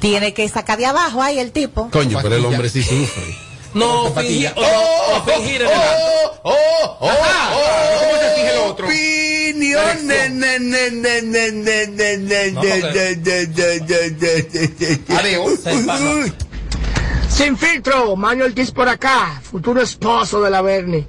Tiene 0.00 0.32
que 0.32 0.48
sacar 0.48 0.78
de 0.78 0.86
abajo 0.86 1.20
ahí 1.20 1.38
el 1.38 1.52
tipo. 1.52 1.90
Coño, 1.90 2.18
pero 2.22 2.36
el 2.36 2.46
hombre 2.46 2.70
sí 2.70 2.82
sufre. 2.82 3.36
No, 3.74 4.10
fingir, 4.14 4.50
oh, 4.56 4.62
oh, 6.44 6.50
oh, 6.50 6.96
oh, 7.00 7.10
¿Cómo 8.00 8.16
se 8.18 8.30
finge 8.34 8.52
el 8.54 8.58
otro? 8.60 8.86
Opinión. 8.86 9.86
Sin 17.28 17.58
filtro, 17.58 18.16
Manuel 18.16 18.52
Ortiz 18.52 18.70
por 18.70 18.88
acá, 18.88 19.42
futuro 19.42 19.82
esposo 19.82 20.40
de 20.40 20.48
la 20.48 20.62
Bernie. 20.62 21.06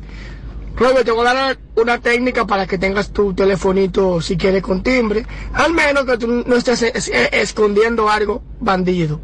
Robert, 0.75 1.05
te 1.05 1.11
voy 1.11 1.27
a 1.27 1.33
dar 1.33 1.57
una 1.75 1.99
técnica 1.99 2.45
para 2.45 2.65
que 2.65 2.77
tengas 2.77 3.11
tu 3.11 3.33
telefonito, 3.33 4.21
si 4.21 4.37
quieres, 4.37 4.61
con 4.61 4.81
timbre. 4.81 5.25
Al 5.53 5.73
menos 5.73 6.05
que 6.05 6.17
tú 6.17 6.27
no 6.45 6.55
estés 6.55 6.81
es- 6.83 7.09
es- 7.09 7.29
escondiendo 7.33 8.09
algo 8.09 8.41
bandido. 8.59 9.19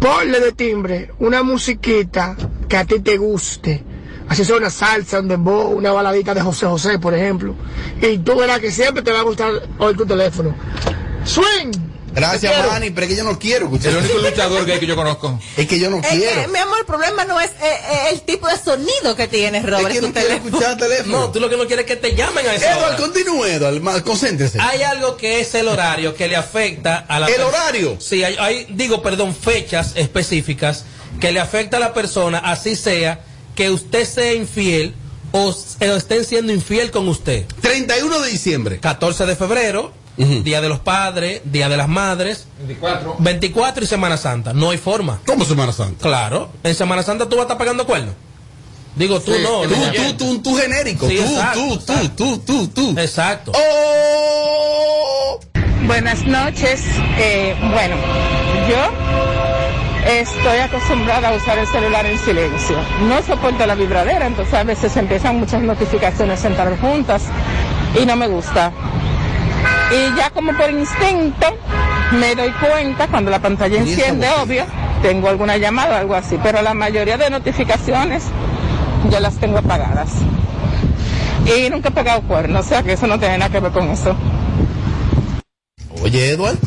Ponle 0.00 0.40
de 0.40 0.52
timbre 0.52 1.10
una 1.18 1.42
musiquita 1.42 2.36
que 2.68 2.76
a 2.76 2.84
ti 2.84 3.00
te 3.00 3.16
guste. 3.18 3.82
Así 4.26 4.42
sea 4.44 4.56
una 4.56 4.70
salsa, 4.70 5.20
un 5.20 5.28
dembow, 5.28 5.68
una 5.76 5.92
baladita 5.92 6.32
de 6.32 6.40
José 6.40 6.64
José, 6.66 6.98
por 6.98 7.12
ejemplo. 7.14 7.54
Y 8.00 8.16
tú 8.18 8.34
verás 8.36 8.58
que 8.60 8.70
siempre 8.72 9.02
te 9.02 9.12
va 9.12 9.20
a 9.20 9.24
gustar 9.24 9.50
oír 9.78 9.96
tu 9.96 10.06
teléfono. 10.06 10.54
Swing, 11.24 11.72
Gracias. 12.14 12.66
Manny, 12.66 12.90
pero 12.90 13.06
es 13.06 13.10
que 13.12 13.16
yo 13.16 13.24
no 13.24 13.38
quiero 13.38 13.66
escuchar. 13.66 13.92
El 13.92 13.98
único 13.98 14.18
luchador 14.18 14.64
gay 14.66 14.78
que 14.78 14.86
yo 14.86 14.96
conozco. 14.96 15.40
Es 15.56 15.66
que 15.66 15.78
yo 15.78 15.90
no 15.90 15.98
Eh, 15.98 16.06
quiero. 16.10 16.40
eh, 16.42 16.48
mi 16.48 16.58
amor, 16.58 16.78
el 16.80 16.86
problema 16.86 17.24
no 17.24 17.40
es 17.40 17.50
eh, 17.50 17.54
eh, 17.62 17.98
el 18.12 18.20
tipo 18.22 18.46
de 18.48 18.56
sonido 18.58 19.16
que 19.16 19.26
tienes, 19.28 19.64
Robert. 19.64 19.88
Es 19.90 19.94
que 20.00 20.06
no 20.06 20.12
quiero 20.12 20.28
teléfono. 20.28 20.48
escuchar 20.58 20.76
teléfono. 20.78 21.18
No, 21.20 21.30
tú 21.32 21.40
lo 21.40 21.48
que 21.50 21.56
no 21.56 21.66
quieres 21.66 21.84
es 21.86 21.90
que 21.90 21.96
te 21.96 22.14
llamen 22.14 22.46
a 22.46 22.54
esa 22.54 22.72
Eduardo, 22.72 22.86
hora. 22.86 22.96
continúe, 22.96 23.44
Eduardo. 23.46 23.80
ma- 23.80 24.02
Concéntrese. 24.02 24.58
Hay 24.60 24.82
algo 24.82 25.16
que 25.16 25.40
es 25.40 25.54
el 25.54 25.68
horario 25.68 26.14
que 26.14 26.28
le 26.28 26.36
afecta 26.36 27.04
a 27.08 27.20
la 27.20 27.26
¿El 27.26 27.40
horario? 27.42 27.96
Sí, 28.00 28.22
hay, 28.24 28.36
hay, 28.38 28.66
digo, 28.70 29.02
perdón, 29.02 29.34
fechas 29.34 29.92
específicas 29.94 30.84
que 31.20 31.32
le 31.32 31.40
afecta 31.40 31.76
a 31.76 31.80
la 31.80 31.94
persona, 31.94 32.38
así 32.38 32.76
sea 32.76 33.20
que 33.54 33.70
usted 33.70 34.04
sea 34.04 34.32
infiel 34.34 34.94
o 35.32 35.54
estén 35.80 36.24
siendo 36.24 36.52
infiel 36.52 36.90
con 36.90 37.08
usted. 37.08 37.44
31 37.60 38.20
de 38.20 38.30
diciembre. 38.30 38.78
14 38.80 39.26
de 39.26 39.36
febrero, 39.36 39.92
Día 40.16 40.60
de 40.60 40.68
los 40.68 40.78
Padres, 40.80 41.40
Día 41.44 41.68
de 41.68 41.76
las 41.76 41.88
Madres, 41.88 42.46
24. 42.58 43.16
24 43.18 43.84
y 43.84 43.86
Semana 43.86 44.16
Santa. 44.16 44.52
No 44.52 44.70
hay 44.70 44.78
forma. 44.78 45.18
¿Cómo 45.26 45.44
Semana 45.44 45.72
Santa? 45.72 46.02
Claro. 46.02 46.50
En 46.62 46.74
Semana 46.74 47.02
Santa 47.02 47.28
tú 47.28 47.36
vas 47.36 47.40
a 47.40 47.42
estar 47.44 47.58
pagando 47.58 47.84
cuernos. 47.86 48.14
Digo, 48.94 49.18
tú 49.20 49.32
Sí, 49.34 49.42
no. 49.42 49.62
tú, 49.62 49.74
tú, 49.74 50.14
tú, 50.16 50.38
tú 50.42 50.54
genérico. 50.56 51.08
Sí, 51.08 51.16
tú, 51.16 51.22
exacto, 51.22 51.60
tú, 51.60 51.78
tú, 51.78 52.38
tú, 52.38 52.38
tú, 52.38 52.68
tú. 52.94 53.00
Exacto. 53.00 53.50
¡Oh! 53.54 55.40
Buenas 55.86 56.24
noches. 56.24 56.80
Eh, 57.18 57.56
bueno, 57.72 57.96
yo 58.68 60.10
estoy 60.10 60.58
acostumbrada 60.58 61.30
a 61.30 61.34
usar 61.34 61.58
el 61.58 61.66
celular 61.66 62.06
en 62.06 62.18
silencio. 62.20 62.76
No 63.08 63.20
soporto 63.22 63.66
la 63.66 63.74
vibradera, 63.74 64.26
entonces 64.26 64.54
a 64.54 64.62
veces 64.64 64.96
empiezan 64.96 65.40
muchas 65.40 65.60
notificaciones 65.62 66.44
a 66.44 66.48
entrar 66.48 66.78
juntas 66.80 67.22
y 68.00 68.06
no 68.06 68.14
me 68.16 68.28
gusta. 68.28 68.72
Y 69.92 70.16
ya 70.16 70.30
como 70.30 70.56
por 70.56 70.70
instinto 70.70 71.46
me 72.12 72.34
doy 72.34 72.52
cuenta 72.52 73.08
cuando 73.08 73.30
la 73.30 73.40
pantalla 73.40 73.78
enciende, 73.78 74.28
obvio, 74.42 74.64
tengo 75.02 75.28
alguna 75.28 75.56
llamada 75.56 75.96
o 75.96 75.98
algo 75.98 76.14
así, 76.14 76.38
pero 76.42 76.62
la 76.62 76.74
mayoría 76.74 77.16
de 77.16 77.30
notificaciones 77.30 78.24
yo 79.10 79.20
las 79.20 79.36
tengo 79.36 79.58
apagadas. 79.58 80.10
Y 81.46 81.68
nunca 81.70 81.90
he 81.90 81.92
pegado 81.92 82.22
cuernos, 82.22 82.66
o 82.66 82.68
sea 82.68 82.82
que 82.82 82.92
eso 82.92 83.06
no 83.06 83.18
tiene 83.18 83.38
nada 83.38 83.50
que 83.50 83.60
ver 83.60 83.72
con 83.72 83.90
eso. 83.90 84.16
Oye, 86.02 86.30
Eduardo. 86.30 86.58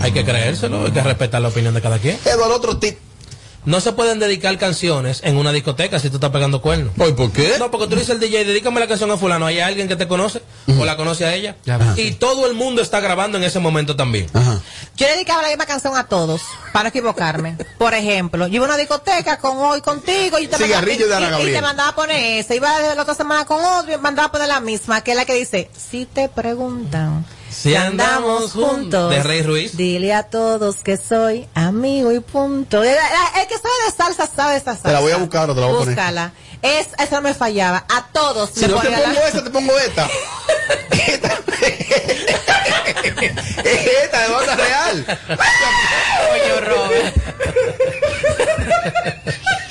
Hay 0.00 0.12
que 0.12 0.24
creérselo, 0.24 0.84
hay 0.84 0.92
que 0.92 1.02
respetar 1.02 1.40
la 1.40 1.48
opinión 1.48 1.72
de 1.74 1.80
cada 1.80 1.98
quien. 1.98 2.18
Eduardo, 2.24 2.56
otro 2.56 2.78
tip. 2.78 2.98
No 3.64 3.80
se 3.80 3.92
pueden 3.92 4.18
dedicar 4.18 4.56
canciones 4.58 5.20
en 5.24 5.36
una 5.38 5.50
discoteca 5.52 5.98
si 5.98 6.10
tú 6.10 6.16
estás 6.16 6.30
pegando 6.30 6.60
cuernos. 6.60 6.92
¿Por 6.96 7.32
qué? 7.32 7.54
No, 7.58 7.70
porque 7.70 7.86
tú 7.86 7.94
dices 7.94 8.10
al 8.10 8.20
DJ, 8.20 8.44
dedícame 8.44 8.78
la 8.80 8.86
canción 8.86 9.10
a 9.10 9.16
fulano. 9.16 9.46
¿Hay 9.46 9.58
alguien 9.60 9.88
que 9.88 9.96
te 9.96 10.06
conoce? 10.06 10.42
¿O 10.78 10.84
la 10.84 10.96
conoce 10.96 11.24
a 11.24 11.34
ella? 11.34 11.56
Y 11.96 12.12
todo 12.12 12.46
el 12.46 12.54
mundo 12.54 12.82
está 12.82 13.00
grabando 13.00 13.38
en 13.38 13.44
ese 13.44 13.60
momento 13.60 13.96
también. 13.96 14.26
Yo 14.96 15.06
le 15.06 15.12
dedicaba 15.14 15.42
la 15.42 15.48
misma 15.48 15.66
canción 15.66 15.96
a 15.96 16.04
todos, 16.04 16.42
para 16.72 16.84
no 16.84 16.88
equivocarme. 16.90 17.56
Por 17.78 17.94
ejemplo, 17.94 18.46
yo 18.48 18.56
iba 18.56 18.64
a 18.66 18.68
una 18.68 18.76
discoteca 18.76 19.38
con 19.38 19.56
hoy 19.58 19.80
contigo 19.80 20.38
y 20.38 20.46
te, 20.46 20.56
Cigarrillo 20.56 21.08
de 21.08 21.14
Ana 21.16 21.26
mandaba, 21.30 21.42
y- 21.42 21.46
y, 21.48 21.52
Gabriel. 21.52 21.54
te 21.56 21.62
mandaba 21.62 21.88
a 21.90 21.94
poner 21.94 22.40
esa. 22.40 22.54
Iba 22.54 22.80
de 22.80 22.94
la 22.94 23.02
otra 23.02 23.14
semana 23.14 23.44
con 23.46 23.64
otro 23.64 23.92
y 23.92 23.96
mandaba 23.98 24.28
a 24.28 24.32
poner 24.32 24.48
la 24.48 24.60
misma, 24.60 25.00
que 25.02 25.12
es 25.12 25.16
la 25.16 25.24
que 25.24 25.34
dice, 25.34 25.70
si 25.76 26.04
te 26.06 26.28
preguntan. 26.28 27.24
Si 27.54 27.74
andamos 27.76 28.52
juntos. 28.52 29.10
De 29.10 29.22
Rey 29.22 29.42
Ruiz. 29.42 29.76
Dile 29.76 30.12
a 30.12 30.24
todos 30.24 30.76
que 30.82 30.96
soy 30.96 31.46
amigo 31.54 32.10
y 32.12 32.18
punto. 32.20 32.82
El, 32.82 32.90
el- 32.90 32.96
el 33.40 33.46
que 33.48 33.54
sabe 33.54 33.74
de 33.86 33.92
salsa 33.96 34.26
sabe 34.26 34.52
de 34.52 34.58
esta 34.58 34.72
salsa. 34.72 34.88
Te 34.88 34.92
la 34.94 35.00
voy 35.00 35.12
a 35.12 35.16
buscar 35.16 35.48
o 35.50 35.54
te 35.54 35.60
la 35.60 35.66
voy 35.68 35.76
a 35.76 35.78
poner. 35.78 35.94
Búscala. 35.94 36.32
Es, 36.62 36.88
esa 36.98 37.16
no 37.16 37.22
me 37.22 37.34
fallaba. 37.34 37.84
A 37.88 38.06
todos. 38.12 38.50
Si 38.50 38.60
me 38.62 38.68
no 38.68 38.80
te 38.80 38.90
la- 38.90 38.98
pongo 38.98 39.20
esa, 39.20 39.44
te 39.44 39.50
pongo 39.50 39.78
esta. 39.78 40.08
esta. 40.90 41.38
es 43.64 43.86
esta, 44.02 44.22
de 44.22 44.28
banda 44.32 44.56
real. 44.56 45.06
Coño, 46.28 46.60
Robert. 46.60 47.16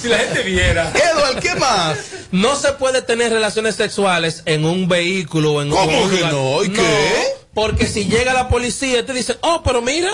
Si 0.00 0.08
la 0.08 0.18
gente 0.18 0.42
viera. 0.42 0.90
Eduardo, 1.12 1.40
¿qué 1.40 1.54
más? 1.56 1.98
No 2.32 2.56
se 2.56 2.72
puede 2.72 3.02
tener 3.02 3.32
relaciones 3.32 3.76
sexuales 3.76 4.42
en 4.46 4.64
un 4.64 4.88
vehículo 4.88 5.54
o 5.54 5.62
en 5.62 5.70
¿Cómo 5.70 6.02
un 6.04 6.10
que 6.10 6.16
lugar. 6.16 6.32
no? 6.32 6.64
¿Y 6.64 6.70
qué? 6.70 7.24
Porque 7.54 7.86
si 7.86 8.06
llega 8.06 8.32
la 8.32 8.48
policía 8.48 9.00
y 9.00 9.02
te 9.02 9.12
dicen, 9.12 9.36
oh, 9.42 9.62
pero 9.64 9.82
mira, 9.82 10.08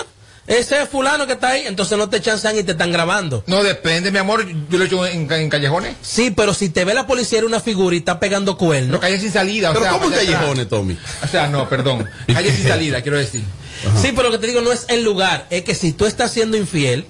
ese 0.47 0.81
es 0.81 0.89
fulano 0.89 1.27
que 1.27 1.33
está 1.33 1.49
ahí, 1.49 1.63
entonces 1.67 1.97
no 1.97 2.09
te 2.09 2.19
chancean 2.21 2.57
y 2.57 2.63
te 2.63 2.71
están 2.71 2.91
grabando. 2.91 3.43
No 3.47 3.63
depende, 3.63 4.11
mi 4.11 4.17
amor. 4.17 4.45
Yo 4.69 4.77
lo 4.77 4.83
he 4.83 4.87
hecho 4.87 5.05
en, 5.05 5.31
en 5.31 5.49
callejones. 5.49 5.95
Sí, 6.01 6.31
pero 6.31 6.53
si 6.53 6.69
te 6.69 6.83
ve 6.83 6.93
la 6.93 7.05
policía 7.05 7.37
era 7.37 7.47
una 7.47 7.59
figura 7.59 7.95
y 7.95 7.99
está 7.99 8.19
pegando 8.19 8.57
cuernos. 8.57 8.91
No, 8.91 8.99
calle 8.99 9.19
sin 9.19 9.31
salida. 9.31 9.69
o 9.69 9.73
Pero 9.73 9.85
sea, 9.85 9.93
¿cómo 9.93 10.07
atrás. 10.07 10.23
callejones, 10.25 10.67
Tommy? 10.67 10.97
O 11.23 11.27
sea, 11.27 11.47
no, 11.47 11.69
perdón. 11.69 12.09
Calle 12.33 12.51
sin 12.53 12.67
salida, 12.67 13.01
quiero 13.01 13.17
decir. 13.17 13.43
Sí, 14.01 14.11
pero 14.15 14.23
lo 14.23 14.31
que 14.31 14.39
te 14.39 14.47
digo 14.47 14.61
no 14.61 14.71
es 14.71 14.85
el 14.87 15.03
lugar, 15.03 15.45
es 15.51 15.63
que 15.63 15.75
si 15.75 15.91
tú 15.91 16.05
estás 16.07 16.31
siendo 16.31 16.57
infiel 16.57 17.05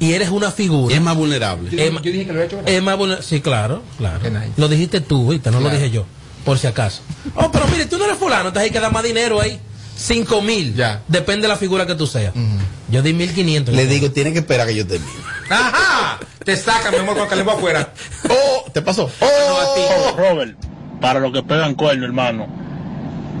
y 0.00 0.12
eres 0.12 0.28
una 0.30 0.50
figura. 0.50 0.94
Es 0.94 1.00
más 1.00 1.16
vulnerable. 1.16 1.70
Yo, 1.70 2.00
dije 2.00 2.26
que 2.26 2.32
lo 2.32 2.42
he 2.42 2.46
hecho. 2.46 2.60
Es 2.66 2.82
más 2.82 2.96
vulner- 2.96 3.22
Sí, 3.22 3.40
claro, 3.40 3.82
claro. 3.98 4.20
Nice. 4.30 4.52
Lo 4.56 4.68
dijiste 4.68 5.00
tú, 5.00 5.28
¿viste? 5.30 5.50
No 5.50 5.60
lo 5.60 5.70
dije 5.70 5.90
yo, 5.90 6.04
por 6.44 6.58
si 6.58 6.66
acaso. 6.66 7.02
Oh, 7.34 7.50
pero 7.50 7.66
mire, 7.68 7.86
tú 7.86 7.98
no 7.98 8.04
eres 8.04 8.16
fulano, 8.18 8.48
entonces 8.48 8.64
hay 8.64 8.70
que 8.70 8.80
dar 8.80 8.92
más 8.92 9.02
dinero 9.02 9.40
ahí. 9.40 9.58
Cinco 9.96 10.40
mil. 10.42 10.74
Ya. 10.76 11.02
Depende 11.08 11.42
de 11.42 11.48
la 11.48 11.56
figura 11.56 11.84
que 11.86 11.94
tú 11.96 12.06
seas. 12.06 12.32
Yo 12.88 13.02
di 13.02 13.12
mil 13.12 13.32
quinientos. 13.34 13.74
Le 13.74 13.86
digo, 13.86 14.10
tiene 14.12 14.32
que 14.32 14.38
esperar 14.38 14.66
que 14.68 14.74
yo 14.76 14.86
termine. 14.86 15.10
¡Ajá! 15.50 16.18
Te 16.44 16.56
sacan, 16.56 16.92
mi 16.92 17.00
amor, 17.00 17.16
con 17.18 17.28
la 17.28 17.36
lengua 17.36 17.54
afuera. 17.54 17.92
Oh, 18.30 18.70
¿te 18.72 18.80
pasó? 18.80 19.10
No, 19.20 19.26
a 19.26 19.74
ti. 19.74 19.80
Robert, 20.16 20.56
para 21.00 21.18
los 21.20 21.32
que 21.32 21.42
pegan 21.42 21.74
cuerno, 21.74 22.04
hermano, 22.04 22.46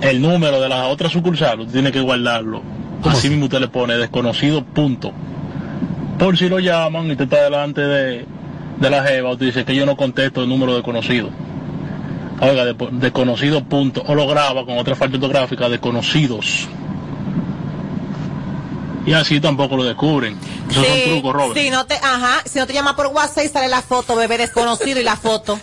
el 0.00 0.20
número 0.20 0.60
de 0.60 0.68
la 0.68 0.86
otra 0.88 1.08
sucursal, 1.08 1.66
tiene 1.70 1.92
que 1.92 2.00
guardarlo. 2.00 2.62
Así 3.04 3.28
mismo 3.30 3.44
usted 3.44 3.60
le 3.60 3.68
pone 3.68 3.94
desconocido 3.96 4.64
punto. 4.64 5.12
Por 6.18 6.36
si 6.36 6.48
lo 6.48 6.58
llaman 6.58 7.06
y 7.06 7.12
usted 7.12 7.24
está 7.24 7.44
delante 7.44 7.80
de, 7.80 8.26
de 8.78 8.90
la 8.90 9.02
jeva, 9.04 9.30
usted 9.32 9.46
dice 9.46 9.64
que 9.64 9.74
yo 9.74 9.86
no 9.86 9.96
contesto 9.96 10.42
el 10.42 10.48
número 10.48 10.74
desconocido. 10.74 11.30
Oiga, 12.40 12.64
de- 12.64 12.74
desconocido 12.92 13.64
punto. 13.64 14.02
O 14.06 14.14
lo 14.14 14.26
graba 14.26 14.64
con 14.64 14.78
otra 14.78 14.94
falta 14.96 15.16
ortográfica, 15.16 15.68
desconocidos. 15.68 16.66
Y 19.06 19.12
así 19.14 19.40
tampoco 19.40 19.76
lo 19.76 19.84
descubren. 19.84 20.36
Esos 20.70 20.86
son 20.86 20.96
trucos, 21.04 21.32
Robert. 21.32 21.58
si 21.58 21.70
no 21.70 21.86
te, 21.86 21.94
ajá, 21.94 22.42
si 22.44 22.58
no 22.58 22.66
te 22.66 22.74
llama 22.74 22.94
por 22.94 23.06
WhatsApp 23.06 23.44
y 23.46 23.48
sale 23.48 23.68
la 23.68 23.80
foto, 23.80 24.14
bebé 24.16 24.36
desconocido 24.36 25.00
y 25.00 25.04
la 25.04 25.16
foto. 25.16 25.58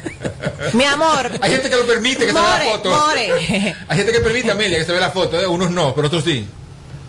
Mi 0.72 0.84
amor. 0.84 1.30
Hay 1.40 1.52
gente 1.52 1.70
que 1.70 1.76
lo 1.76 1.86
permite 1.86 2.26
que 2.26 2.32
se 2.32 2.32
vea 2.32 2.42
la 2.58 2.72
foto. 2.72 2.90
more. 2.90 3.74
Hay 3.88 3.96
gente 3.96 4.12
que 4.12 4.20
permite, 4.20 4.50
Amelia, 4.50 4.78
que 4.78 4.84
se 4.84 4.92
vea 4.92 5.02
la 5.02 5.10
foto. 5.10 5.38
¿eh? 5.40 5.46
Unos 5.46 5.70
no, 5.70 5.94
pero 5.94 6.08
otros 6.08 6.24
sí. 6.24 6.46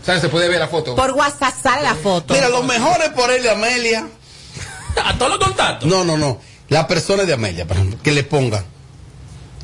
¿Sabes? 0.06 0.22
Se 0.22 0.30
puede 0.30 0.47
ver 0.47 0.60
la 0.60 0.68
foto. 0.68 0.95
Por 0.95 1.12
WhatsApp 1.12 1.53
sale 1.62 1.82
la 1.84 1.95
foto. 1.95 2.34
Mira, 2.34 2.49
lo 2.49 2.64
mejor 2.64 3.01
es 3.01 3.10
ponerle 3.10 3.49
a 3.49 3.53
Amelia. 3.53 4.08
A 5.03 5.18
todos 5.18 5.32
los 5.38 5.39
contactos. 5.39 5.89
No, 5.89 6.03
no, 6.06 6.18
no. 6.18 6.39
La 6.70 6.88
persona 6.88 7.24
de 7.24 7.34
Amelia, 7.34 7.66
por 7.68 7.78
ejemplo, 7.78 7.99
que 8.01 8.12
le 8.12 8.24
ponga 8.24 8.64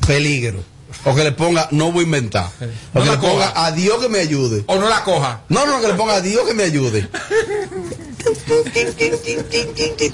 peligro. 0.06 0.62
O 1.04 1.14
que 1.14 1.24
le 1.24 1.32
ponga 1.32 1.68
no 1.70 1.90
voy 1.90 2.02
a 2.02 2.06
inventar. 2.06 2.50
O 2.94 2.98
No 2.98 3.04
que 3.04 3.06
la 3.08 3.12
le 3.12 3.18
ponga 3.18 3.48
coja. 3.52 3.66
a 3.66 3.72
Dios 3.72 3.98
que 4.02 4.08
me 4.08 4.18
ayude. 4.18 4.64
O 4.66 4.76
no 4.76 4.88
la 4.88 5.02
coja. 5.04 5.40
No, 5.48 5.64
no, 5.66 5.80
que 5.80 5.88
le 5.88 5.94
ponga 5.94 6.14
a 6.16 6.20
Dios 6.20 6.46
que 6.46 6.54
me 6.54 6.64
ayude. 6.64 7.08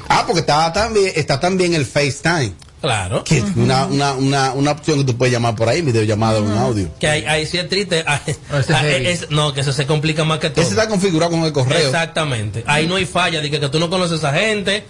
Ah, 0.09 0.25
porque 0.27 0.41
está 0.41 0.73
también, 0.73 1.13
está 1.15 1.39
también 1.39 1.75
el 1.75 1.85
FaceTime. 1.85 2.55
Claro. 2.81 3.25
Que 3.25 3.43
una, 3.57 3.87
una, 3.87 4.13
una, 4.15 4.53
una 4.53 4.71
opción 4.71 4.99
que 4.99 5.05
tú 5.05 5.17
puedes 5.17 5.33
llamar 5.33 5.57
por 5.57 5.69
ahí, 5.69 5.83
videollamada 5.83 6.39
o 6.39 6.45
un 6.45 6.53
audio. 6.53 6.89
Que 7.01 7.09
ahí, 7.09 7.25
ahí 7.25 7.47
sí 7.47 7.59
es 7.59 7.69
triste. 7.69 8.05
Ah, 8.09 8.21
es 8.27 8.39
ah, 8.71 8.89
es- 8.89 9.31
no, 9.31 9.53
que 9.53 9.61
eso 9.61 9.73
se 9.73 9.87
complica 9.87 10.25
más 10.25 10.39
que 10.39 10.51
todo. 10.51 10.63
Ese 10.63 10.71
está 10.71 10.89
configurado 10.89 11.33
con 11.33 11.45
el 11.45 11.53
correo. 11.53 11.87
Exactamente. 11.87 12.65
Ahí 12.67 12.87
no 12.87 12.97
hay 12.97 13.05
falla 13.07 13.41
de 13.41 13.51
que, 13.51 13.61
que 13.61 13.69
tú 13.69 13.79
no 13.79 13.91
conoces 13.91 14.25
a 14.25 14.33
gente. 14.33 14.85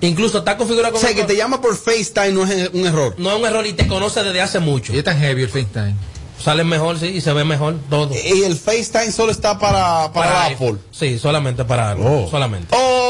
Incluso 0.00 0.38
está 0.38 0.56
configurado 0.56 0.90
O 0.90 0.92
con 0.92 1.00
sea, 1.00 1.10
el 1.10 1.16
que 1.16 1.24
te 1.24 1.36
llama 1.36 1.60
por 1.60 1.76
FaceTime 1.76 2.32
no 2.32 2.44
es 2.44 2.70
un 2.72 2.86
error. 2.86 3.14
No 3.18 3.30
es 3.30 3.40
un 3.40 3.46
error 3.46 3.66
y 3.66 3.72
te 3.72 3.86
conoce 3.86 4.22
desde 4.22 4.40
hace 4.40 4.58
mucho. 4.58 4.94
Y 4.94 4.98
es 4.98 5.04
tan 5.04 5.18
heavy 5.18 5.42
el 5.42 5.48
FaceTime. 5.48 5.94
Sale 6.42 6.64
mejor, 6.64 6.98
sí, 6.98 7.06
y 7.06 7.20
se 7.22 7.32
ve 7.32 7.44
mejor 7.44 7.76
todo. 7.88 8.14
Y 8.14 8.42
el 8.42 8.56
FaceTime 8.56 9.10
solo 9.10 9.32
está 9.32 9.58
para, 9.58 10.12
para. 10.12 10.46
Apple. 10.46 10.76
Sí, 10.90 11.18
solamente 11.18 11.64
para 11.64 11.92
algo. 11.92 12.24
Oh. 12.24 12.30
Solamente. 12.30 12.68
Oh, 12.76 13.05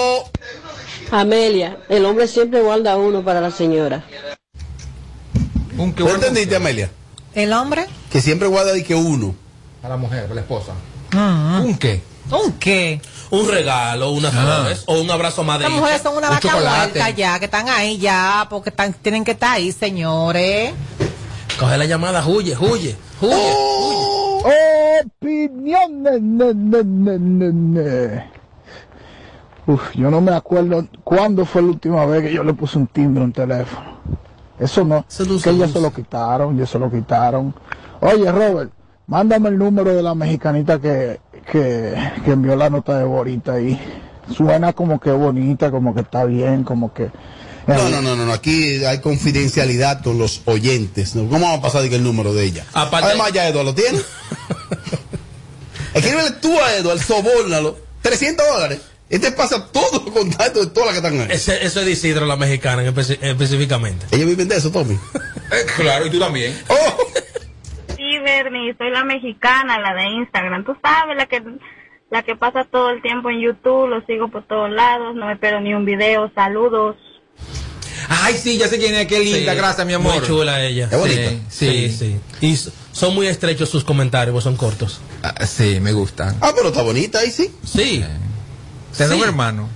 Amelia, 1.10 1.78
el 1.88 2.04
hombre 2.04 2.26
siempre 2.26 2.60
guarda 2.60 2.96
uno 2.96 3.22
para 3.24 3.40
la 3.40 3.50
señora. 3.50 4.04
Un 5.78 5.92
que 5.92 6.02
¿Tú 6.02 6.08
entendiste, 6.08 6.56
Amelia? 6.56 6.90
¿El 7.34 7.52
hombre? 7.52 7.86
Que 8.10 8.20
siempre 8.20 8.48
guarda 8.48 8.72
de 8.72 8.82
que 8.82 8.94
uno. 8.94 9.34
A 9.82 9.88
la 9.88 9.96
mujer, 9.96 10.26
a 10.30 10.34
la 10.34 10.40
esposa. 10.40 10.72
Mm. 11.12 11.60
¿Un 11.64 11.78
qué? 11.78 12.00
¿Un 12.30 12.52
qué? 12.54 13.00
Un 13.30 13.48
regalo, 13.48 14.10
unas 14.10 14.34
Ah. 14.34 14.42
flores 14.62 14.82
o 14.86 15.00
un 15.00 15.10
abrazo 15.10 15.42
Las 15.42 15.46
madre. 15.46 15.68
mujeres 15.68 16.02
son 16.02 16.16
una 16.16 16.28
Un 16.28 16.34
vaca 16.34 16.56
muerta 16.56 17.10
ya, 17.10 17.38
que 17.38 17.44
están 17.44 17.68
ahí 17.68 17.98
ya, 17.98 18.46
porque 18.50 18.70
están, 18.70 18.92
tienen 18.94 19.24
que 19.24 19.32
estar 19.32 19.56
ahí, 19.56 19.70
señores. 19.72 20.72
Coge 21.58 21.76
la 21.78 21.84
llamada, 21.84 22.26
huye, 22.26 22.56
huye, 22.58 22.96
huye. 23.20 23.52
Oh. 23.52 24.42
Opinión. 25.04 26.02
ne, 26.02 26.20
ne, 26.20 26.54
ne, 26.54 26.82
ne, 26.84 27.18
ne, 27.18 27.52
ne. 27.52 28.30
Uf, 29.66 29.94
yo 29.94 30.10
no 30.10 30.20
me 30.20 30.32
acuerdo 30.32 30.86
cuándo 31.02 31.44
fue 31.44 31.62
la 31.62 31.68
última 31.68 32.06
vez 32.06 32.22
que 32.22 32.32
yo 32.32 32.44
le 32.44 32.54
puse 32.54 32.78
un 32.78 32.86
timbre 32.86 33.22
a 33.22 33.24
un 33.26 33.32
teléfono. 33.32 33.96
Eso 34.58 34.84
no, 34.84 35.04
que 35.08 35.22
usa. 35.50 35.68
se 35.68 35.80
lo 35.80 35.92
quitaron, 35.92 36.56
ya 36.56 36.66
se 36.66 36.78
lo 36.78 36.90
quitaron. 36.90 37.54
Oye, 38.00 38.30
Robert, 38.30 38.70
Mándame 39.08 39.50
el 39.50 39.58
número 39.58 39.94
de 39.94 40.02
la 40.02 40.16
mexicanita 40.16 40.80
que, 40.80 41.20
que, 41.52 41.94
que 42.24 42.30
envió 42.32 42.56
la 42.56 42.68
nota 42.70 42.98
de 42.98 43.04
Borita 43.04 43.60
y 43.60 43.78
suena 44.36 44.72
como 44.72 44.98
que 44.98 45.12
bonita, 45.12 45.70
como 45.70 45.94
que 45.94 46.00
está 46.00 46.24
bien, 46.24 46.64
como 46.64 46.92
que... 46.92 47.10
No, 47.68 47.88
no, 47.88 48.02
no, 48.02 48.16
no, 48.16 48.26
no, 48.26 48.32
aquí 48.32 48.84
hay 48.84 49.00
confidencialidad 49.00 50.02
con 50.02 50.18
los 50.18 50.42
oyentes. 50.46 51.14
¿no? 51.14 51.28
¿Cómo 51.28 51.44
vamos 51.46 51.60
a 51.60 51.62
pasar 51.62 51.82
de 51.82 51.88
que 51.90 51.96
el 51.96 52.02
número 52.02 52.34
de 52.34 52.44
ella? 52.46 52.64
Aparte- 52.72 53.06
Además, 53.08 53.32
ya 53.32 53.46
Eduardo 53.48 53.70
lo 53.70 53.74
tiene. 53.76 53.98
Escríbele 55.94 56.32
tú 56.42 56.52
a 56.60 56.74
Eduardo, 56.74 57.00
sobórnalo. 57.02 57.76
300 58.02 58.44
dólares. 58.46 58.80
Este 59.08 59.30
pasa 59.32 59.66
todos 59.70 59.92
los 60.04 60.12
contactos 60.12 60.66
de 60.66 60.72
todas 60.72 60.92
las 60.92 61.00
que 61.00 61.06
están 61.06 61.20
ahí. 61.30 61.36
Ese- 61.36 61.64
eso 61.64 61.80
es 61.80 61.86
de 61.86 61.92
Isidro, 61.92 62.26
la 62.26 62.36
mexicana, 62.36 62.82
en 62.82 62.92
especi- 62.94 63.18
específicamente. 63.20 64.04
Ellos 64.10 64.26
viven 64.26 64.48
de 64.48 64.56
eso, 64.56 64.70
Tommy. 64.70 64.98
Eh, 65.52 65.64
claro, 65.76 66.04
y 66.06 66.10
tú 66.10 66.18
también. 66.18 66.52
Sí, 67.96 68.18
Bernie, 68.18 68.74
soy 68.76 68.90
la 68.90 69.04
mexicana, 69.04 69.78
la 69.78 69.94
de 69.94 70.08
Instagram. 70.16 70.64
Tú 70.64 70.76
sabes, 70.82 71.16
la 71.16 71.26
que 71.26 71.40
la 72.10 72.22
que 72.24 72.34
pasa 72.34 72.64
todo 72.64 72.90
el 72.90 73.00
tiempo 73.00 73.30
en 73.30 73.40
YouTube, 73.40 73.86
lo 73.88 74.04
sigo 74.06 74.28
por 74.28 74.44
todos 74.46 74.70
lados, 74.70 75.14
no 75.14 75.26
me 75.26 75.34
espero 75.34 75.60
ni 75.60 75.72
un 75.72 75.84
video, 75.84 76.30
saludos. 76.34 76.96
Ay, 78.08 78.34
sí, 78.34 78.58
ya 78.58 78.66
sé 78.68 78.78
quién 78.78 78.94
es, 78.96 79.06
qué 79.06 79.20
linda, 79.20 79.52
Sí, 79.52 79.58
gracias, 79.58 79.86
mi 79.86 79.92
amor. 79.92 80.16
Muy 80.18 80.26
chula 80.26 80.62
ella. 80.64 80.88
¿Es 80.90 80.98
bonita? 80.98 81.30
Sí, 81.48 81.90
sí, 81.90 82.16
sí. 82.40 82.46
Y 82.46 82.56
son 82.92 83.14
muy 83.14 83.26
estrechos 83.28 83.68
sus 83.68 83.84
comentarios, 83.84 84.32
pues 84.32 84.44
son 84.44 84.56
cortos. 84.56 85.00
Ah, 85.22 85.46
sí, 85.46 85.78
me 85.80 85.92
gustan. 85.92 86.36
Ah, 86.40 86.52
pero 86.56 86.68
está 86.68 86.82
bonita 86.82 87.20
ahí, 87.20 87.30
sí. 87.30 87.52
Sí. 87.64 88.04
Tener 88.96 89.12
Sí. 89.16 89.22
un 89.22 89.28
hermano. 89.28 89.68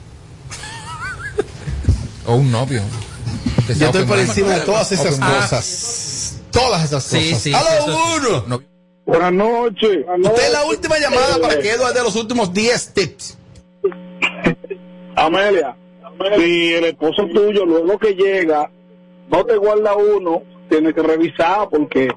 o 2.26 2.34
un 2.36 2.52
novio. 2.52 2.82
Yo 3.76 3.86
estoy 3.86 4.04
por 4.04 4.18
encima 4.18 4.50
de 4.54 4.60
todas 4.60 4.92
esas 4.92 5.18
cosas. 5.18 6.40
Todas 6.52 6.84
esas 6.84 7.02
Sí, 7.02 7.30
cosas. 7.30 7.42
sí, 7.42 7.52
¡Aló, 7.54 7.66
sí, 7.66 7.76
eso 7.90 8.44
uno! 8.46 8.62
Buenas 9.06 9.32
noches. 9.32 10.04
Usted 10.22 10.46
es 10.46 10.52
la 10.52 10.64
última 10.66 10.98
llamada 10.98 11.38
para 11.40 11.58
que 11.58 11.70
Eduardo 11.72 11.94
dé 11.94 12.02
los 12.04 12.14
últimos 12.16 12.52
10 12.52 12.94
tips. 12.94 13.38
Amelia, 15.16 15.76
si 16.36 16.74
el 16.74 16.84
esposo 16.84 17.26
tuyo 17.34 17.64
luego 17.66 17.98
que 17.98 18.14
llega 18.14 18.70
no 19.30 19.44
te 19.44 19.56
guarda 19.56 19.94
uno, 19.96 20.42
tienes 20.68 20.94
que 20.94 21.02
revisar 21.02 21.68
porque, 21.70 22.08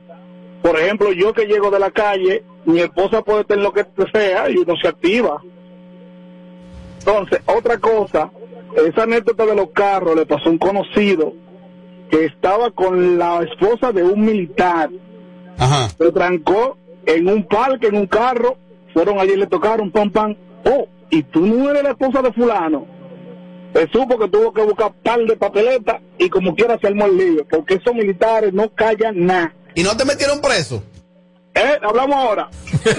por 0.61 0.79
ejemplo, 0.79 1.11
yo 1.13 1.33
que 1.33 1.45
llego 1.45 1.71
de 1.71 1.79
la 1.79 1.89
calle, 1.91 2.43
mi 2.65 2.79
esposa 2.81 3.21
puede 3.23 3.43
tener 3.45 3.63
lo 3.63 3.73
que 3.73 3.85
sea 4.13 4.49
y 4.49 4.57
uno 4.57 4.75
se 4.81 4.87
activa. 4.87 5.41
Entonces, 7.05 7.41
otra 7.45 7.77
cosa, 7.79 8.31
esa 8.87 9.03
anécdota 9.03 9.45
de 9.45 9.55
los 9.55 9.71
carros 9.71 10.15
le 10.15 10.25
pasó 10.25 10.47
a 10.47 10.51
un 10.51 10.57
conocido 10.57 11.33
que 12.09 12.25
estaba 12.25 12.71
con 12.71 13.17
la 13.17 13.43
esposa 13.43 13.91
de 13.91 14.03
un 14.03 14.23
militar. 14.23 14.89
Ajá. 15.57 15.89
Se 15.89 16.11
trancó 16.13 16.77
en 17.05 17.27
un 17.27 17.45
parque, 17.45 17.87
en 17.87 17.97
un 17.97 18.07
carro, 18.07 18.57
fueron 18.93 19.19
allí 19.19 19.33
y 19.33 19.37
le 19.37 19.47
tocaron, 19.47 19.91
pam, 19.91 20.11
pam. 20.11 20.35
Oh, 20.65 20.87
y 21.09 21.23
tú 21.23 21.45
no 21.45 21.69
eres 21.71 21.83
la 21.83 21.89
esposa 21.89 22.21
de 22.21 22.31
fulano. 22.31 22.87
Se 23.73 23.89
supo 23.89 24.17
que 24.17 24.29
tuvo 24.29 24.53
que 24.53 24.61
buscar 24.61 24.93
par 25.03 25.19
de 25.19 25.35
papeletas 25.35 26.01
y 26.17 26.29
como 26.29 26.55
quiera 26.55 26.77
se 26.79 26.87
armó 26.87 27.05
el 27.05 27.17
lío, 27.17 27.45
porque 27.49 27.75
esos 27.75 27.93
militares 27.93 28.53
no 28.53 28.69
callan 28.73 29.25
nada. 29.25 29.53
¿Y 29.75 29.83
no 29.83 29.97
te 29.97 30.05
metieron 30.05 30.39
preso? 30.39 30.83
¿Eh? 31.55 31.79
Hablamos 31.83 32.15
ahora. 32.15 32.49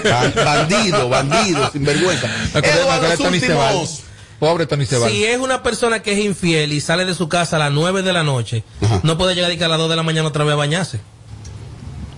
Ba- 0.03 0.43
Bandido, 0.45 1.09
bandido, 1.09 1.69
sinvergüenza. 1.71 2.27
Eduardo, 2.53 3.07
los 3.09 3.19
últimos. 3.19 4.01
Pobre 4.39 4.65
Tony. 4.65 4.85
Si 4.85 5.23
es 5.25 5.37
una 5.39 5.63
persona 5.63 6.01
que 6.01 6.11
es 6.11 6.19
infiel 6.19 6.73
y 6.73 6.81
sale 6.81 7.05
de 7.05 7.13
su 7.15 7.29
casa 7.29 7.55
a 7.55 7.59
las 7.59 7.71
9 7.71 8.01
de 8.01 8.11
la 8.13 8.23
noche, 8.23 8.63
no 9.03 9.17
puede 9.17 9.33
llegar 9.35 9.51
y 9.51 9.57
que 9.57 9.63
a 9.63 9.67
las 9.69 9.77
2 9.77 9.89
de 9.89 9.95
la 9.95 10.03
mañana 10.03 10.27
otra 10.27 10.43
vez 10.43 10.53
a 10.53 10.57
bañarse. 10.57 10.99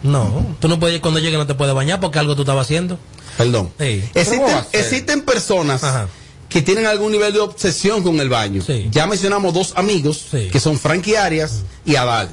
No, 0.03 0.45
tú 0.59 0.67
no 0.67 0.79
puedes, 0.79 0.99
cuando 1.01 1.19
llegue 1.19 1.37
no 1.37 1.47
te 1.47 1.53
puedes 1.55 1.73
bañar 1.75 1.99
porque 1.99 2.19
algo 2.19 2.35
tú 2.35 2.41
estabas 2.43 2.65
haciendo. 2.65 2.99
Perdón. 3.37 3.71
Sí. 3.79 4.03
Existen, 4.15 4.47
existen 4.71 5.21
personas 5.21 5.83
que 6.49 6.61
tienen 6.61 6.85
algún 6.85 7.11
nivel 7.11 7.33
de 7.33 7.39
obsesión 7.39 8.01
con 8.03 8.19
el 8.19 8.29
baño. 8.29 8.63
Ya 8.91 9.05
mencionamos 9.05 9.53
dos 9.53 9.73
amigos 9.75 10.25
que 10.31 10.59
son 10.59 10.77
Frankie 10.79 11.15
Arias 11.15 11.63
y 11.85 11.95
Adal. 11.95 12.29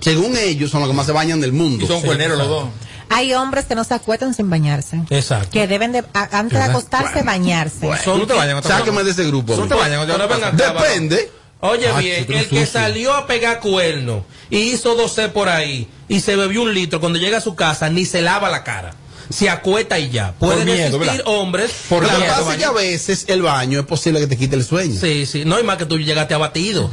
Según 0.00 0.36
ellos, 0.36 0.70
son 0.70 0.80
los 0.80 0.88
que 0.88 0.94
más 0.96 1.06
se 1.06 1.12
bañan 1.12 1.40
del 1.40 1.52
mundo. 1.52 1.84
Y 1.84 1.88
son 1.88 2.00
cuerneros 2.02 2.38
los 2.38 2.48
dos. 2.48 2.64
Hay 3.10 3.32
hombres 3.34 3.64
que 3.66 3.74
no 3.74 3.84
se 3.84 3.94
acuestan 3.94 4.34
sin 4.34 4.48
bañarse. 4.50 5.00
Exacto. 5.10 5.50
Que 5.50 5.66
deben 5.66 5.92
de, 5.92 6.04
a- 6.14 6.38
antes 6.38 6.58
de 6.58 6.64
acostarse, 6.64 7.22
bañarse. 7.22 7.86
Son- 8.04 8.20
Sáqueme 8.62 9.02
de 9.04 9.10
ese 9.12 9.24
grupo. 9.24 9.56
Son- 9.56 9.68
Depende. 10.56 11.32
Oye 11.60 11.88
Ah, 11.88 11.98
bien, 11.98 12.20
el 12.20 12.26
que 12.26 12.64
sucio. 12.64 12.66
salió 12.66 13.14
a 13.14 13.26
pegar 13.26 13.58
cuerno 13.58 14.24
y 14.48 14.58
hizo 14.58 14.94
12 14.94 15.28
por 15.28 15.48
ahí 15.48 15.88
y 16.08 16.20
se 16.20 16.36
bebió 16.36 16.62
un 16.62 16.72
litro, 16.72 17.00
cuando 17.00 17.18
llega 17.18 17.38
a 17.38 17.40
su 17.40 17.56
casa 17.56 17.90
ni 17.90 18.04
se 18.04 18.22
lava 18.22 18.48
la 18.48 18.62
cara. 18.62 18.92
Se 19.28 19.50
acuesta 19.50 19.98
y 19.98 20.08
ya. 20.10 20.32
Pueden 20.38 20.64
miedo, 20.64 20.78
existir 20.78 21.00
¿verdad? 21.00 21.22
hombres 21.26 21.72
Por 21.88 22.02
lo 22.04 22.08
que 22.08 22.16
miedo, 22.16 22.32
pasa 22.32 22.52
es 22.52 22.58
que 22.58 22.64
a 22.64 22.70
veces 22.70 23.24
el 23.28 23.42
baño 23.42 23.80
es 23.80 23.86
posible 23.86 24.20
que 24.20 24.26
te 24.28 24.36
quite 24.38 24.54
el 24.56 24.64
sueño. 24.64 24.98
Sí, 25.00 25.26
sí. 25.26 25.44
No 25.44 25.56
hay 25.56 25.64
más 25.64 25.76
que 25.78 25.84
tú 25.86 25.98
llegaste 25.98 26.32
abatido. 26.34 26.90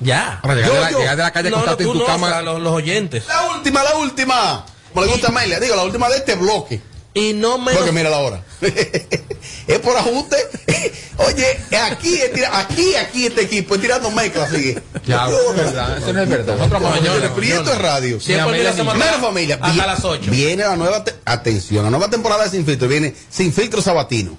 Ya. 0.00 0.40
Llegar 0.44 0.56
de 0.72 0.80
la- 0.80 0.90
llegar 0.90 1.16
de 1.16 1.22
la 1.22 1.30
calle, 1.30 1.50
no, 1.50 1.64
en 1.66 1.76
tu 1.78 1.94
no, 1.94 2.04
cama. 2.04 2.26
o 2.26 2.30
sea, 2.30 2.42
los, 2.42 2.60
los 2.60 2.72
oyentes. 2.72 3.24
La 3.28 3.50
última, 3.56 3.82
la 3.82 3.96
última. 3.96 4.66
Como 4.92 5.06
le 5.06 5.12
gusta 5.12 5.28
a 5.28 5.30
Amelia, 5.30 5.58
digo, 5.60 5.74
la 5.76 5.84
última 5.84 6.08
de 6.08 6.16
este 6.18 6.34
bloque. 6.34 6.80
Y 7.14 7.34
no 7.34 7.58
menos. 7.58 7.74
Porque 7.76 7.92
mira 7.92 8.08
la 8.08 8.18
hora. 8.20 8.42
es 8.62 9.78
por 9.80 9.96
ajuste. 9.96 10.36
Oye, 11.18 11.46
aquí, 11.78 12.18
aquí, 12.50 12.94
aquí 12.94 13.26
este 13.26 13.42
equipo 13.42 13.74
es 13.74 13.80
tirando 13.82 14.10
mezclas, 14.10 14.50
sigue. 14.50 14.82
Ya, 15.06 15.26
es 15.28 15.56
verdad, 15.56 15.98
eso 15.98 16.12
no 16.12 16.22
es 16.22 16.28
verdad. 16.28 16.58
Otra 16.60 16.78
Mañana, 16.80 17.34
Prieto 17.34 17.70
es 17.70 17.78
radio. 17.78 18.18
Siempre 18.18 18.52
Mira, 18.58 18.70
la 18.70 18.76
semana- 18.76 19.04
Mira, 19.04 19.18
familia. 19.20 19.58
hasta 19.60 19.86
las 19.86 20.04
ocho. 20.04 20.30
Viene 20.30 20.64
la 20.64 20.74
nueva, 20.76 21.04
te- 21.04 21.14
atención, 21.26 21.84
la 21.84 21.90
nueva 21.90 22.08
temporada 22.08 22.44
de 22.44 22.50
Sin 22.50 22.64
Filtro. 22.64 22.88
Viene 22.88 23.14
Sin 23.30 23.52
Filtro 23.52 23.82
Sabatino. 23.82 24.36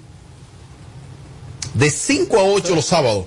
De 1.75 1.89
5 1.89 2.39
a 2.39 2.43
8 2.43 2.75
los 2.75 2.85
sábados. 2.85 3.25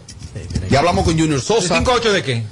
Ya 0.70 0.80
hablamos 0.80 1.04
con 1.04 1.18
Junior 1.18 1.40
Sosa. 1.40 1.74
¿De 1.74 1.78
5 1.80 1.90
a 1.90 1.94
8 1.94 2.12
de 2.12 2.22
qué? 2.22 2.42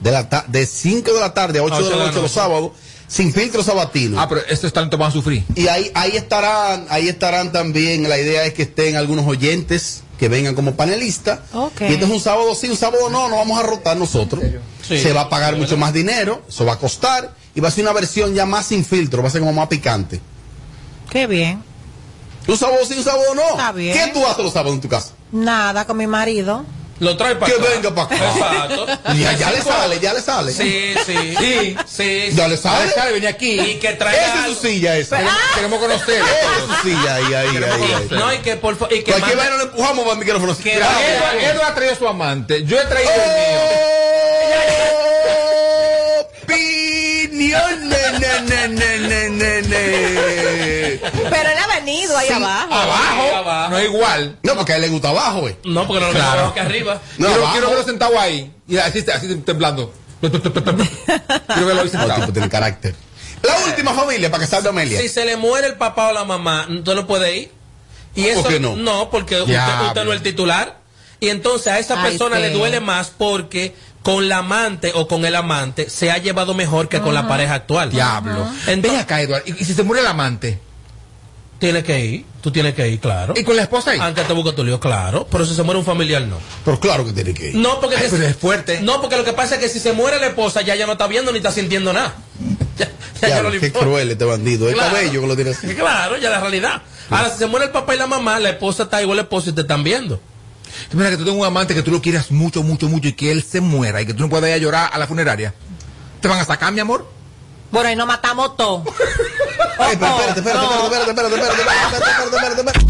De, 0.00 0.10
la 0.10 0.28
ta- 0.28 0.44
de 0.48 0.66
5 0.66 1.12
de 1.14 1.20
la 1.20 1.32
tarde 1.34 1.58
a 1.58 1.62
8 1.62 1.74
Ocho 1.76 1.90
de 1.90 1.96
la 1.96 2.06
noche 2.06 2.20
los 2.22 2.30
sábados. 2.30 2.72
Sin 3.14 3.32
Filtro 3.32 3.62
Sabatino. 3.62 4.20
Ah, 4.20 4.28
pero 4.28 4.40
estos 4.48 4.72
talentos 4.72 4.98
van 4.98 5.10
a 5.10 5.12
sufrir. 5.12 5.44
Y 5.54 5.68
ahí, 5.68 5.88
ahí 5.94 6.16
estarán, 6.16 6.86
ahí 6.90 7.08
estarán 7.08 7.52
también, 7.52 8.08
la 8.08 8.18
idea 8.18 8.44
es 8.44 8.54
que 8.54 8.62
estén 8.62 8.96
algunos 8.96 9.24
oyentes 9.24 10.02
que 10.18 10.28
vengan 10.28 10.56
como 10.56 10.74
panelistas. 10.74 11.38
Ok. 11.52 11.82
Y 11.82 11.92
este 11.92 12.06
es 12.06 12.10
un 12.10 12.18
sábado 12.18 12.52
sí, 12.56 12.68
un 12.68 12.76
sábado 12.76 13.08
no, 13.10 13.28
no 13.28 13.36
vamos 13.36 13.56
a 13.56 13.62
rotar 13.62 13.96
nosotros. 13.96 14.42
Sí. 14.82 14.98
Se 14.98 15.12
va 15.12 15.20
a 15.20 15.28
pagar 15.28 15.54
mucho 15.54 15.76
más 15.76 15.92
dinero, 15.92 16.42
eso 16.48 16.64
va 16.64 16.72
a 16.72 16.78
costar, 16.80 17.32
y 17.54 17.60
va 17.60 17.68
a 17.68 17.70
ser 17.70 17.84
una 17.84 17.92
versión 17.92 18.34
ya 18.34 18.46
más 18.46 18.66
sin 18.66 18.84
filtro, 18.84 19.22
va 19.22 19.28
a 19.28 19.30
ser 19.30 19.42
como 19.42 19.52
más 19.52 19.68
picante. 19.68 20.20
Qué 21.08 21.28
bien. 21.28 21.62
Un 22.48 22.56
sábado 22.56 22.84
sí, 22.84 22.94
un 22.94 23.04
sábado 23.04 23.32
no. 23.36 23.48
Está 23.48 23.70
bien. 23.70 23.96
¿Qué 23.96 24.12
tú 24.12 24.26
haces 24.26 24.42
los 24.42 24.52
sábados 24.52 24.74
en 24.74 24.80
tu 24.80 24.88
casa? 24.88 25.12
Nada 25.30 25.86
con 25.86 25.98
mi 25.98 26.08
marido. 26.08 26.64
Lo 27.00 27.16
trae 27.16 27.34
para 27.34 27.52
Que 27.52 27.60
acá. 27.60 27.70
venga 27.74 27.94
para 27.94 28.16
acá. 28.16 28.26
Exacto. 28.34 28.86
Ya, 29.14 29.32
ya 29.32 29.50
le 29.50 29.62
sale, 29.62 29.98
ya 30.00 30.14
le 30.14 30.20
sale. 30.20 30.52
Sí, 30.52 30.94
sí. 31.04 31.34
Sí. 31.38 31.76
Sí. 31.86 32.28
Ya 32.34 32.46
le 32.48 32.56
sale. 32.56 32.90
Sale, 32.92 33.12
venía 33.12 33.30
aquí. 33.30 33.58
Y 33.60 33.74
que 33.80 33.92
traiga 33.94 34.22
Esa 34.24 34.46
es 34.48 34.54
su 34.56 34.66
silla, 34.66 34.96
esa. 34.96 35.16
Queremos, 35.18 35.38
queremos 35.56 35.78
conocer. 35.80 36.22
Esa 36.22 36.30
es 36.30 36.64
su 36.82 36.88
silla, 36.88 37.14
ahí, 37.16 37.24
ahí, 37.34 37.56
ahí. 37.56 37.56
ahí. 37.56 38.06
No, 38.10 38.32
y 38.32 38.38
que 38.38 38.56
por 38.56 38.76
fa- 38.76 38.86
y 38.90 39.02
que 39.02 39.10
Cualquier 39.12 39.36
manda- 39.36 39.50
vaina 39.50 39.56
le 39.64 39.70
empujamos 39.70 40.04
para 40.04 40.12
el 40.12 40.18
micrófono. 40.18 40.56
Que 40.56 40.74
Edward, 40.74 41.40
Edward 41.40 41.70
ha 41.70 41.74
traído 41.74 41.94
a 41.94 41.96
su 41.98 42.08
amante. 42.08 42.64
Yo 42.64 42.80
he 42.80 42.84
traído 42.86 43.10
el 43.10 43.18
mío. 43.18 43.60
Opinión. 46.44 47.88
Ne, 47.88 48.68
ne, 48.68 49.62
ne, 49.62 51.00
venido 51.84 52.16
ahí 52.16 52.26
Sí, 52.28 52.32
abajo. 52.32 52.72
Abajo, 52.74 53.36
abajo. 53.36 53.70
no 53.70 53.78
es 53.78 53.84
igual. 53.86 54.38
No, 54.42 54.54
porque 54.54 54.72
a 54.72 54.76
él 54.76 54.82
le 54.82 54.88
gusta 54.88 55.08
abajo, 55.10 55.48
eh. 55.48 55.56
No, 55.64 55.86
porque 55.86 56.00
no 56.00 56.06
lo 56.08 56.12
Claro. 56.14 56.54
que 56.54 56.60
arriba. 56.60 57.00
No, 57.18 57.26
quiero, 57.28 57.50
quiero 57.52 57.68
verlo 57.70 57.84
sentado 57.84 58.18
ahí. 58.18 58.52
Y 58.68 58.76
así, 58.78 59.04
así 59.12 59.34
temblando. 59.36 59.92
quiero 60.20 61.66
verlo 61.66 61.82
ahí 61.82 61.90
No, 61.92 62.00
sentado. 62.00 62.14
tipo 62.20 62.32
tiene 62.32 62.48
carácter. 62.48 62.94
La 63.42 63.56
última 63.66 63.92
familia, 63.92 64.30
para 64.30 64.42
que 64.42 64.50
salga 64.50 64.70
Amelia. 64.70 65.00
Si 65.00 65.08
se 65.08 65.24
le 65.26 65.36
muere 65.36 65.66
el 65.66 65.74
papá 65.74 66.08
o 66.08 66.12
la 66.12 66.24
mamá, 66.24 66.66
usted 66.70 66.94
no 66.94 67.06
puede 67.06 67.36
ir. 67.36 67.50
Y 68.14 68.26
eso 68.26 68.42
¿Por 68.42 68.52
qué 68.52 68.60
no? 68.60 69.10
porque 69.10 69.34
usted, 69.40 69.52
Diablo. 69.52 69.88
usted 69.88 70.04
no 70.04 70.12
es 70.12 70.16
el 70.18 70.22
titular. 70.22 70.78
Y 71.20 71.28
entonces 71.28 71.68
a 71.68 71.78
esa 71.78 72.00
Ay, 72.02 72.10
persona 72.10 72.36
sí. 72.36 72.42
le 72.42 72.50
duele 72.50 72.80
más 72.80 73.10
porque 73.16 73.74
con 74.02 74.28
la 74.28 74.38
amante 74.38 74.92
o 74.94 75.08
con 75.08 75.24
el 75.24 75.34
amante 75.34 75.88
se 75.90 76.10
ha 76.10 76.18
llevado 76.18 76.54
mejor 76.54 76.88
que 76.88 77.00
con 77.00 77.12
la 77.14 77.26
pareja 77.28 77.54
actual. 77.54 77.90
Diablo. 77.90 78.44
Ven 78.66 78.74
Entonces, 78.78 79.00
acá, 79.00 79.20
Edward. 79.20 79.42
¿Y, 79.46 79.52
y 79.62 79.64
si 79.64 79.74
se 79.74 79.82
muere 79.82 80.00
el 80.02 80.06
amante? 80.06 80.58
Tiene 81.64 81.82
que 81.82 82.04
ir. 82.04 82.24
Tú 82.42 82.50
tienes 82.50 82.74
que 82.74 82.88
ir, 82.88 83.00
claro. 83.00 83.34
¿Y 83.36 83.42
con 83.44 83.56
la 83.56 83.62
esposa 83.62 83.92
ahí? 83.92 83.98
Aunque 84.00 84.22
te 84.22 84.32
busca 84.32 84.54
tu 84.54 84.62
lío, 84.64 84.78
claro. 84.78 85.26
Pero 85.30 85.46
si 85.46 85.54
se 85.54 85.62
muere 85.62 85.78
un 85.78 85.84
familiar, 85.86 86.22
no. 86.22 86.38
Pero 86.64 86.78
claro 86.78 87.04
que 87.04 87.12
tiene 87.12 87.32
que 87.34 87.50
ir. 87.50 87.54
No, 87.56 87.80
porque 87.80 87.96
Ay, 87.96 88.04
si- 88.04 88.10
pero 88.16 88.26
es 88.26 88.36
fuerte. 88.36 88.80
No, 88.82 89.00
porque 89.00 89.16
lo 89.16 89.24
que 89.24 89.32
pasa 89.32 89.54
es 89.54 89.60
que 89.60 89.68
si 89.68 89.80
se 89.80 89.92
muere 89.92 90.18
la 90.20 90.26
esposa, 90.28 90.60
ya 90.62 90.74
ya 90.74 90.86
no 90.86 90.92
está 90.92 91.06
viendo 91.06 91.32
ni 91.32 91.38
está 91.38 91.50
sintiendo 91.52 91.92
nada. 91.92 92.14
Ya, 92.76 92.90
ya, 93.20 93.28
ya 93.28 93.42
no 93.42 93.50
le 93.50 93.60
qué 93.60 93.70
cruel 93.72 94.10
este 94.10 94.24
bandido. 94.24 94.68
Es 94.68 94.74
Claro. 94.74 94.92
cabello 94.96 95.20
que 95.20 95.26
lo 95.28 95.36
tiene 95.36 95.50
así. 95.52 95.66
Claro, 95.76 96.16
ya 96.18 96.28
la 96.28 96.40
realidad. 96.40 96.82
Ahora, 97.08 97.30
si 97.30 97.38
se 97.38 97.46
muere 97.46 97.66
el 97.66 97.70
papá 97.72 97.94
y 97.94 97.98
la 97.98 98.08
mamá, 98.08 98.40
la 98.40 98.50
esposa 98.50 98.82
está 98.84 99.00
igual, 99.00 99.18
el 99.20 99.24
esposo 99.26 99.50
y 99.50 99.52
te 99.52 99.60
están 99.60 99.84
viendo. 99.84 100.20
Mira 100.92 101.08
que 101.10 101.16
tú 101.16 101.24
tengas 101.24 101.38
un 101.40 101.46
amante 101.46 101.72
que 101.74 101.82
tú 101.82 101.92
lo 101.92 102.02
quieras 102.02 102.32
mucho, 102.32 102.64
mucho, 102.64 102.88
mucho 102.88 103.06
y 103.08 103.12
que 103.12 103.30
él 103.30 103.44
se 103.44 103.60
muera 103.60 104.02
y 104.02 104.06
que 104.06 104.12
tú 104.14 104.24
no 104.24 104.28
puedas 104.28 104.48
ir 104.48 104.54
a 104.54 104.58
llorar 104.58 104.90
a 104.92 104.98
la 104.98 105.06
funeraria. 105.06 105.54
¿Te 106.20 106.26
van 106.26 106.40
a 106.40 106.44
sacar, 106.44 106.72
mi 106.72 106.80
amor? 106.80 107.08
Bueno, 107.70 107.90
y 107.92 107.96
nos 107.96 108.06
matamos 108.08 108.52
todos. 109.76 109.92
espérate, 109.92 110.40
espérate, 110.40 110.40
espérate, 110.40 110.84
espérate, 110.84 111.10
espérate, 111.10 111.34
espérate, 111.34 111.62
espérate, 111.64 112.34
espérate, 112.34 112.34
espérate, 112.34 112.60
espérate. 112.60 112.84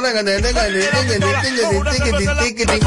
perdona, 0.01 0.23
que 2.55 2.65
te 2.65 2.79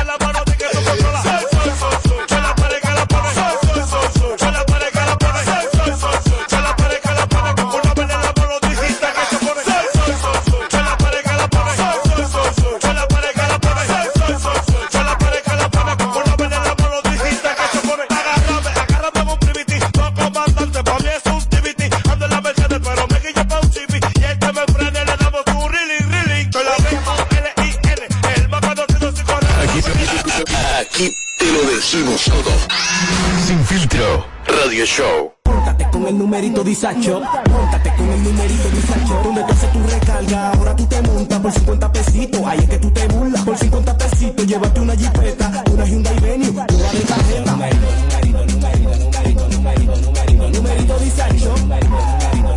disacho, 36.81 37.21
póntate 37.45 37.95
con 37.95 38.09
el 38.09 38.25
numerito 38.25 38.71
disacho, 38.71 39.21
donde 39.23 39.43
tú 39.45 39.53
haces 39.53 39.71
tu 39.71 39.83
recarga, 39.83 40.51
ahora 40.53 40.75
tú 40.75 40.87
te 40.87 41.03
montas 41.03 41.39
por 41.39 41.53
50 41.53 41.93
pesitos, 41.93 42.41
ahí 42.47 42.59
es 42.59 42.69
que 42.71 42.79
tú 42.79 42.91
te 42.91 43.07
burlas, 43.09 43.45
por 43.45 43.59
50 43.59 43.99
pesitos, 43.99 44.47
llévate 44.47 44.81
una 44.81 44.97
jipeta, 44.97 45.63
una 45.71 45.85
Hyundai 45.85 46.19
Venue, 46.21 46.49
una 46.49 46.65
de 46.65 47.01
tarjeta. 47.01 47.53
Numerito, 47.53 48.47
numerito, 48.47 48.97
numerito, 48.97 49.49
numerito, 49.49 49.97
numerito, 50.01 50.51
numerito, 50.51 50.99
disacho, 51.01 51.55
numerito, 51.59 51.99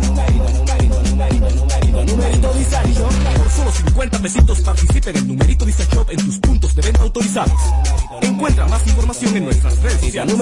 numerito, 0.00 1.02
numerito, 1.02 1.50
numerito, 1.50 2.04
numerito, 2.06 2.52
disacho. 2.54 3.08
Por 3.36 3.50
solo 3.50 3.72
50 4.04 4.18
pesitos 4.18 4.60
participa 4.60 5.10
en 5.10 5.28
numerito 5.28 5.64
disacho 5.64 6.04
en 6.10 6.22
tus 6.22 6.38
puntos 6.38 6.74
de 6.74 6.82
venta 6.82 7.02
autorizados. 7.02 7.58
Encuentra 8.20 8.66
más 8.68 8.86
información 8.86 9.36
en 9.36 9.44
nuestras 9.44 9.78
redes 9.80 10.00
sociales. 10.00 10.34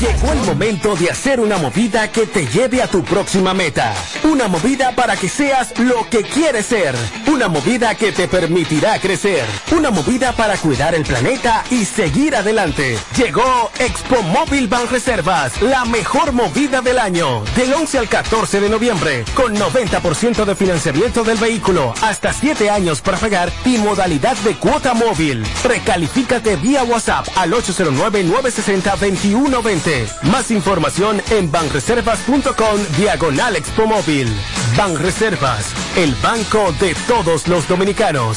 Llegó 0.00 0.32
el 0.32 0.38
momento 0.40 0.94
de 0.96 1.10
hacer 1.10 1.40
una 1.40 1.56
movida 1.56 2.10
que 2.12 2.26
te 2.26 2.46
lleve 2.46 2.82
a 2.82 2.88
tu 2.88 3.02
próxima 3.02 3.54
meta. 3.54 3.94
Una 4.24 4.48
movida 4.48 4.94
para 4.94 5.16
que 5.16 5.30
seas 5.30 5.78
lo 5.78 6.08
que 6.10 6.24
quieres 6.24 6.66
ser. 6.66 6.94
Una 7.26 7.48
movida 7.48 7.94
que 7.94 8.12
te 8.12 8.28
permitirá 8.28 8.98
crecer. 8.98 9.44
Una 9.74 9.90
movida 9.90 10.32
para 10.32 10.58
cuidar 10.58 10.94
el 10.94 11.04
planeta 11.04 11.64
y 11.70 11.86
seguir 11.86 12.36
adelante. 12.36 12.98
Llegó 13.16 13.70
Expo 13.78 14.22
Móvil 14.24 14.68
Ban 14.68 14.88
Reservas, 14.88 15.62
la 15.62 15.86
mejor 15.86 16.32
movida 16.32 16.82
del 16.82 16.98
año. 16.98 17.44
Del 17.56 17.72
11 17.72 17.98
al 17.98 18.08
14 18.08 18.60
de 18.60 18.68
noviembre, 18.68 19.24
con 19.34 19.54
90% 19.56 20.44
de 20.44 20.54
financiamiento 20.54 21.24
del 21.24 21.38
vehículo, 21.38 21.94
hasta 22.02 22.32
7 22.32 22.68
años 22.68 23.00
para 23.06 23.16
pagar 23.16 23.50
y 23.64 23.78
modalidad 23.78 24.36
de 24.38 24.56
cuota 24.56 24.92
móvil. 24.92 25.46
Recalifícate 25.64 26.56
vía 26.56 26.82
WhatsApp 26.84 27.26
al 27.36 27.52
809-960-2120. 27.52 30.22
Más 30.24 30.50
información 30.50 31.22
en 31.30 31.50
banreservas.com 31.50 32.80
diagonal 32.98 33.56
Expo 33.56 33.86
Móvil. 33.86 34.28
Banreservas, 34.76 35.72
el 35.96 36.14
banco 36.16 36.74
de 36.80 36.94
todos 37.06 37.48
los 37.48 37.66
dominicanos. 37.68 38.36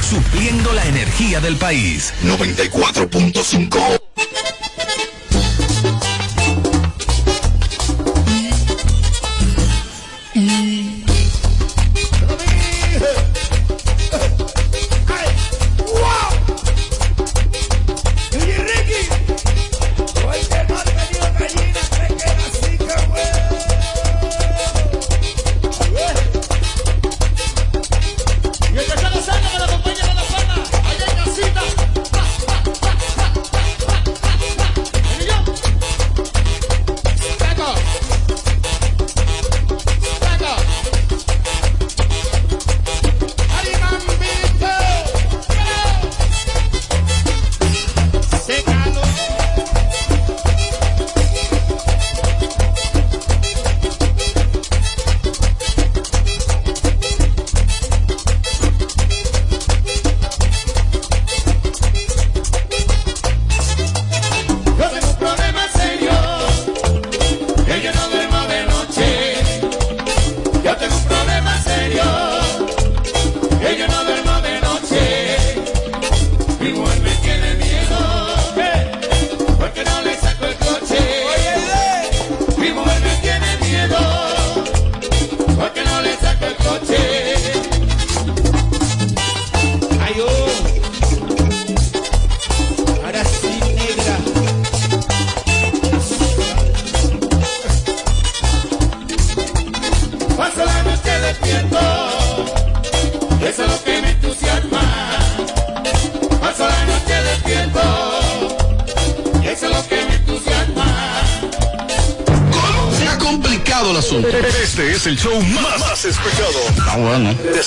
Supliendo 0.00 0.72
la 0.72 0.84
energía 0.86 1.40
del 1.40 1.56
país. 1.56 2.12
94.5. 2.24 4.00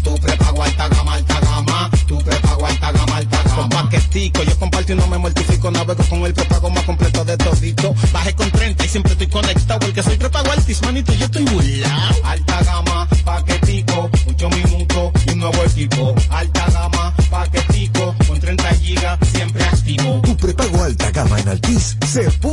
Tu 0.04 0.14
prepago 0.20 0.62
alta 0.62 0.90
gama, 0.90 1.14
alta 1.14 1.40
gama. 1.40 1.90
Tu 2.06 2.18
prepago 2.18 2.66
alta 2.66 2.92
gama, 2.92 3.16
alta 3.16 3.42
gama. 3.44 3.56
Con 3.56 3.70
paquetico, 3.70 4.44
yo 4.44 4.60
comparto 4.60 4.92
y 4.92 4.96
no 4.96 5.08
me 5.08 5.18
mortifico. 5.18 5.72
Navego 5.72 6.04
con 6.10 6.26
el 6.26 6.34
prepago 6.34 6.70
más 6.70 6.84
completo 6.84 7.24
de 7.24 7.38
todito. 7.38 7.96
Bajé 8.12 8.36
con 8.36 8.52
30 8.52 8.84
y 8.84 8.90
siempre 8.90 9.14
estoy 9.14 9.28
conectado. 9.28 9.80
Porque 9.80 10.04
soy 10.04 10.18
prepago 10.18 10.52
altis, 10.52 10.82
manito, 10.82 11.14
yo 11.14 11.24
estoy 11.26 11.46
burlao. 11.46 12.26
Alta 12.26 12.62
gama, 12.64 13.08
paquetico, 13.24 14.10
mucho 14.26 14.50
minuto 14.50 15.14
y 15.26 15.30
un 15.32 15.40
nuevo 15.40 15.64
equipo. 15.64 16.14
Alta 16.30 16.70
gama, 16.72 17.14
paquetico, 17.30 18.14
con 18.28 18.38
30 18.38 18.68
gigas, 18.76 19.18
siempre 19.32 19.64
activo. 19.64 20.20
Tu 20.24 20.36
prepago 20.36 20.84
alta 20.84 21.10
gama 21.12 21.40
en 21.40 21.48
Altis 21.48 21.96
se 22.06 22.30
puso 22.32 22.53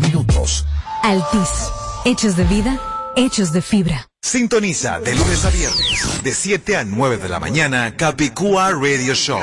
minutos. 0.00 0.64
Altis. 1.02 1.70
Hechos 2.04 2.36
de 2.36 2.44
vida, 2.44 2.78
hechos 3.16 3.52
de 3.52 3.60
fibra. 3.62 4.08
Sintoniza 4.22 5.00
de 5.00 5.14
lunes 5.14 5.44
a 5.44 5.50
viernes, 5.50 6.22
de 6.22 6.34
7 6.34 6.76
a 6.76 6.84
9 6.84 7.18
de 7.18 7.28
la 7.28 7.38
mañana, 7.40 7.96
Capicúa 7.96 8.70
Radio 8.70 9.14
Show. 9.14 9.40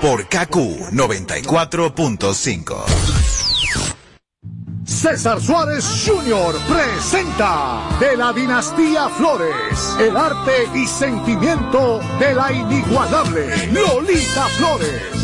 Por 0.00 0.26
KQ 0.28 0.92
94.5. 0.92 2.84
César 4.84 5.40
Suárez 5.40 6.04
Jr. 6.06 6.54
presenta 6.68 7.88
de 7.98 8.16
la 8.16 8.32
dinastía 8.32 9.08
Flores, 9.08 9.96
el 9.98 10.16
arte 10.16 10.68
y 10.74 10.86
sentimiento 10.86 12.00
de 12.18 12.34
la 12.34 12.52
inigualable 12.52 13.66
Lolita 13.72 14.46
Flores. 14.58 15.23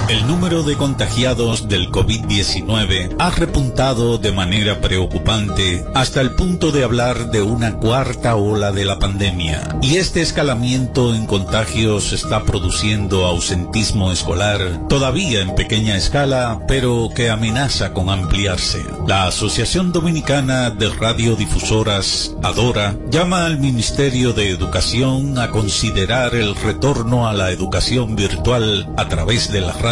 El 0.09 0.27
número 0.27 0.63
de 0.63 0.77
contagiados 0.77 1.69
del 1.69 1.91
COVID-19 1.91 3.17
ha 3.19 3.31
repuntado 3.31 4.19
de 4.19 4.33
manera 4.33 4.81
preocupante 4.81 5.85
hasta 5.95 6.21
el 6.21 6.33
punto 6.33 6.73
de 6.73 6.85
hablar 6.85 7.31
de 7.31 7.41
una 7.41 7.77
cuarta 7.79 8.35
ola 8.35 8.73
de 8.73 8.85
la 8.85 8.99
pandemia. 8.99 9.77
Y 9.81 9.97
este 9.97 10.21
escalamiento 10.21 11.15
en 11.15 11.27
contagios 11.27 12.13
está 12.13 12.43
produciendo 12.45 13.25
ausentismo 13.27 14.13
escolar, 14.13 14.87
todavía 14.89 15.41
en 15.41 15.55
pequeña 15.55 15.97
escala, 15.97 16.61
pero 16.67 17.09
que 17.15 17.31
amenaza 17.31 17.93
con 17.93 18.11
ampliarse. 18.11 18.85
La 19.07 19.27
Asociación 19.27 19.93
Dominicana 19.93 20.71
de 20.71 20.91
Radiodifusoras, 20.91 22.35
Adora, 22.43 22.97
llama 23.11 23.47
al 23.47 23.59
Ministerio 23.59 24.33
de 24.33 24.51
Educación 24.51 25.39
a 25.39 25.51
considerar 25.51 26.35
el 26.35 26.55
retorno 26.55 27.29
a 27.29 27.33
la 27.33 27.51
educación 27.51 28.15
virtual 28.17 28.89
a 28.97 29.09
través 29.09 29.51
de 29.51 29.61
la 29.61 29.73
radio, 29.73 29.92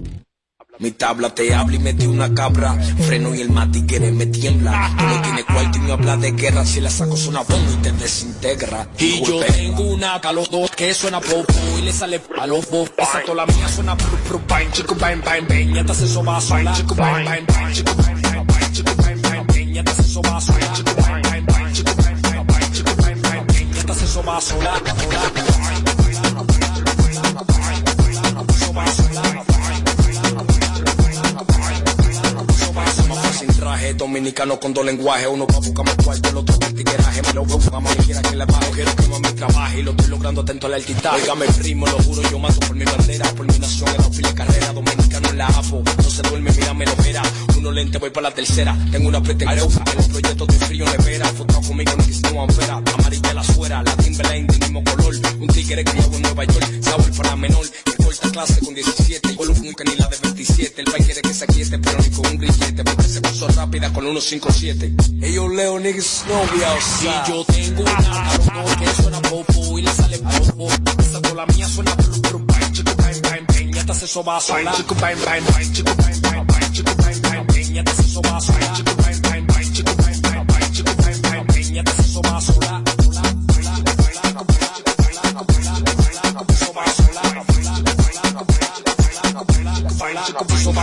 Mi 0.81 0.89
tabla 0.89 1.29
te 1.29 1.53
habla 1.53 1.75
y 1.75 1.79
me 1.79 1.93
dio 1.93 2.09
una 2.09 2.33
cabra. 2.33 2.73
Freno 3.05 3.35
y 3.35 3.41
el 3.41 3.51
matiquere 3.51 4.11
me 4.11 4.25
tiembla. 4.25 4.91
Tú 4.97 5.03
no 5.05 5.21
tienes 5.21 5.45
cuarto 5.45 5.77
y 5.77 5.81
me 5.81 5.91
habla 5.91 6.17
de 6.17 6.31
guerra. 6.31 6.65
Si 6.65 6.81
la 6.81 6.89
saco 6.89 7.15
suena 7.15 7.41
bomba 7.43 7.71
y 7.71 7.75
te 7.83 7.91
desintegra. 7.91 8.87
Y 8.97 9.23
yo 9.23 9.41
tengo 9.45 9.83
una 9.83 10.19
dos 10.19 10.71
que 10.71 10.91
suena 10.95 11.21
popo 11.21 11.53
y 11.77 11.83
le 11.83 11.93
sale 11.93 12.19
a 12.35 12.47
los 12.47 12.71
dos. 12.71 12.91
Esa 12.97 13.21
toda 13.21 13.45
la 13.45 13.53
mía 13.53 13.69
suena 13.69 13.95
pru 13.95 14.17
pru 14.27 14.39
pain, 14.47 14.71
chico 14.71 14.95
pain 14.97 15.21
pain 15.21 15.45
pain. 15.45 15.71
Ya 15.71 15.85
te 15.85 15.91
hace. 15.91 16.07
Chico 16.07 16.23
pain 16.23 17.25
pain 17.25 17.45
pain, 17.45 17.73
chico 17.73 17.95
pain 17.95 18.19
pain 18.19 18.47
pain, 18.47 18.73
chico. 18.73 18.91
Ya 19.71 19.83
te 19.83 19.91
hace. 19.91 20.03
Chico 20.03 20.23
chico 20.73 20.73
chico. 20.73 20.91
Ya 23.75 23.85
te 23.85 23.91
hace 23.91 24.07
traje 33.71 33.93
dominicano 33.93 34.59
con 34.59 34.73
dos 34.73 34.85
lenguajes 34.85 35.27
uno 35.31 35.47
pa' 35.47 35.59
buscarme 35.59 35.91
cuarto 36.03 36.29
el 36.29 36.37
otro 36.37 36.59
con 36.59 36.73
tigueraje. 36.73 37.21
Me 37.21 37.33
lo 37.33 37.45
veo 37.45 37.59
a 37.71 37.79
mami 37.79 37.95
quiera 38.03 38.21
que 38.21 38.35
le 38.35 38.45
bajo 38.45 38.71
quiero 38.71 38.95
que 38.95 39.07
mami 39.07 39.31
trabaje 39.33 39.79
y 39.79 39.83
lo 39.83 39.91
estoy 39.91 40.07
logrando 40.07 40.41
atento 40.41 40.67
al 40.67 40.73
altitaje 40.73 41.21
Óigame 41.21 41.45
primo 41.45 41.85
lo 41.85 41.97
juro 42.03 42.21
yo 42.29 42.39
mato 42.39 42.59
por 42.59 42.75
mi 42.75 42.83
bandera 42.83 43.25
por 43.33 43.45
mi 43.49 43.57
nación 43.59 43.89
en 43.89 43.97
la 43.97 44.09
fila 44.09 44.33
carrera 44.35 44.73
dominicano 44.73 45.29
en 45.29 45.37
la 45.37 45.47
APO 45.47 45.83
no 45.97 46.09
se 46.09 46.21
duerme 46.23 46.51
mira 46.51 46.73
me 46.73 46.85
lo 46.85 46.91
espera. 46.91 47.21
Uno 47.57 47.71
lente 47.71 47.97
voy 47.97 48.09
para 48.09 48.29
la 48.29 48.35
tercera. 48.35 48.75
Tengo 48.91 49.07
una 49.07 49.21
pretensión 49.21 49.83
en 49.87 49.97
los 49.97 50.07
proyectos 50.07 50.47
de 50.47 50.65
frío 50.65 50.85
nevera. 50.85 51.25
Fotado 51.27 51.61
conmigo 51.61 51.91
no 51.95 52.03
quise 52.03 52.21
no 52.33 52.47
amarilla 52.97 53.33
la 53.33 53.43
suera 53.43 53.83
la 53.83 53.95
Timberline 53.95 54.47
del 54.47 54.59
mismo 54.59 54.83
color. 54.83 55.13
Un 55.39 55.47
tigre 55.47 55.83
criado 55.83 56.15
en 56.15 56.21
Nueva 56.23 56.43
York 56.43 56.69
sabor 56.81 57.11
para 57.15 57.35
menor. 57.35 57.65
Que 57.85 58.03
corta 58.03 58.29
clase 58.31 58.59
con 58.59 58.73
17 58.73 59.35
con 59.35 59.49
un 59.49 59.61
nunca 59.63 59.83
ni 59.83 59.95
la 59.95 60.07
de 60.07 60.17
27 60.21 60.81
el 60.81 60.91
país 60.91 61.05
quiere 61.05 61.21
que 61.21 61.33
se 61.33 61.43
aquiete 61.43 61.79
pero 61.79 61.97
ni 61.99 62.09
con 62.09 62.27
un 62.27 62.37
grillete 62.37 62.83
porque 62.83 63.03
se 63.03 63.21
puso 63.21 63.47
rápida 63.61 63.93
con 63.93 64.03
157 64.03 64.95
ellos 65.21 65.53
leo 65.53 65.79
niggas 65.79 66.25
novia 66.27 66.73
o 66.73 66.81
sea 66.81 67.23
y 67.27 67.29
yo 67.29 67.45
tengo 67.45 67.83
una 67.83 68.75
que 68.79 69.01
suena 69.03 69.21
popo 69.21 69.77
y 69.77 69.83
le 69.83 69.91
sale 69.93 70.17
popo 70.17 70.67
esa 70.97 71.21
con 71.21 71.37
la 71.37 71.45
mía 71.45 71.67
suena 71.67 71.95
pru 71.95 72.21
pru 72.21 72.47
pain 72.47 72.71
chico 72.73 72.91
pain 72.97 73.21
pain 73.21 73.45
pain 73.45 73.71
ya 73.71 73.85
te 73.85 73.91
hace 73.91 74.05
eso 74.05 74.23
va 74.23 74.37
a 74.37 74.41
sonar 74.41 74.75
chico 74.75 74.95
pain 74.95 75.15
pain 75.19 75.43
pain 75.43 75.73
chico 75.73 75.93
pain 75.95 76.21
pain 76.21 76.47
pain 76.47 76.71
chico 76.73 76.95
pain 77.03 77.21
pain 77.21 77.45
pain 77.45 77.73
ya 77.75 77.83
te 77.83 77.91
hace 77.91 78.01
eso 78.01 78.21
va 78.23 78.37
a 78.37 78.41
sonar 78.41 78.73
chico 78.73 78.95
pain 78.95 79.21
pain 79.21 79.45
pain 79.45 79.73
chico 79.73 79.95
pain 79.95 80.21
pain 80.21 80.47
pain 80.47 80.71
chico 80.73 80.91
pain 81.03 81.21
pain 81.21 81.45
pain 81.45 81.73
ya 81.75 81.83
te 81.83 82.01
eso 82.01 82.21
va 82.21 82.80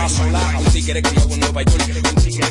a 0.09 0.17
sonar 0.17 0.55
un 0.55 0.65
tigre 0.71 1.01
criado 1.01 1.33
en 1.33 1.39
Nueva 1.39 1.63
York, 1.63 1.81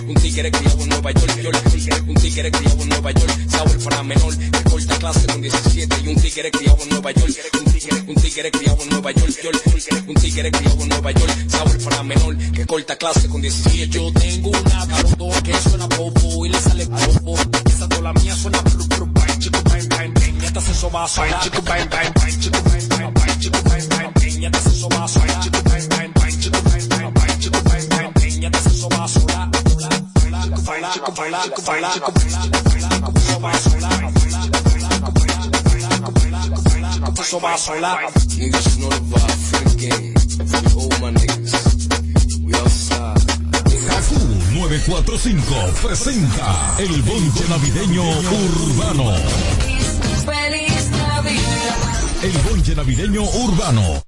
un 0.06 0.14
tigre, 0.14 0.50
criado 0.50 0.82
en 0.82 0.88
Nueva 0.88 1.10
York, 1.12 2.04
un 2.06 2.14
tigre, 2.14 2.50
criado 2.50 2.82
en 2.82 2.88
Nueva 2.88 3.10
York, 3.12 3.50
sabor 3.50 3.78
para 3.84 4.02
menor, 4.02 4.36
que 4.36 4.62
corta 4.64 4.98
clase 4.98 5.26
con 5.26 5.40
17 5.42 5.96
y 6.04 6.08
un 6.08 6.16
tigre 6.20 6.50
criado 6.50 6.78
en 6.82 6.88
Nueva 6.90 7.10
York, 7.12 7.30
un 8.06 8.14
tigre, 8.14 8.50
criado 8.50 8.82
en 8.82 8.88
Nueva 8.90 9.10
York, 9.12 10.04
un 10.06 10.14
tigre 10.14 10.50
criado 10.50 10.82
en 10.82 10.88
Nueva 10.88 11.10
York, 11.12 11.32
sabor 11.48 11.84
para 11.84 12.02
menor, 12.02 12.36
que 12.52 12.66
corta 12.66 12.96
clase 12.96 13.28
con 13.28 13.40
17. 13.40 13.88
Yo 13.88 14.12
tengo 14.12 14.50
una 14.50 14.86
cabrón 14.86 15.42
que 15.42 15.54
suena 15.58 15.88
popo 15.88 16.46
y 16.46 16.48
le 16.50 16.60
sale 16.60 16.86
popo, 16.86 17.36
esa 17.66 17.88
toda 17.88 18.02
la 18.02 18.12
mía 18.12 18.36
suena 18.36 18.62
pru 18.62 18.88
pru 18.88 19.12
pain, 19.12 19.38
chico 19.40 19.62
pain 19.64 19.88
pain 19.88 20.14
pain, 20.14 20.40
ya 20.40 20.52
te 20.52 20.58
hace 20.58 20.72
eso 20.72 20.90
va 20.90 21.04
a 21.04 21.08
sonar, 21.08 21.40
chico 21.40 21.62
pain 21.62 21.88
pain 21.88 22.12
pain, 22.12 22.40
chico 22.40 22.62
pain 22.62 22.88
pain 22.88 23.14
pain, 23.14 23.40
chico 23.40 23.58
pain, 23.62 24.40
ya 24.40 24.50
te 24.50 24.58
hace 24.58 24.68
eso 24.68 24.88
va 24.90 25.04
a 25.04 25.08
sonar, 25.08 25.40
chico 25.40 25.67
Niggas 38.38 38.78
know 38.78 38.88
the 38.88 39.00
vibe, 39.10 39.38
free 39.50 39.74
game. 39.82 40.14
We 40.38 40.58
owe 40.78 41.00
my 41.02 41.10
niggas. 41.10 41.54
We 42.40 42.54
outside. 42.54 43.18
Kaku 43.88 44.14
945 44.54 45.72
presenta 45.82 46.76
el 46.78 47.02
bonche 47.02 47.48
navideño 47.48 48.04
urbano. 48.04 49.16
Feliz 50.24 50.90
Navidad. 50.90 52.22
El 52.22 52.38
bonche 52.48 52.74
navideño 52.76 53.22
urbano. 53.22 54.07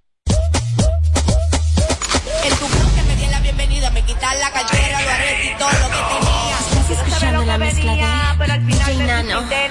La 4.39 4.51
cartera, 4.51 5.03
lo 5.03 5.11
arresto 5.11 5.47
y 5.47 5.59
todo 5.59 5.73
lo 5.73 5.89
que 5.89 6.03
tenía. 6.15 6.59
Estás 6.59 6.91
escuchando 6.91 7.45
la 7.45 7.59
mezcla 7.59 8.37
de 8.39 8.59
DJ 8.61 8.97
Nano. 9.07 9.70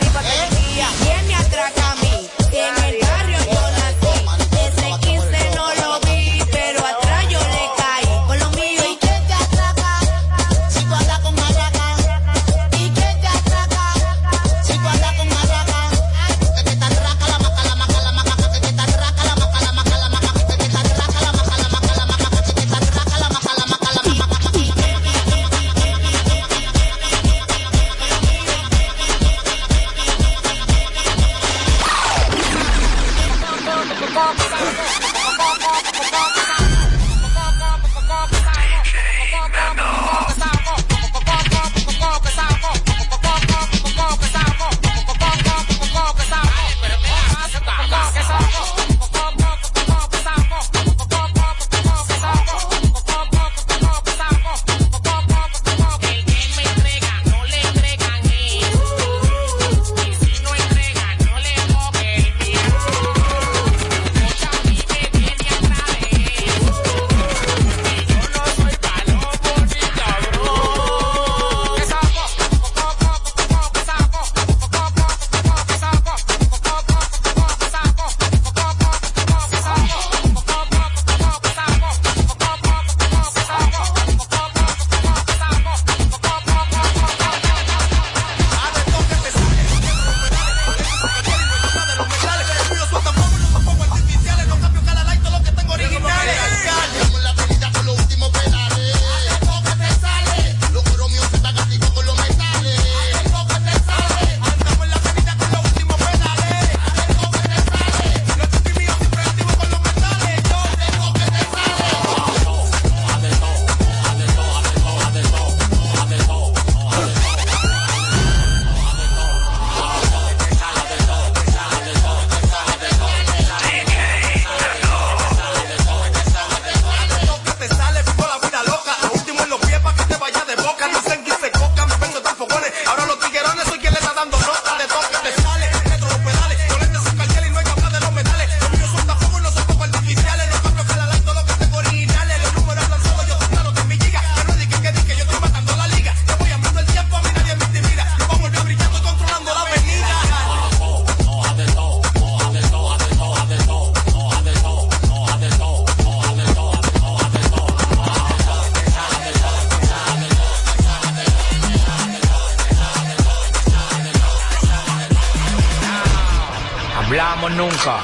Nunca. 167.90 168.04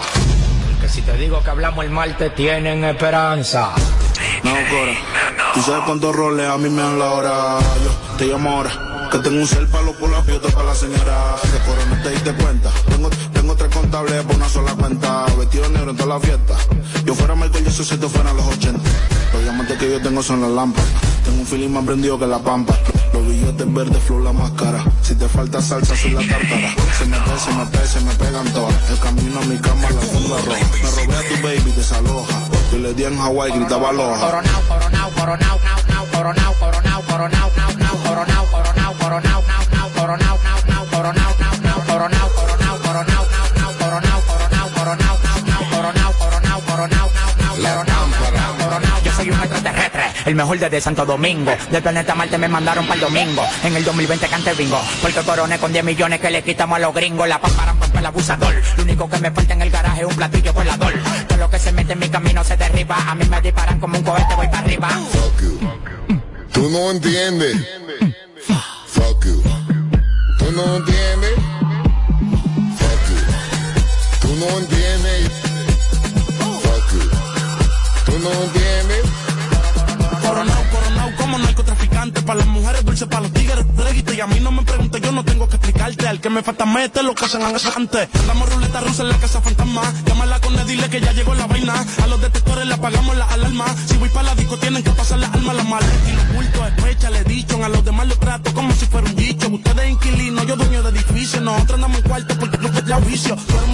Porque 0.71 0.89
si 0.89 1.01
te 1.01 1.17
digo 1.17 1.41
que 1.43 1.49
hablamos 1.49 1.83
el 1.85 1.91
martes, 1.91 2.33
tienen 2.35 2.83
esperanza. 2.83 3.71
No, 4.43 4.51
Cora. 4.51 4.93
Tú 5.53 5.61
sabes 5.61 5.83
cuántos 5.85 6.15
roles 6.15 6.49
a 6.49 6.57
mí 6.57 6.69
me 6.69 6.81
dan 6.81 6.99
la 6.99 7.11
hora. 7.11 7.57
Yo 7.83 8.17
te 8.17 8.25
llamo 8.25 8.49
ahora. 8.49 9.09
Que 9.11 9.19
tengo 9.19 9.37
un 9.37 9.47
cel 9.47 9.67
palo 9.67 9.93
por 9.93 10.09
la 10.09 10.21
fiesta 10.23 10.49
para 10.49 10.65
la 10.65 10.75
señora. 10.75 11.35
Que 11.41 11.69
Cora 11.69 11.85
no 11.85 12.01
te 12.03 12.09
diste 12.09 12.33
cuenta. 12.33 12.71
Tengo, 12.89 13.09
tengo 13.33 13.55
tres 13.55 13.73
contables 13.73 14.23
por 14.23 14.35
una 14.35 14.49
sola 14.49 14.73
cuenta. 14.73 15.25
Vestido 15.37 15.69
negro 15.69 15.91
en 15.91 15.97
toda 15.97 16.15
la 16.15 16.19
fiesta. 16.19 16.55
Yo 17.05 17.15
fuera 17.15 17.35
Michael 17.35 17.65
Jackson 17.65 17.85
si 17.85 17.93
esto 17.93 18.09
fuera 18.09 18.33
los 18.33 18.45
80. 18.45 18.79
Los 19.33 19.43
diamantes 19.43 19.77
que 19.77 19.91
yo 19.91 20.01
tengo 20.01 20.21
son 20.23 20.41
las 20.41 20.51
lámparas. 20.51 20.89
Tengo 21.23 21.39
un 21.39 21.45
feeling 21.45 21.69
más 21.69 21.85
prendido 21.85 22.19
que 22.19 22.27
la 22.27 22.39
pampa. 22.39 22.75
Los 23.15 23.25
billetes 23.29 23.73
verdes, 23.73 24.03
flow 24.03 24.19
la 24.19 24.33
máscara. 24.33 24.83
Si 25.01 25.15
te 25.15 25.29
falta 25.29 25.61
salsa, 25.61 25.95
soy 25.95 26.11
la 26.11 26.19
tártara. 26.19 26.69
Se 26.97 27.05
me 27.05 27.17
pega, 27.17 27.39
se 27.39 27.53
me 27.53 27.65
pega, 27.67 27.87
se 27.87 27.99
me 28.01 28.13
pegan 28.15 28.53
todas. 28.53 28.89
El 28.91 28.99
camino 28.99 29.39
a 29.39 29.45
mi 29.45 29.57
cama, 29.57 29.89
la 29.89 30.01
funda 30.01 30.35
roja. 30.41 30.67
Me 30.83 30.91
robé 30.91 31.15
a 31.15 31.29
tu 31.29 31.35
baby, 31.41 31.71
desaloja. 31.71 32.37
Yo 32.73 32.77
le 32.79 32.93
di 32.93 33.05
en 33.05 33.17
Hawái, 33.17 33.53
gritaba 33.53 33.89
aloha. 33.91 34.19
Coronao, 34.19 34.61
coronao, 34.67 35.09
coronao, 35.11 35.59
nao, 35.63 35.79
nao, 35.87 36.05
coronao, 36.11 36.53
coronao, 36.59 37.01
coronao, 37.07 37.51
nao, 37.55 37.71
nao, 37.77 37.95
coronao, 38.03 38.45
coronao, 38.51 38.51
coronao, 38.51 38.51
nao, 38.51 38.73
nao, 38.75 38.93
coronao, 38.99 39.43
nao, 39.47 39.63
nao, 39.71 39.89
coronao, 39.95 40.54
el 50.25 50.35
mejor 50.35 50.59
desde 50.59 50.81
Santo 50.81 51.05
Domingo. 51.05 51.55
Del 51.71 51.81
planeta 51.81 52.15
Marte 52.15 52.37
me 52.37 52.47
mandaron 52.47 52.85
para 52.87 52.95
el 52.95 53.01
domingo. 53.01 53.43
En 53.63 53.75
el 53.75 53.83
2020 53.83 54.27
cante 54.27 54.53
bingo. 54.53 54.81
Porque 55.01 55.21
coroné 55.21 55.57
con 55.59 55.71
10 55.71 55.83
millones 55.83 56.19
que 56.19 56.29
le 56.29 56.43
quitamos 56.43 56.77
a 56.77 56.79
los 56.79 56.93
gringos. 56.93 57.27
La 57.27 57.39
paparan 57.39 57.77
por 57.77 57.95
el 57.97 58.05
abusador. 58.05 58.53
Lo 58.77 58.83
único 58.83 59.09
que 59.09 59.19
me 59.19 59.31
falta 59.31 59.53
en 59.53 59.61
el 59.61 59.69
garaje 59.69 60.01
es 60.01 60.07
un 60.07 60.15
platillo 60.15 60.53
volador. 60.53 60.93
Todo 61.27 61.37
lo 61.37 61.49
que 61.49 61.59
se 61.59 61.71
mete 61.71 61.93
en 61.93 61.99
mi 61.99 62.09
camino 62.09 62.43
se 62.43 62.57
derriba. 62.57 62.97
A 63.07 63.15
mí 63.15 63.25
me 63.25 63.41
disparan 63.41 63.79
como 63.79 63.97
un 63.97 64.03
cohete, 64.03 64.35
voy 64.35 64.47
para 64.47 64.59
arriba. 64.59 64.89
Tú 66.51 66.69
no 66.69 66.91
entiendes. 66.91 67.57
Fuck 68.87 69.25
you. 69.25 69.43
Tú 70.39 70.51
no 70.51 70.77
entiendes. 70.77 71.24
Para 82.25 82.39
las 82.39 82.47
mujeres 82.47 82.83
dulces, 82.83 83.07
para 83.07 83.21
los 83.21 83.33
tigres. 83.33 83.65
Y 84.15 84.21
a 84.21 84.27
mí 84.27 84.39
no 84.39 84.49
me 84.49 84.63
preguntes, 84.63 85.01
yo 85.01 85.11
no 85.11 85.25
tengo 85.25 85.49
que 85.49 85.57
explicarte. 85.57 86.07
Al 86.07 86.21
que 86.21 86.29
me 86.29 86.41
falta 86.41 86.65
mete 86.65 87.03
lo 87.03 87.13
que 87.13 87.25
hacen 87.25 87.41
antes. 87.43 88.07
Damos 88.25 88.49
ruleta 88.49 88.79
rusa 88.79 89.03
en 89.03 89.09
la 89.09 89.17
casa 89.17 89.41
fantasma. 89.41 89.81
Llámala 90.05 90.39
con 90.39 90.57
él, 90.57 90.65
dile 90.65 90.89
que 90.89 91.01
ya 91.01 91.11
llegó 91.11 91.35
la 91.35 91.45
vaina. 91.47 91.85
A 92.01 92.07
los 92.07 92.21
detectores 92.21 92.65
le 92.65 92.73
apagamos 92.73 93.17
la 93.17 93.25
alarma. 93.25 93.65
Si 93.87 93.97
voy 93.97 94.07
para 94.09 94.27
la 94.27 94.35
disco, 94.35 94.57
tienen 94.57 94.83
que 94.83 94.91
pasar 94.91 95.19
las 95.19 95.33
almas, 95.33 95.55
las 95.57 95.67
maletas 95.67 96.07
y 96.07 96.13
los 96.13 96.33
bultos. 96.33 96.67
Especha, 96.77 97.09
le 97.09 97.23
dicho. 97.25 97.61
A 97.61 97.67
los 97.67 97.83
demás 97.83 98.07
los 98.07 98.19
trato 98.19 98.53
como 98.53 98.73
si 98.73 98.85
fuera 98.85 99.07
un 99.09 99.15
dicho. 99.17 99.49
Ustedes 99.49 99.89
inquilinos, 99.89 100.47
yo 100.47 100.55
dueño 100.55 100.81
de 100.81 100.89
edificio. 100.91 101.41
Nosotros 101.41 101.75
andamos 101.75 101.97
en 101.97 102.03
cuarto 102.03 102.39
porque 102.39 102.57
no 102.57 102.69
es 102.69 102.87
la 102.87 102.99
vicio. 102.99 103.35
Tú 103.35 103.53
eres 103.57 103.69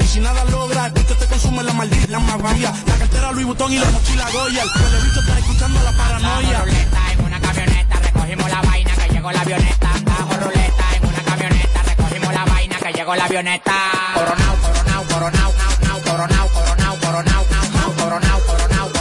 y 0.00 0.04
si 0.04 0.20
nada 0.20 0.44
logra, 0.46 0.88
es 0.88 0.92
porque 0.92 1.14
te 1.14 1.26
consume 1.26 1.62
la 1.62 1.72
maldita, 1.72 2.08
la 2.08 2.18
magia. 2.18 2.72
La 2.86 2.96
cartera 2.96 3.30
Louis 3.30 3.46
Vuitton 3.46 3.72
y 3.72 3.78
la 3.78 3.90
mochila 3.90 4.28
Goya. 4.32 4.62
El 4.64 4.72
televiso 4.72 5.20
está 5.20 5.38
escuchando 5.38 5.80
la 5.82 5.92
paranoia. 5.92 6.64
Recogimos 8.30 8.50
la 8.50 8.70
vaina 8.70 8.94
que 8.94 9.12
llegó 9.12 9.32
la 9.32 9.40
avioneta. 9.40 9.88
Bajo 10.04 10.34
ruleta 10.34 10.84
en 10.94 11.04
una 11.04 11.22
camioneta, 11.24 11.82
recogimos 11.82 12.32
la 12.32 12.44
vaina 12.44 12.76
que 12.76 12.92
llegó 12.92 13.14
la 13.16 13.24
avioneta. 13.24 13.74
Coronao, 14.14 14.56
coronao, 14.62 15.04
coronao, 15.04 15.52
nao, 15.58 15.72
nao, 15.82 16.00
coronao, 16.02 16.48
coronao, 16.48 16.96
coronao, 17.00 17.44
nao, 17.50 17.70
nao, 17.74 17.92
coronao, 17.96 18.40
coronao, 18.40 18.40
coronao, 18.46 18.92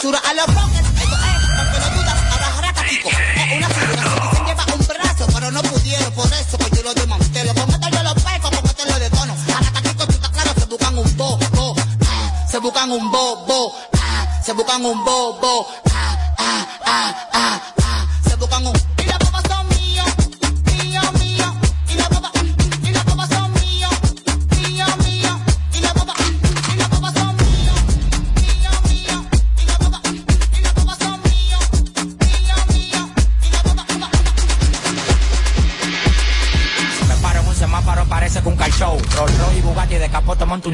censura 0.00 0.18
a 0.26 0.32
los 0.32 0.46
rockers, 0.46 0.88
eso 1.02 1.14
es, 1.14 1.58
aunque 1.58 1.78
no 1.78 1.90
dudas, 1.96 2.18
ahora 2.32 2.46
jaracatico, 2.56 3.10
es 3.10 3.56
una 3.58 3.68
figura, 3.68 4.02
se 4.02 4.20
dicen 4.30 4.46
lleva 4.46 4.64
un 4.72 4.86
brazo, 4.86 5.26
pero 5.34 5.50
no 5.50 5.62
pudieron, 5.62 6.12
por 6.14 6.32
eso 6.32 6.58
que 6.58 6.76
yo 6.76 6.82
lo 6.82 6.94
desmantelo, 6.94 7.54
con 7.54 7.68
esto 7.68 7.88
yo 7.90 8.02
lo 8.02 8.14
pego, 8.14 8.50
con 8.50 8.64
esto 8.64 8.84
lo 8.86 8.98
detono, 8.98 9.36
jaracatico, 9.46 10.06
tú 10.06 10.12
estás 10.12 10.30
claro, 10.30 10.54
se 10.58 10.64
buscan 10.64 10.98
un 10.98 11.16
bo, 11.16 11.38
bo, 11.52 11.74
ah, 12.06 12.46
se 12.50 12.58
buscan 12.58 12.90
un 12.92 13.10
bobo, 13.10 13.74
ah, 13.92 14.40
se 14.42 14.52
buscan 14.52 14.84
un 14.86 15.04
bobo, 15.04 15.68
ah, 15.92 16.16
ah, 16.38 16.38
ah, 16.38 16.66
ah, 16.86 17.28
ah, 17.29 17.29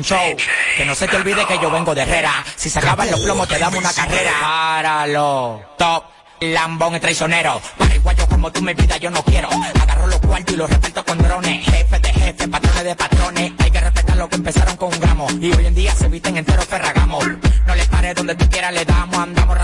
Que 0.07 0.85
no 0.85 0.95
se 0.95 1.09
te 1.09 1.17
olvide 1.17 1.45
que 1.47 1.59
yo 1.59 1.69
vengo 1.69 1.93
de 1.93 2.03
Herrera. 2.03 2.45
Si 2.55 2.71
se 2.71 2.79
acaban 2.79 3.11
los 3.11 3.21
plomos, 3.21 3.49
te 3.49 3.59
damos 3.59 3.81
una 3.81 3.93
carrera. 3.93 4.31
Páralo. 4.41 5.63
Top. 5.77 6.05
Lambón 6.39 6.95
y 6.95 7.01
traicionero. 7.01 7.61
Paraguayo 7.77 8.29
como 8.29 8.53
tú, 8.53 8.63
mi 8.63 8.73
vida 8.75 8.99
yo 8.99 9.11
no 9.11 9.21
quiero. 9.25 9.49
Agarro 9.83 10.07
los 10.07 10.21
cuartos 10.21 10.55
y 10.55 10.57
los 10.59 10.71
reparto 10.71 11.05
con 11.05 11.19
drones. 11.19 11.65
Jefe 11.65 11.99
de 11.99 12.13
jefe, 12.13 12.49
patrones 12.49 12.85
de 12.85 12.95
patrones. 12.95 13.53
Hay 13.59 13.71
que 13.71 13.81
respetar 13.81 14.17
lo 14.17 14.29
que 14.29 14.37
empezaron 14.37 14.77
con 14.77 14.95
un 14.95 15.01
gramo. 15.01 15.27
Y 15.41 15.53
hoy 15.53 15.67
en 15.67 15.75
día 15.75 15.93
se 15.93 16.09
visten 16.09 16.37
enteros 16.37 16.67
ferragamos. 16.67 17.27
No 17.67 17.75
les 17.75 17.89
pare 17.89 18.15
donde 18.15 18.37
tú 18.37 18.49
quieras, 18.49 18.73
le 18.75 18.85
damos. 18.85 19.19
Andamos 19.19 19.57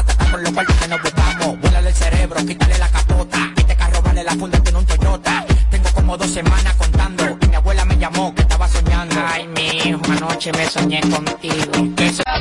noche 10.43 10.59
me 10.59 10.67
soñé 10.69 11.01
con 11.03 11.25